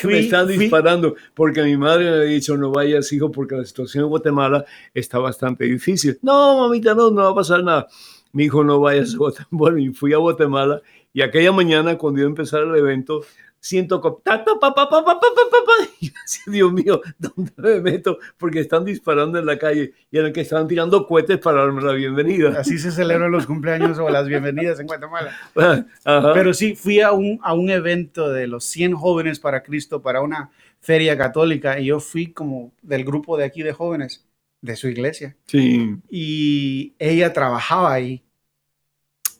Que 0.00 0.06
me 0.06 0.22
fui- 0.22 0.56
disparando. 0.58 1.14
Porque 1.34 1.62
mi 1.62 1.76
madre 1.76 2.04
me 2.04 2.10
había 2.10 2.22
dicho, 2.34 2.56
no 2.56 2.72
vayas, 2.72 3.12
hijo, 3.12 3.30
porque 3.30 3.54
la 3.56 3.64
situación 3.66 4.04
en 4.04 4.08
Guatemala 4.10 4.64
está 4.94 5.18
bastante 5.18 5.64
difícil. 5.64 6.18
No, 6.22 6.58
mamita, 6.60 6.94
no, 6.94 7.10
no 7.10 7.22
va 7.22 7.30
a 7.32 7.34
pasar 7.34 7.62
nada. 7.62 7.86
Mi 8.32 8.44
hijo, 8.44 8.64
no 8.64 8.80
vayas 8.80 9.12
a 9.14 9.18
Guatemala. 9.18 9.48
Bueno, 9.50 9.76
y 9.78 9.90
fui 9.92 10.14
a 10.14 10.16
Guatemala. 10.18 10.80
Y 11.12 11.20
aquella 11.22 11.52
mañana, 11.52 11.96
cuando 11.98 12.20
iba 12.20 12.28
a 12.28 12.30
empezar 12.30 12.62
el 12.62 12.74
evento, 12.76 13.22
siento 13.66 14.00
como, 14.00 14.22
Dios 16.46 16.72
mío, 16.72 17.00
¿dónde 17.18 17.52
me 17.56 17.80
meto? 17.80 18.18
Porque 18.38 18.60
están 18.60 18.84
disparando 18.84 19.36
en 19.38 19.46
la 19.46 19.58
calle 19.58 19.94
y 20.10 20.18
eran 20.18 20.32
que 20.32 20.42
estaban 20.42 20.68
tirando 20.68 21.06
cohetes 21.06 21.38
para 21.38 21.62
darme 21.62 21.82
la 21.82 21.92
bienvenida. 21.92 22.54
Así 22.58 22.78
se 22.78 22.92
celebran 22.92 23.32
los 23.32 23.46
cumpleaños 23.46 23.98
o 23.98 24.08
las 24.08 24.28
bienvenidas 24.28 24.78
en 24.80 24.86
Guatemala. 24.86 25.32
Ah, 25.58 25.84
ajá. 26.04 26.34
Pero 26.34 26.52
sí, 26.52 26.76
fui 26.76 27.00
a 27.00 27.12
un, 27.12 27.40
a 27.42 27.54
un 27.54 27.70
evento 27.70 28.30
de 28.30 28.46
los 28.46 28.64
100 28.64 28.94
jóvenes 28.94 29.40
para 29.40 29.62
Cristo, 29.62 30.02
para 30.02 30.20
una 30.20 30.50
feria 30.80 31.16
católica, 31.16 31.80
y 31.80 31.86
yo 31.86 31.98
fui 31.98 32.32
como 32.32 32.72
del 32.82 33.04
grupo 33.04 33.36
de 33.36 33.44
aquí 33.44 33.62
de 33.62 33.72
jóvenes 33.72 34.26
de 34.60 34.76
su 34.76 34.88
iglesia. 34.88 35.34
Sí. 35.46 35.96
Y 36.10 36.94
ella 36.98 37.32
trabajaba 37.32 37.92
ahí. 37.92 38.22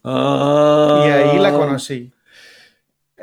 Ah. 0.03 1.05
Y 1.07 1.11
ahí 1.11 1.39
la 1.39 1.53
conocí. 1.53 2.13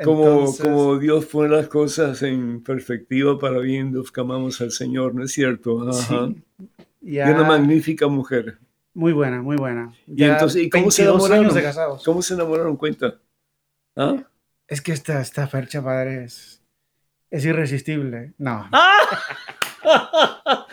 Como, 0.02 0.24
Entonces, 0.40 0.60
como 0.60 0.98
Dios 0.98 1.24
pone 1.26 1.50
las 1.54 1.68
cosas 1.68 2.20
en 2.22 2.62
perspectiva 2.64 3.38
para 3.38 3.58
bien, 3.60 3.92
los 3.94 4.10
que 4.10 4.20
amamos 4.22 4.60
al 4.60 4.72
Señor, 4.72 5.14
¿no 5.14 5.22
es 5.24 5.30
cierto? 5.32 5.88
Ajá. 5.88 6.28
sí, 6.28 6.42
Y 7.02 7.18
una 7.20 7.44
magnífica 7.44 8.08
mujer. 8.08 8.58
muy 8.92 9.12
buena, 9.12 9.40
muy 9.40 9.56
buena. 9.56 9.94
Y 10.08 10.24
entonces, 10.24 10.62
¿y 10.64 10.70
cómo 10.70 10.90
se 10.90 11.02
22 11.02 11.20
enamoraron? 11.30 11.44
años 11.44 11.54
de 11.54 11.62
casados. 11.62 12.02
¿Cómo 12.04 12.22
se 12.22 12.34
enamoraron? 12.34 12.76
Cuenta. 12.76 13.20
¿Ah? 13.96 14.16
Es 14.66 14.80
que 14.80 14.90
esta, 14.92 15.20
esta 15.20 15.46
fercha, 15.46 15.82
padre, 15.84 16.24
es, 16.24 16.60
es 17.30 17.44
irresistible. 17.44 18.32
No, 18.38 18.68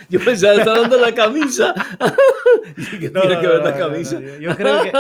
Yo 0.10 0.20
pensaba, 0.24 0.56
está 0.56 0.80
dando 0.82 0.98
la 0.98 1.14
camisa. 1.14 1.74
Que 3.00 3.10
No, 3.10 3.22
que 3.22 3.28
ver 3.28 3.44
no, 3.60 3.64
la 3.70 3.78
camisa. 3.78 4.20
yo- 4.20 4.38
yo 4.40 4.56
creo 4.56 4.82
que- 4.84 4.92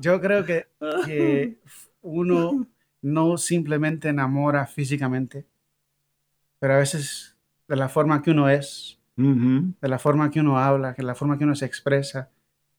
yo 0.00 0.20
creo 0.20 0.44
que, 0.44 0.66
que 1.06 1.58
uno 2.02 2.66
no 3.02 3.36
simplemente 3.36 4.08
enamora 4.08 4.66
físicamente, 4.66 5.44
pero 6.58 6.74
a 6.74 6.78
veces 6.78 7.36
de 7.68 7.76
la 7.76 7.88
forma 7.88 8.22
que 8.22 8.30
uno 8.30 8.48
es, 8.48 8.98
de 9.16 9.88
la 9.88 9.98
forma 9.98 10.30
que 10.30 10.40
uno 10.40 10.58
habla, 10.58 10.92
de 10.92 11.02
la 11.02 11.14
forma 11.14 11.36
que 11.36 11.44
uno 11.44 11.54
se 11.54 11.66
expresa, 11.66 12.30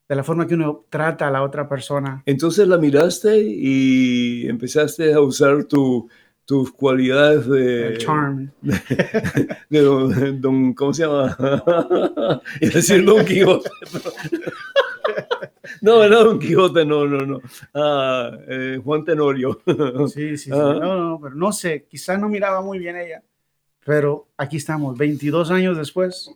de 0.09 0.15
la 0.15 0.23
forma 0.23 0.47
que 0.47 0.55
uno 0.55 0.85
trata 0.89 1.27
a 1.27 1.31
la 1.31 1.43
otra 1.43 1.69
persona. 1.69 2.23
Entonces 2.25 2.67
la 2.67 2.77
miraste 2.77 3.41
y 3.41 4.47
empezaste 4.47 5.13
a 5.13 5.21
usar 5.21 5.65
tu, 5.65 6.09
tus 6.45 6.71
cualidades 6.71 7.47
de, 7.47 7.87
El 7.87 7.97
charm. 7.99 8.51
de 9.69 9.79
don, 9.81 10.41
don- 10.41 10.73
¿cómo 10.73 10.93
se 10.93 11.03
llama? 11.03 11.35
A 11.39 12.41
decir 12.59 13.05
Don 13.05 13.23
Quijote. 13.25 13.69
No, 15.83 16.07
no, 16.07 16.23
Don 16.23 16.39
Quijote, 16.39 16.85
no, 16.85 17.05
no, 17.05 17.25
no. 17.25 17.41
Ah, 17.73 18.31
eh, 18.47 18.79
Juan 18.81 19.03
Tenorio. 19.03 19.59
Sí, 20.07 20.37
sí, 20.37 20.45
sí. 20.45 20.51
Ajá. 20.51 20.75
No, 20.75 20.95
no, 21.09 21.19
pero 21.21 21.35
no 21.35 21.51
sé, 21.51 21.85
quizás 21.89 22.17
no 22.19 22.29
miraba 22.29 22.61
muy 22.61 22.79
bien 22.79 22.95
ella, 22.95 23.21
pero 23.85 24.29
aquí 24.37 24.57
estamos, 24.57 24.97
22 24.97 25.51
años 25.51 25.77
después 25.77 26.31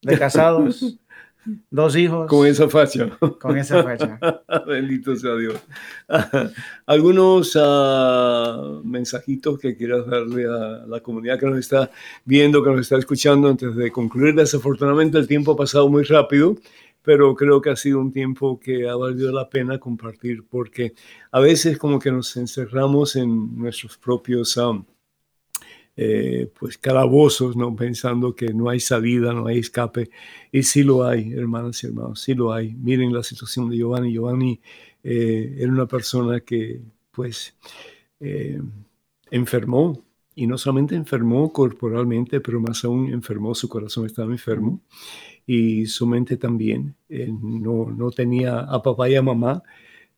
de 0.00 0.18
casados, 0.18 0.98
dos 1.70 1.96
hijos, 1.96 2.28
Con 2.30 2.46
esa 2.46 2.68
facha. 2.70 3.10
con 3.40 3.58
esa 3.58 3.82
fecha. 3.82 4.18
Bendito 4.66 5.14
sea 5.16 5.34
Dios. 5.36 5.56
Algunos 6.86 7.58
ah, 7.60 8.80
mensajitos 8.84 9.58
que 9.58 9.76
quieras 9.76 10.06
darle 10.06 10.46
a 10.46 10.86
la 10.86 11.00
comunidad 11.00 11.38
que 11.38 11.46
nos 11.46 11.58
está 11.58 11.90
viendo, 12.24 12.62
que 12.62 12.70
nos 12.70 12.80
está 12.80 12.96
escuchando 12.96 13.48
antes 13.48 13.76
de 13.76 13.90
concluir. 13.92 14.34
Desafortunadamente 14.34 15.18
el 15.18 15.28
tiempo 15.28 15.52
ha 15.52 15.56
pasado 15.56 15.88
muy 15.90 16.04
rápido, 16.04 16.56
pero 17.08 17.34
creo 17.34 17.62
que 17.62 17.70
ha 17.70 17.76
sido 17.76 18.00
un 18.00 18.12
tiempo 18.12 18.60
que 18.60 18.86
ha 18.86 18.94
valido 18.94 19.32
la 19.32 19.48
pena 19.48 19.78
compartir 19.78 20.44
porque 20.46 20.92
a 21.32 21.40
veces 21.40 21.78
como 21.78 21.98
que 21.98 22.12
nos 22.12 22.36
encerramos 22.36 23.16
en 23.16 23.56
nuestros 23.56 23.96
propios... 23.96 24.58
ah, 24.58 24.78
eh, 25.96 26.52
pues 26.60 26.76
calabozos, 26.76 27.56
¿no? 27.56 27.74
pensando 27.74 28.34
que 28.36 28.52
no 28.52 28.68
hay 28.68 28.78
salida, 28.78 29.32
no 29.32 29.46
hay 29.46 29.58
escape. 29.60 30.10
Y 30.52 30.62
sí 30.64 30.82
lo 30.82 31.02
hay, 31.02 31.32
hermanas 31.32 31.82
y 31.82 31.86
hermanos, 31.86 32.20
sí 32.20 32.34
lo 32.34 32.52
hay. 32.52 32.74
Miren 32.74 33.10
la 33.14 33.22
situación 33.22 33.70
de 33.70 33.78
Giovanni. 33.78 34.12
Giovanni 34.12 34.60
eh, 35.02 35.56
era 35.58 35.72
una 35.72 35.86
persona 35.86 36.40
que, 36.40 36.82
pues, 37.10 37.56
eh, 38.20 38.60
enfermó. 39.30 40.04
Y 40.34 40.46
no 40.46 40.58
solamente 40.58 40.94
enfermó 40.94 41.52
corporalmente, 41.52 42.40
pero 42.40 42.60
más 42.60 42.84
aún 42.84 43.10
enfermó, 43.12 43.54
su 43.54 43.68
corazón 43.68 44.06
estaba 44.06 44.30
enfermo. 44.30 44.82
Y 45.48 45.86
su 45.86 46.06
mente 46.06 46.36
también. 46.36 46.94
Él 47.08 47.34
no, 47.42 47.90
no 47.90 48.10
tenía 48.12 48.60
a 48.60 48.82
papá 48.82 49.08
y 49.08 49.16
a 49.16 49.22
mamá. 49.22 49.62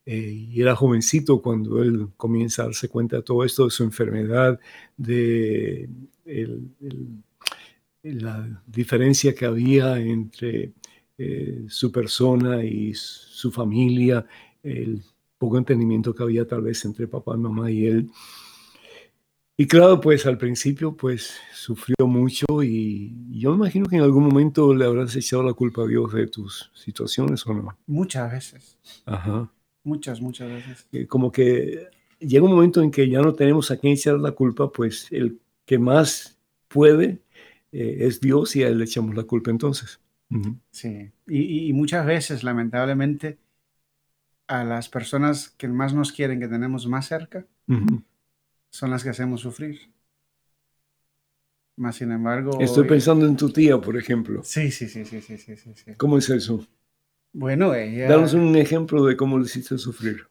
eh, 0.07 0.33
y 0.51 0.61
era 0.63 0.77
jovencito 0.77 1.43
cuando 1.43 1.83
él 1.83 2.09
comienza 2.17 2.63
a 2.63 2.67
darse 2.67 2.89
cuenta 2.89 3.17
de 3.19 3.23
todo 3.23 3.45
esto, 3.45 3.65
de 3.67 3.71
su 3.71 3.85
enfermedad, 3.85 4.61
de 4.97 5.89
la 8.03 8.63
diferencia 8.67 9.35
que 9.35 9.47
había 9.47 9.99
entre 9.99 10.73
eh, 11.19 11.65
su 11.69 11.93
persona 11.93 12.65
y 12.65 12.93
su 12.95 13.51
familia, 13.53 14.27
el 14.63 15.03
poco 15.39 15.59
entendimiento 15.59 16.15
que 16.15 16.23
había 16.23 16.47
tal 16.47 16.63
vez 16.63 16.85
entre 16.85 17.07
papá, 17.09 17.37
mamá 17.37 17.71
y 17.71 17.87
él. 17.87 18.11
Y 19.61 19.67
claro, 19.67 20.01
pues 20.01 20.25
al 20.25 20.39
principio 20.39 20.97
pues 20.97 21.35
sufrió 21.53 22.07
mucho 22.07 22.47
y 22.63 23.15
yo 23.39 23.51
me 23.51 23.57
imagino 23.57 23.85
que 23.85 23.97
en 23.97 24.01
algún 24.03 24.25
momento 24.25 24.75
le 24.75 24.87
habrás 24.87 25.15
echado 25.17 25.43
la 25.43 25.53
culpa 25.53 25.83
a 25.83 25.87
Dios 25.87 26.15
de 26.15 26.27
tus 26.29 26.71
situaciones 26.75 27.47
o 27.47 27.53
no. 27.53 27.79
Muchas 27.87 28.33
veces, 28.33 28.79
Ajá. 29.05 29.53
muchas, 29.85 30.23
muchas 30.23 30.51
veces. 30.51 30.89
Como 31.11 31.31
que 31.31 31.89
llega 32.21 32.43
un 32.43 32.53
momento 32.53 32.81
en 32.81 32.91
que 32.91 33.07
ya 33.11 33.21
no 33.21 33.35
tenemos 33.35 33.71
a 33.71 33.77
quién 33.77 33.93
echar 33.93 34.19
la 34.19 34.33
culpa, 34.33 34.73
pues 34.73 35.09
el 35.11 35.39
que 35.67 35.79
más 35.79 36.39
puede 36.69 37.21
eh, 37.71 37.97
es 38.01 38.19
Dios 38.19 38.57
y 38.57 38.63
a 38.63 38.69
él 38.69 38.79
le 38.79 38.85
echamos 38.87 39.15
la 39.15 39.25
culpa 39.25 39.51
entonces. 39.51 40.01
Sí, 40.71 41.11
y, 41.29 41.69
y- 41.69 41.73
muchas 41.75 42.07
veces, 42.07 42.43
lamentablemente, 42.45 43.37
a 44.47 44.65
las 44.65 44.89
personas 44.89 45.51
que 45.51 45.69
más 45.69 45.93
nos 45.93 46.13
quieren, 46.13 46.41
que 46.41 46.49
tenemos 46.49 46.87
más 46.87 47.09
cerca, 47.09 47.47
Ujú. 47.69 48.03
Son 48.71 48.91
las 48.91 49.03
que 49.05 49.11
hacemos 49.11 49.41
sufrir. 49.41 49.93
Más 51.77 51.97
sin 51.97 52.13
embargo... 52.13 52.53
Estoy 52.61 52.85
pensando 52.87 53.27
en 53.27 53.37
tu 53.37 53.51
tía, 53.51 53.79
por 53.81 53.97
ejemplo. 53.97 54.43
Sí, 54.45 54.71
sí, 54.71 54.89
sí, 54.89 55.05
sí, 55.05 55.21
sí, 55.21 55.39
sí, 55.39 55.57
sí. 55.57 55.93
¿Cómo 55.97 56.19
es 56.19 56.29
eso? 56.31 56.67
Bueno, 57.33 57.75
ella... 57.75 58.09
Danos 58.09 58.35
un 58.35 58.55
ejemplo 58.57 59.05
de 59.05 59.17
cómo 59.17 59.39
le 59.39 59.45
hiciste 59.45 59.79
sufrir. 59.79 60.27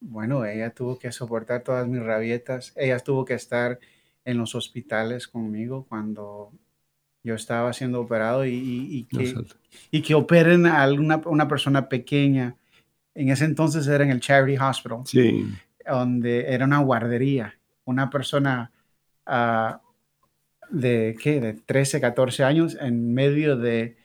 Bueno, 0.00 0.44
ella 0.44 0.70
tuvo 0.70 0.98
que 0.98 1.12
soportar 1.12 1.62
todas 1.62 1.86
mis 1.86 2.02
rabietas. 2.02 2.72
Ella 2.76 2.98
tuvo 2.98 3.24
que 3.24 3.34
estar 3.34 3.78
en 4.24 4.38
los 4.38 4.54
hospitales 4.54 5.28
conmigo 5.28 5.86
cuando 5.88 6.52
yo 7.22 7.34
estaba 7.34 7.72
siendo 7.72 8.00
operado 8.00 8.46
y, 8.46 8.50
y- 8.54 8.98
y 8.98 9.04
que, 9.06 9.34
y 9.90 10.02
que 10.02 10.14
operen 10.14 10.66
a 10.66 10.82
alguna, 10.82 11.20
una 11.26 11.48
persona 11.48 11.88
pequeña. 11.88 12.56
En 13.14 13.30
ese 13.30 13.44
entonces 13.46 13.86
era 13.88 14.04
en 14.04 14.10
el 14.10 14.20
Charity 14.20 14.58
Hospital, 14.58 15.02
Sí, 15.06 15.46
donde 15.88 16.52
era 16.52 16.64
una 16.64 16.78
guardería. 16.78 17.54
Una 17.84 18.10
persona 18.10 18.70
ah, 19.26 19.80
de, 20.70 21.16
¿qué? 21.20 21.40
de 21.40 21.54
13, 21.54 22.00
14 22.00 22.44
años 22.44 22.76
en 22.80 23.12
medio 23.14 23.56
de 23.56 23.96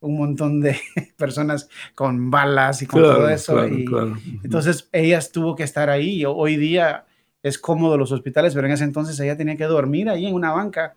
un 0.00 0.18
montón 0.18 0.60
de 0.60 0.76
personas 1.16 1.68
con 1.94 2.30
balas 2.30 2.82
y 2.82 2.86
con 2.86 3.02
todo 3.02 3.28
eso. 3.28 3.54
claro, 3.54 3.74
y, 3.74 3.84
claro. 3.84 4.16
entonces 4.42 4.88
ella 4.92 5.20
tuvo 5.32 5.54
que 5.54 5.62
estar 5.62 5.90
ahí. 5.90 6.24
Hoy 6.26 6.56
día 6.56 7.06
es 7.42 7.58
cómodo 7.58 7.96
los 7.96 8.12
hospitales, 8.12 8.54
pero 8.54 8.66
en 8.66 8.74
ese 8.74 8.84
entonces 8.84 9.18
ella 9.20 9.36
tenía 9.36 9.56
que 9.56 9.64
dormir 9.64 10.08
ahí 10.08 10.26
en 10.26 10.34
una 10.34 10.52
banca, 10.52 10.94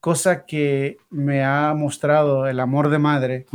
cosa 0.00 0.44
que 0.44 0.98
me 1.10 1.44
ha 1.44 1.72
mostrado 1.74 2.46
el 2.46 2.60
amor 2.60 2.90
de 2.90 2.98
madre, 2.98 3.46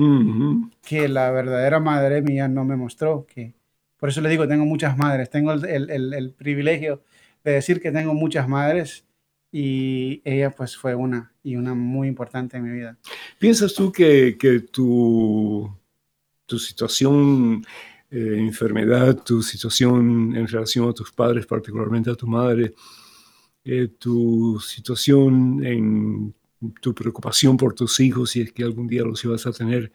que 0.81 1.09
la 1.09 1.29
verdadera 1.31 1.79
madre 1.79 2.21
mía 2.21 2.47
no 2.47 2.63
me 2.63 2.75
mostró. 2.75 3.25
Que, 3.27 3.53
por 3.97 4.09
eso 4.09 4.21
le 4.21 4.29
digo, 4.29 4.47
tengo 4.47 4.65
muchas 4.65 4.97
madres, 4.97 5.29
tengo 5.29 5.51
el, 5.53 5.65
el- 5.65 5.89
el- 5.89 6.13
el 6.13 6.31
privilegio 6.31 7.03
de 7.43 7.51
decir 7.53 7.81
que 7.81 7.91
tengo 7.91 8.13
muchas 8.13 8.47
madres 8.47 9.05
y 9.51 10.21
ella 10.25 10.51
pues 10.51 10.75
fue 10.77 10.93
una 10.95 11.33
y 11.43 11.55
una 11.55 11.73
muy 11.73 12.07
importante 12.07 12.57
en 12.57 12.63
mi 12.63 12.71
vida. 12.77 12.97
¿Piensas 13.39 13.73
tú 13.73 13.91
que, 13.91 14.37
que 14.37 14.59
tu, 14.59 15.69
tu 16.45 16.59
situación, 16.59 17.63
eh, 18.11 18.35
enfermedad, 18.37 19.15
tu 19.23 19.41
situación 19.41 20.35
en 20.35 20.47
relación 20.47 20.89
a 20.89 20.93
tus 20.93 21.11
padres, 21.11 21.45
particularmente 21.45 22.09
a 22.11 22.15
tu 22.15 22.27
madre, 22.27 22.73
eh, 23.63 23.87
tu 23.97 24.59
situación 24.59 25.65
en 25.65 26.33
tu 26.81 26.93
preocupación 26.93 27.55
por 27.57 27.73
tus 27.73 27.99
hijos, 27.99 28.31
si 28.31 28.41
es 28.41 28.51
que 28.51 28.63
algún 28.63 28.87
día 28.87 29.03
los 29.03 29.23
ibas 29.23 29.45
a 29.45 29.51
tener, 29.51 29.91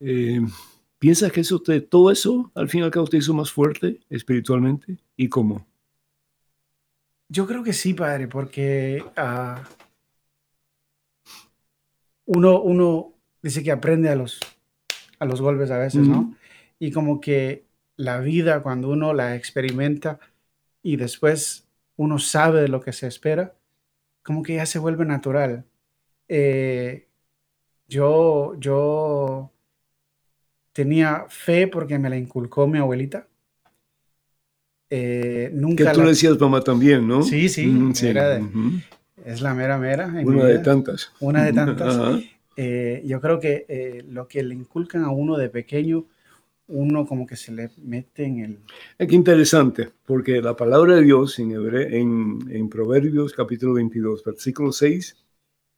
eh, 0.00 0.40
¿piensas 1.00 1.32
que 1.32 1.40
eso 1.40 1.60
te, 1.60 1.80
todo 1.80 2.12
eso 2.12 2.52
al 2.54 2.68
fin 2.68 2.82
y 2.82 2.84
al 2.84 2.92
cabo 2.92 3.08
te 3.08 3.16
hizo 3.16 3.34
más 3.34 3.50
fuerte 3.50 3.98
espiritualmente? 4.08 4.98
¿Y 5.16 5.28
cómo? 5.28 5.66
Yo 7.28 7.46
creo 7.46 7.64
que 7.64 7.72
sí, 7.72 7.94
padre, 7.94 8.28
porque 8.28 9.02
ah, 9.16 9.64
uno, 12.26 12.60
uno 12.60 13.14
dice 13.42 13.62
que 13.62 13.72
aprende 13.72 14.10
a 14.10 14.16
los, 14.16 14.40
a 15.18 15.24
los 15.24 15.40
golpes 15.40 15.70
a 15.70 15.78
veces, 15.78 16.06
¿no? 16.06 16.20
Ujú. 16.20 16.34
Y 16.78 16.92
como 16.92 17.20
que 17.20 17.64
la 17.96 18.20
vida, 18.20 18.62
cuando 18.62 18.90
uno 18.90 19.12
la 19.14 19.36
experimenta 19.36 20.20
y 20.82 20.96
después 20.96 21.66
uno 21.96 22.18
sabe 22.18 22.62
de 22.62 22.68
lo 22.68 22.80
que 22.80 22.92
se 22.92 23.06
espera, 23.06 23.54
como 24.22 24.42
que 24.42 24.56
ya 24.56 24.66
se 24.66 24.78
vuelve 24.78 25.04
natural. 25.04 25.64
Eh, 26.28 27.08
yo, 27.86 28.54
yo 28.58 29.52
tenía 30.72 31.26
fe 31.28 31.66
porque 31.66 31.98
me 31.98 32.10
la 32.10 32.16
inculcó 32.16 32.66
mi 32.66 32.78
abuelita. 32.78 33.26
Eh, 34.92 35.48
Que 35.50 35.56
nunca 35.56 35.92
tú 35.92 35.98
la- 36.00 36.04
le 36.06 36.10
decías 36.10 36.38
mamá 36.40 36.60
también, 36.62 37.06
¿no? 37.06 37.22
Sí, 37.22 37.48
sí, 37.48 37.66
Mm, 37.66 37.92
era 38.02 38.28
de- 38.30 38.42
ujú. 38.42 38.70
es 39.24 39.40
la 39.40 39.54
mera 39.54 39.78
mera. 39.78 40.12
Una 40.24 40.46
de 40.46 40.58
tantas. 40.58 41.12
Una 41.20 41.44
de 41.44 41.52
tantas. 41.52 41.96
Ajá. 41.96 42.18
Eh, 42.56 43.02
yo 43.06 43.20
creo 43.20 43.38
que 43.38 43.64
eh, 43.68 44.04
lo 44.08 44.26
que 44.26 44.42
le 44.42 44.54
inculcan 44.54 45.04
a 45.04 45.10
uno 45.10 45.36
de 45.38 45.48
pequeño, 45.48 46.04
uno 46.68 47.06
como 47.06 47.26
que 47.26 47.36
se 47.36 47.52
le 47.52 47.70
mete 47.82 48.24
en 48.24 48.38
el... 48.40 48.58
Eh, 48.98 49.06
Qué 49.06 49.14
interesante, 49.14 49.90
porque 50.04 50.42
la 50.42 50.56
palabra 50.56 50.96
de 50.96 51.02
Dios 51.02 51.38
en, 51.38 51.52
hebre- 51.52 51.94
en, 51.96 52.38
en 52.50 52.68
Proverbios 52.68 53.32
capítulo 53.32 53.74
22, 53.74 54.22
versículo 54.24 54.72
6, 54.72 55.16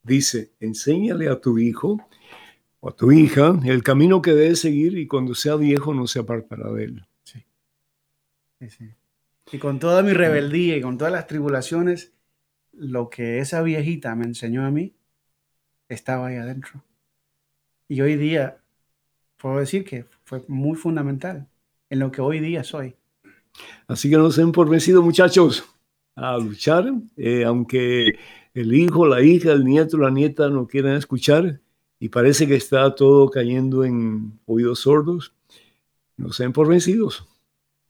dice, 0.03 0.51
enséñale 0.61 1.29
a 1.29 1.39
tu 1.41 1.59
hijo 1.59 2.01
o 2.85 2.89
a 2.89 2.97
tu 2.97 3.13
hija 3.13 3.59
el 3.65 3.85
camino 3.85 4.21
que 4.21 4.33
debe 4.33 4.57
seguir 4.57 4.99
y 4.99 5.07
cuando 5.07 5.37
sea 5.37 5.55
viejo 5.55 5.95
no 5.95 6.09
se 6.09 6.19
apartará 6.19 6.71
de 6.73 6.85
él. 6.85 7.07
Sí, 7.23 7.45
sí. 8.69 8.91
Y 9.53 9.59
con 9.59 9.79
toda 9.79 10.03
mi 10.03 10.13
rebeldía 10.13 10.77
y 10.77 10.81
con 10.81 10.99
todas 10.99 11.13
las 11.13 11.29
tribulaciones, 11.29 12.13
lo 12.73 13.09
que 13.09 13.39
esa 13.39 13.63
viejita 13.63 14.15
me 14.17 14.25
enseñó 14.25 14.65
a 14.67 14.71
mí 14.71 14.95
estaba 15.89 16.27
ahí 16.27 16.37
adentro. 16.37 16.83
Y 17.87 18.01
hoy 18.01 18.17
día 18.17 18.59
puedo 19.37 19.59
decir 19.59 19.85
que 19.85 20.07
fue 20.25 20.43
muy 20.49 20.77
fundamental 20.77 21.47
en 21.89 22.01
lo 22.01 22.11
que 22.11 22.21
hoy 22.21 22.41
día 22.41 22.65
soy. 22.65 22.97
Así 23.87 24.11
que 24.11 24.17
no 24.17 24.31
se 24.33 24.45
por 24.49 24.69
vencidos, 24.69 25.05
muchachos, 25.05 25.65
a 26.17 26.37
luchar, 26.37 26.93
eh, 27.17 27.45
aunque 27.45 28.19
el 28.55 28.75
hijo, 28.75 29.07
la 29.07 29.23
hija, 29.23 29.53
el 29.53 29.65
nieto, 29.65 29.99
la 29.99 30.11
nieta 30.11 30.49
no 30.49 30.67
quieran 30.67 30.97
escuchar 30.97 31.61
y 32.03 32.09
parece 32.09 32.49
que 32.49 32.57
está 32.57 32.93
todo 32.97 33.31
cayendo 33.31 33.85
en 33.85 34.41
oídos 34.47 34.81
sordos, 34.81 35.37
no 36.17 36.33
se 36.33 36.43
den 36.43 36.53
por 36.53 36.67
vencidos, 36.67 37.29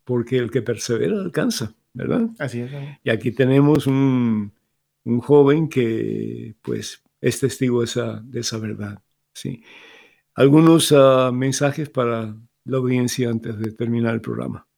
porque 0.05 0.37
el 0.37 0.51
que 0.51 0.61
persevera 0.61 1.19
alcanza, 1.19 1.75
¿verdad? 1.95 2.29
Así 2.39 2.61
es. 2.61 2.71
Y 3.03 3.09
aquí 3.09 3.33
tenemos 3.33 3.87
un, 3.87 4.53
un 5.05 5.21
joven 5.21 5.67
que 5.67 6.55
pues 6.61 7.03
es 7.23 7.41
testigo 7.41 7.79
de 7.79 7.87
esa, 7.87 8.21
de 8.21 8.41
esa 8.41 8.59
verdad. 8.59 9.03
¿sí? 9.33 9.65
Algunos 10.35 10.93
ah, 10.95 11.31
mensajes 11.33 11.89
para 11.89 12.37
la 12.65 12.77
audiencia 12.77 13.31
antes 13.31 13.59
de 13.59 13.73
terminar 13.73 14.13
el 14.13 14.21
programa. 14.21 14.69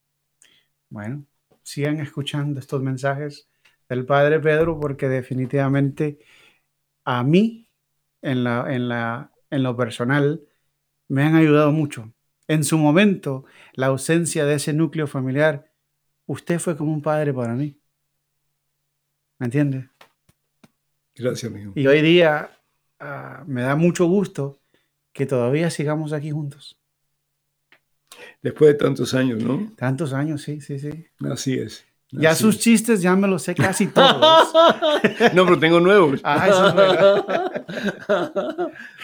Bueno, 0.87 1.25
sigan 1.61 1.99
escuchando 1.99 2.61
estos 2.61 2.81
mensajes 2.81 3.49
del 3.89 4.05
Padre 4.05 4.39
Pedro 4.39 4.79
porque 4.79 5.09
definitivamente 5.09 6.19
a 7.03 7.21
mí, 7.21 7.64
en, 8.25 8.43
la, 8.43 8.65
en, 8.73 8.89
la, 8.89 9.31
en 9.49 9.63
lo 9.63 9.77
personal, 9.77 10.41
me 11.07 11.23
han 11.23 11.35
ayudado 11.35 11.71
mucho. 11.71 12.13
En 12.47 12.63
su 12.63 12.77
momento, 12.77 13.45
la 13.73 13.87
ausencia 13.87 14.45
de 14.45 14.55
ese 14.55 14.73
núcleo 14.73 15.07
familiar, 15.07 15.71
usted 16.25 16.59
fue 16.59 16.75
como 16.75 16.91
un 16.93 17.01
padre 17.01 17.33
para 17.33 17.53
mí. 17.53 17.79
¿Me 19.37 19.45
entiende? 19.45 19.89
Gracias, 21.15 21.51
amigo. 21.51 21.71
Y 21.75 21.87
hoy 21.87 22.01
día 22.01 22.49
ah, 22.99 23.43
me 23.47 23.61
da 23.61 23.75
mucho 23.75 24.05
gusto 24.05 24.59
que 25.13 25.25
todavía 25.25 25.69
sigamos 25.69 26.11
aquí 26.11 26.31
juntos. 26.31 26.77
Después 28.41 28.73
de 28.73 28.77
tantos 28.77 29.13
años, 29.13 29.43
¿no? 29.43 29.71
Tantos 29.75 30.13
años, 30.13 30.41
sí, 30.41 30.61
sí, 30.61 30.79
sí. 30.79 31.07
Así 31.19 31.53
es. 31.55 31.85
Ya 32.21 32.31
así 32.31 32.43
sus 32.43 32.55
es. 32.55 32.61
chistes 32.61 33.01
ya 33.01 33.15
me 33.15 33.27
los 33.27 33.43
sé 33.43 33.55
casi 33.55 33.87
todos. 33.93 34.53
no, 35.33 35.45
pero 35.45 35.59
tengo 35.59 35.79
nuevos. 35.79 36.19
Ah, 36.23 36.47
eso 36.47 36.67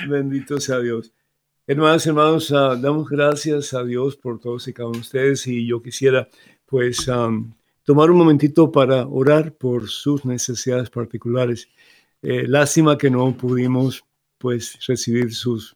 es. 0.04 0.10
Bendito 0.10 0.60
sea 0.60 0.80
Dios. 0.80 1.12
Hermanas, 1.68 2.06
hermanos, 2.08 2.52
ah, 2.52 2.76
damos 2.76 3.08
gracias 3.10 3.74
a 3.74 3.84
Dios 3.84 4.18
por 4.18 4.40
todos 4.40 4.68
y 4.68 4.74
cada 4.74 4.90
uno 4.90 4.98
de 4.98 5.02
ustedes 5.02 5.48
y 5.48 5.66
yo 5.66 5.82
quisiera 5.82 6.28
pues 6.66 7.08
am, 7.08 7.54
tomar 7.84 8.10
un 8.12 8.18
momentito 8.18 8.72
para 8.72 9.08
orar 9.08 9.54
por 9.54 9.88
sus 9.90 10.26
necesidades 10.26 10.90
particulares. 10.90 11.70
Eh, 12.22 12.46
lástima 12.48 12.98
que 12.98 13.10
no 13.10 13.36
pudimos 13.36 14.04
pues 14.38 14.78
recibir 14.88 15.34
sus 15.34 15.76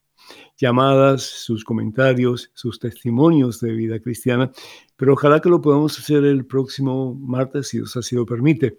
llamadas, 0.57 1.23
sus 1.23 1.63
comentarios, 1.63 2.49
sus 2.53 2.79
testimonios 2.79 3.59
de 3.59 3.71
vida 3.73 3.99
cristiana, 3.99 4.51
pero 4.96 5.14
ojalá 5.14 5.39
que 5.41 5.50
lo 5.50 5.62
podamos 5.62 5.98
hacer 6.00 6.24
el 6.26 6.46
próximo 6.46 7.16
martes, 7.16 7.70
si 7.70 7.78
Dios 7.78 7.96
así 7.98 8.16
lo 8.16 8.26
permite. 8.26 8.78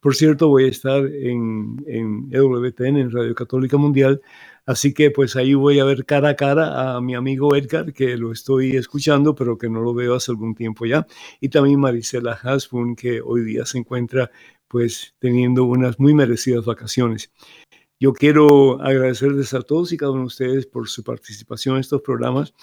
Por 0.00 0.16
cierto, 0.16 0.48
voy 0.48 0.64
a 0.64 0.68
estar 0.68 1.04
en, 1.06 1.76
en 1.86 2.28
EWTN, 2.32 2.96
en 2.96 3.10
Radio 3.10 3.34
Católica 3.34 3.76
Mundial, 3.76 4.22
así 4.64 4.94
que 4.94 5.10
pues 5.10 5.36
ahí 5.36 5.52
voy 5.52 5.78
a 5.78 5.84
ver 5.84 6.06
cara 6.06 6.30
a 6.30 6.36
cara 6.36 6.96
a 6.96 7.00
mi 7.02 7.14
amigo 7.14 7.54
Edgar, 7.54 7.92
que 7.92 8.16
lo 8.16 8.32
estoy 8.32 8.76
escuchando, 8.76 9.34
pero 9.34 9.58
que 9.58 9.68
no 9.68 9.82
lo 9.82 9.92
veo 9.92 10.14
hace 10.14 10.30
algún 10.32 10.54
tiempo 10.54 10.86
ya, 10.86 11.06
y 11.40 11.50
también 11.50 11.80
Marisela 11.80 12.32
Hasbun, 12.32 12.96
que 12.96 13.20
hoy 13.20 13.42
día 13.42 13.66
se 13.66 13.78
encuentra 13.78 14.30
pues 14.68 15.14
teniendo 15.18 15.64
unas 15.64 15.98
muy 15.98 16.14
merecidas 16.14 16.64
vacaciones. 16.64 17.30
Yo 17.98 18.14
quiero 18.14 18.80
agradecerles 18.80 19.52
a 19.52 19.60
todos 19.60 19.92
y 19.92 19.98
cada 19.98 20.12
uno 20.12 20.22
de 20.22 20.26
ustedes 20.28 20.66
por 20.66 20.88
su 20.88 21.04
participación 21.04 21.74
en 21.74 21.80
estos 21.82 22.00
programas 22.00 22.54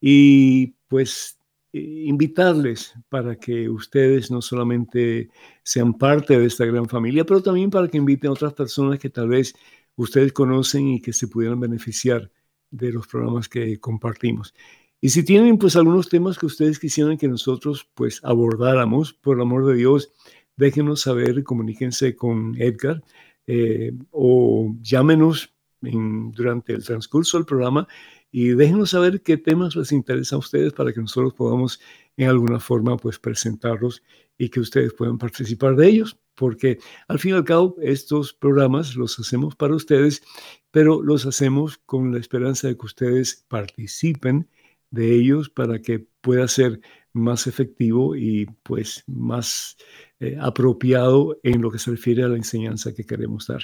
y 0.00 0.74
pues 0.88 1.37
invitarles 1.72 2.94
para 3.08 3.36
que 3.36 3.68
ustedes 3.68 4.30
no 4.30 4.40
solamente 4.40 5.30
sean 5.62 5.94
parte 5.94 6.38
de 6.38 6.46
esta 6.46 6.64
gran 6.64 6.88
familia, 6.88 7.24
pero 7.24 7.42
también 7.42 7.70
para 7.70 7.88
que 7.88 7.98
inviten 7.98 8.30
a 8.30 8.32
otras 8.32 8.54
personas 8.54 8.98
que 8.98 9.10
tal 9.10 9.28
vez 9.28 9.54
ustedes 9.96 10.32
conocen 10.32 10.88
y 10.88 11.00
que 11.00 11.12
se 11.12 11.28
pudieran 11.28 11.60
beneficiar 11.60 12.30
de 12.70 12.92
los 12.92 13.06
programas 13.06 13.48
que 13.48 13.78
compartimos. 13.80 14.54
Y 15.00 15.10
si 15.10 15.22
tienen 15.24 15.58
pues 15.58 15.76
algunos 15.76 16.08
temas 16.08 16.38
que 16.38 16.46
ustedes 16.46 16.78
quisieran 16.78 17.18
que 17.18 17.28
nosotros 17.28 17.88
pues 17.94 18.20
abordáramos, 18.24 19.12
por 19.12 19.40
amor 19.40 19.66
de 19.66 19.74
Dios, 19.74 20.12
déjenos 20.56 21.02
saber, 21.02 21.44
comuníquense 21.44 22.16
con 22.16 22.54
Edgar. 22.60 23.02
eh, 23.46 23.92
o 24.10 24.74
llámenos 24.82 25.54
durante 25.80 26.72
el 26.72 26.84
transcurso 26.84 27.38
del 27.38 27.46
programa 27.46 27.86
y 28.30 28.50
déjenos 28.50 28.90
saber 28.90 29.22
qué 29.22 29.36
temas 29.36 29.74
les 29.76 29.92
interesa 29.92 30.36
a 30.36 30.38
ustedes 30.38 30.72
para 30.72 30.92
que 30.92 31.00
nosotros 31.00 31.34
podamos 31.34 31.80
en 32.16 32.28
alguna 32.28 32.60
forma 32.60 32.96
pues 32.96 33.18
presentarlos 33.18 34.02
y 34.36 34.50
que 34.50 34.60
ustedes 34.60 34.92
puedan 34.92 35.18
participar 35.18 35.76
de 35.76 35.88
ellos, 35.88 36.18
porque 36.34 36.78
al 37.08 37.18
fin 37.18 37.32
y 37.32 37.34
al 37.34 37.44
cabo 37.44 37.76
estos 37.80 38.32
programas 38.32 38.96
los 38.96 39.18
hacemos 39.18 39.56
para 39.56 39.74
ustedes, 39.74 40.22
pero 40.70 41.02
los 41.02 41.26
hacemos 41.26 41.78
con 41.78 42.12
la 42.12 42.18
esperanza 42.18 42.68
de 42.68 42.76
que 42.76 42.86
ustedes 42.86 43.44
participen 43.48 44.48
de 44.90 45.14
ellos 45.14 45.50
para 45.50 45.80
que 45.80 46.06
pueda 46.20 46.46
ser 46.48 46.80
más 47.12 47.46
efectivo 47.46 48.14
y 48.14 48.46
pues 48.62 49.02
más 49.06 49.76
eh, 50.20 50.36
apropiado 50.40 51.38
en 51.42 51.62
lo 51.62 51.70
que 51.70 51.78
se 51.78 51.90
refiere 51.90 52.22
a 52.22 52.28
la 52.28 52.36
enseñanza 52.36 52.94
que 52.94 53.04
queremos 53.04 53.46
dar 53.46 53.62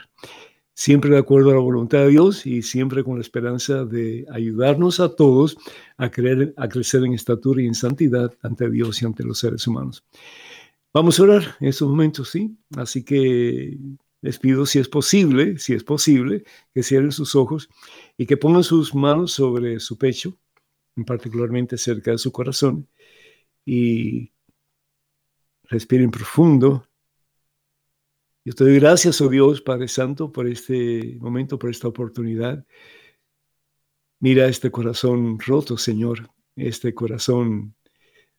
siempre 0.75 1.11
de 1.11 1.18
acuerdo 1.18 1.51
a 1.51 1.55
la 1.55 1.61
voluntad 1.61 1.99
de 2.01 2.09
Dios 2.09 2.47
y 2.47 2.62
siempre 2.62 3.05
con 3.05 3.14
la 3.14 3.20
esperanza 3.20 3.85
de 3.85 4.27
ayudarnos 4.31 5.01
a 5.01 5.14
todos 5.14 5.57
a, 5.97 6.11
creer, 6.11 6.53
a 6.57 6.68
crecer 6.68 7.05
en 7.05 7.14
estatura 7.14 7.62
y 7.62 7.66
en 7.66 7.75
santidad 7.75 8.37
ante 8.43 8.68
Dios 8.68 9.01
y 9.01 9.07
ante 9.07 9.25
los 9.25 9.39
seres 9.39 9.66
humanos. 9.66 10.05
Vamos 10.93 11.18
a 11.18 11.22
orar 11.22 11.57
en 11.61 11.68
estos 11.68 11.89
momentos, 11.89 12.31
¿sí? 12.31 12.57
Así 12.77 13.05
que 13.05 13.79
les 14.20 14.39
pido 14.39 14.66
si 14.66 14.79
es 14.79 14.89
posible, 14.89 15.59
si 15.59 15.75
es 15.75 15.85
posible, 15.85 16.45
que 16.72 16.83
cierren 16.83 17.12
sus 17.12 17.35
ojos 17.35 17.68
y 18.16 18.27
que 18.27 18.37
pongan 18.37 18.64
sus 18.64 18.95
manos 18.95 19.33
sobre 19.33 19.81
su 19.81 19.99
pecho, 19.99 20.39
particularmente 21.07 21.79
cerca 21.79 22.11
de 22.11 22.18
su 22.18 22.33
corazón, 22.33 22.89
y 23.64 24.33
respiren 25.64 26.11
profundo 26.11 26.87
yo 28.45 28.53
te 28.53 28.64
doy 28.64 28.78
gracias, 28.78 29.22
oh 29.22 29.30
Dios, 29.30 29.62
Padre 29.62 29.88
Santo, 29.88 30.30
por 30.30 30.47
este 30.47 31.16
momento, 31.18 31.59
por 31.59 31.70
esta 31.70 31.88
oportunidad. 31.88 32.66
Mira 34.20 34.49
este 34.49 34.70
corazón 34.70 35.38
roto, 35.38 35.78
Señor, 35.78 36.30
este 36.55 36.92
corazón 36.92 37.74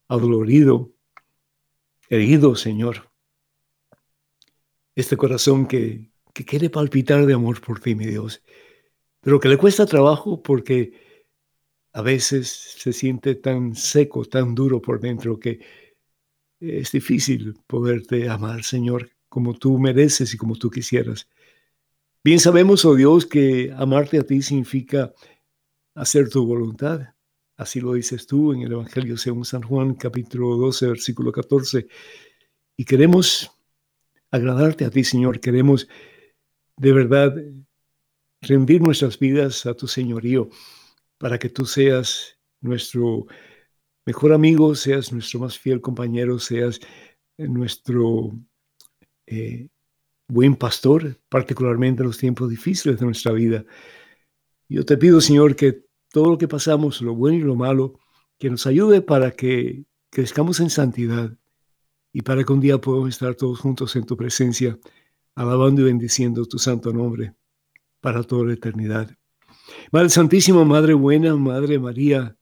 adolorido, 0.08 0.92
herido, 2.08 2.56
Señor. 2.56 3.10
Este 4.94 5.18
corazón 5.18 5.68
que, 5.68 6.12
que 6.34 6.46
quiere 6.46 6.70
palpitar 6.70 7.26
de 7.26 7.34
amor 7.34 7.60
por 7.60 7.80
ti, 7.80 7.96
mi 7.96 8.06
Dios, 8.06 8.44
pero 9.22 9.40
que 9.40 9.50
le 9.50 9.58
cuesta 9.58 9.88
trabajo 9.88 10.44
porque 10.44 10.94
a 11.94 12.04
veces 12.04 12.48
se 12.78 12.94
siente 12.94 13.34
tan 13.34 13.74
seco, 13.74 14.24
tan 14.26 14.54
duro 14.54 14.80
por 14.82 15.00
dentro 15.00 15.40
que 15.40 15.62
es 16.60 16.92
difícil 16.92 17.56
poderte 17.66 18.30
amar, 18.30 18.64
Señor 18.64 19.15
como 19.36 19.54
tú 19.54 19.78
mereces 19.78 20.34
y 20.34 20.38
como 20.38 20.56
tú 20.56 20.70
quisieras. 20.70 21.28
Bien 22.24 22.40
sabemos, 22.40 22.86
oh 22.86 22.96
Dios, 22.96 23.26
que 23.26 23.70
amarte 23.76 24.18
a 24.18 24.24
ti 24.24 24.42
significa 24.42 25.14
hacer 25.94 26.30
tu 26.30 26.46
voluntad. 26.46 27.02
Así 27.58 27.82
lo 27.82 27.92
dices 27.96 28.28
tú 28.28 28.54
en 28.54 28.62
el 28.62 28.72
Evangelio 28.72 29.18
según 29.18 29.44
San 29.44 29.62
Juan, 29.62 29.96
capítulo 29.96 30.56
12, 30.56 30.88
versículo 30.88 31.34
14. 31.34 31.86
Y 32.78 32.86
queremos 32.86 33.52
agradarte 34.32 34.86
a 34.86 34.90
ti, 34.90 35.04
Señor. 35.04 35.42
Queremos 35.42 35.90
de 36.78 36.94
verdad 36.94 37.36
rendir 38.40 38.82
nuestras 38.82 39.20
vidas 39.20 39.66
a 39.66 39.74
tu 39.74 39.86
señorío 39.86 40.50
para 41.18 41.38
que 41.40 41.50
tú 41.50 41.66
seas 41.66 42.40
nuestro 42.62 43.26
mejor 44.06 44.32
amigo, 44.32 44.76
seas 44.76 45.12
nuestro 45.12 45.42
más 45.42 45.60
fiel 45.60 45.82
compañero, 45.82 46.40
seas 46.40 46.80
nuestro 47.38 48.32
eh, 49.28 49.68
buen 50.28 50.56
pastor, 50.56 51.20
particularmente 51.30 52.02
en 52.02 52.08
los 52.08 52.18
tiempos 52.18 52.50
difíciles 52.50 53.00
de 53.00 53.06
nuestra 53.06 53.32
vida. 53.32 53.66
Yo 54.68 54.86
te 54.86 54.98
pido, 54.98 55.22
Señor, 55.22 55.56
que 55.56 55.86
todo 56.12 56.32
lo 56.32 56.38
que 56.38 56.48
pasamos, 56.48 57.02
lo 57.02 57.14
bueno 57.14 57.38
y 57.38 57.42
lo 57.42 57.56
malo, 57.56 58.00
que 58.40 58.50
nos 58.50 58.66
ayude 58.68 59.02
para 59.02 59.32
que 59.32 59.86
crezcamos 60.10 60.60
en 60.60 60.70
santidad 60.70 61.38
y 62.12 62.22
para 62.22 62.44
que 62.44 62.54
un 62.54 62.62
día 62.62 62.80
podamos 62.80 63.10
estar 63.10 63.36
todos 63.36 63.60
juntos 63.60 63.96
en 63.96 64.06
tu 64.06 64.16
presencia, 64.16 64.80
alabando 65.36 65.82
y 65.82 65.86
bendiciendo 65.86 66.46
tu 66.46 66.58
santo 66.58 66.94
nombre 66.94 67.36
para 68.00 68.24
toda 68.24 68.46
la 68.46 68.54
eternidad. 68.54 69.12
Madre 69.92 70.10
Santísima, 70.10 70.64
Madre 70.64 70.94
Buena, 70.94 71.36
Madre 71.36 71.80
María, 71.80 72.38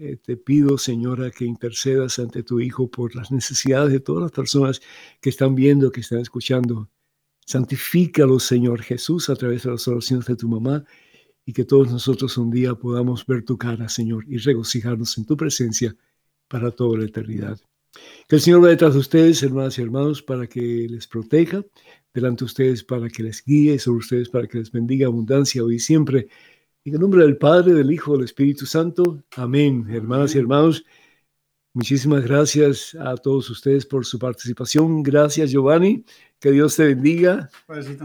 eh, 0.00 0.16
te 0.16 0.38
pido, 0.38 0.78
Señora, 0.78 1.30
que 1.30 1.44
intercedas 1.44 2.18
ante 2.18 2.42
tu 2.42 2.58
Hijo 2.58 2.90
por 2.90 3.14
las 3.14 3.30
necesidades 3.30 3.92
de 3.92 4.00
todas 4.00 4.22
las 4.22 4.32
personas 4.32 4.80
que 5.20 5.28
están 5.28 5.54
viendo, 5.54 5.92
que 5.92 6.00
están 6.00 6.20
escuchando. 6.20 6.88
Santifícalo, 7.44 8.40
Señor 8.40 8.80
Jesús, 8.80 9.28
a 9.28 9.36
través 9.36 9.64
de 9.64 9.72
las 9.72 9.86
oraciones 9.88 10.24
de 10.24 10.36
tu 10.36 10.48
mamá 10.48 10.84
y 11.44 11.52
que 11.52 11.64
todos 11.64 11.90
nosotros 11.90 12.38
un 12.38 12.50
día 12.50 12.74
podamos 12.74 13.26
ver 13.26 13.44
tu 13.44 13.58
cara, 13.58 13.90
Señor, 13.90 14.24
y 14.26 14.38
regocijarnos 14.38 15.18
en 15.18 15.26
tu 15.26 15.36
presencia 15.36 15.94
para 16.48 16.70
toda 16.70 16.98
la 16.98 17.04
eternidad. 17.04 17.60
Que 18.26 18.36
el 18.36 18.40
Señor 18.40 18.64
va 18.64 18.68
detrás 18.68 18.94
de 18.94 19.00
ustedes, 19.00 19.42
hermanas 19.42 19.78
y 19.78 19.82
hermanos, 19.82 20.22
para 20.22 20.46
que 20.46 20.86
les 20.88 21.06
proteja, 21.08 21.62
delante 22.14 22.40
de 22.40 22.46
ustedes 22.46 22.84
para 22.84 23.08
que 23.08 23.22
les 23.22 23.44
guíe, 23.44 23.78
sobre 23.78 23.98
ustedes 23.98 24.28
para 24.30 24.46
que 24.46 24.58
les 24.58 24.72
bendiga 24.72 25.06
abundancia 25.08 25.62
hoy 25.62 25.76
y 25.76 25.80
siempre 25.80 26.28
en 26.84 26.94
el 26.94 27.00
nombre 27.00 27.22
del 27.22 27.36
Padre, 27.36 27.74
del 27.74 27.92
Hijo, 27.92 28.14
del 28.14 28.24
Espíritu 28.24 28.66
Santo. 28.66 29.22
Amén. 29.36 29.86
Hermanas 29.90 30.34
y 30.34 30.38
hermanos, 30.38 30.84
muchísimas 31.74 32.24
gracias 32.24 32.96
a 32.98 33.16
todos 33.16 33.50
ustedes 33.50 33.84
por 33.84 34.06
su 34.06 34.18
participación. 34.18 35.02
Gracias, 35.02 35.50
Giovanni. 35.50 36.04
Que 36.38 36.50
Dios 36.52 36.76
te 36.76 36.86
bendiga. 36.86 37.50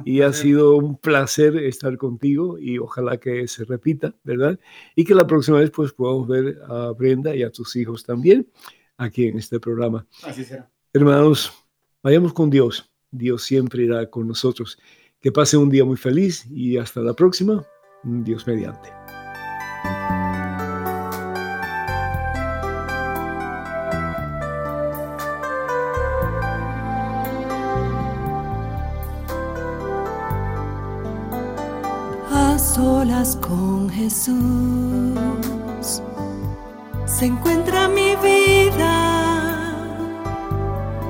y 0.04 0.22
ha 0.22 0.34
sido 0.34 0.76
un 0.76 0.98
placer 0.98 1.56
estar 1.56 1.98
contigo 1.98 2.60
y 2.60 2.78
ojalá 2.78 3.18
que 3.18 3.48
se 3.48 3.64
repita, 3.64 4.14
¿verdad? 4.24 4.60
Y 4.94 5.06
que 5.06 5.16
la 5.16 5.26
próxima 5.26 5.60
vez 5.60 5.72
pues 5.72 5.94
podamos 5.94 6.28
ver 6.28 6.60
a 6.68 6.92
Brenda 6.92 7.34
y 7.34 7.44
a 7.44 7.52
tus 7.52 7.76
hijos 7.78 8.04
también 8.04 8.50
aquí 8.98 9.28
en 9.28 9.38
este 9.38 9.60
programa. 9.60 10.06
Así 10.24 10.44
será. 10.44 10.70
Hermanos, 10.92 11.54
vayamos 12.04 12.34
con 12.34 12.50
Dios. 12.50 12.92
Dios 13.10 13.44
siempre 13.44 13.84
irá 13.84 14.10
con 14.10 14.28
nosotros. 14.28 14.78
Que 15.22 15.32
pase 15.32 15.56
un 15.56 15.70
día 15.70 15.86
muy 15.86 15.98
feliz 15.98 16.46
y 16.52 16.78
hasta 16.78 17.00
la 17.00 17.14
próxima. 17.14 17.66
Dios 18.06 18.45
mediante. 18.45 18.93
A 32.32 32.60
solas 32.60 33.38
con 33.38 33.89
Jesús 33.89 34.34
se 37.06 37.26
encuentra 37.26 37.88
mi 37.88 38.16
vida, 38.18 39.74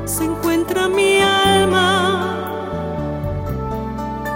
se 0.05 0.23
encuentra 0.23 0.87
mi 0.87 1.19
alma. 1.19 2.31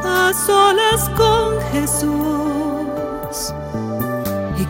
A 0.03 0.33
solas 0.33 1.09
con 1.15 1.61
Jesús 1.71 2.38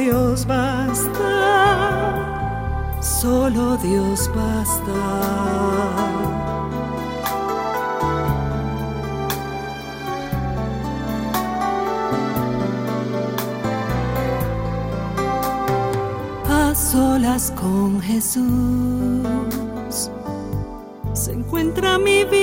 Dios 0.00 0.46
basta, 0.46 1.28
solo 3.02 3.76
Dios 3.76 4.30
basta. 4.34 4.94
A 16.48 16.74
solas 16.74 17.52
con 17.60 18.00
Jesús 18.00 18.40
se 21.12 21.32
encuentra 21.32 21.98
mi 21.98 22.24
vida, 22.24 22.39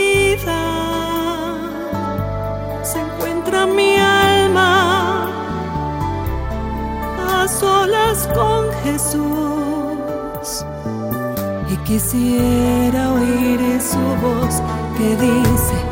Quisiera 11.97 13.11
oír 13.13 13.81
su 13.81 13.97
voz 13.97 14.61
que 14.95 15.15
dice 15.15 15.86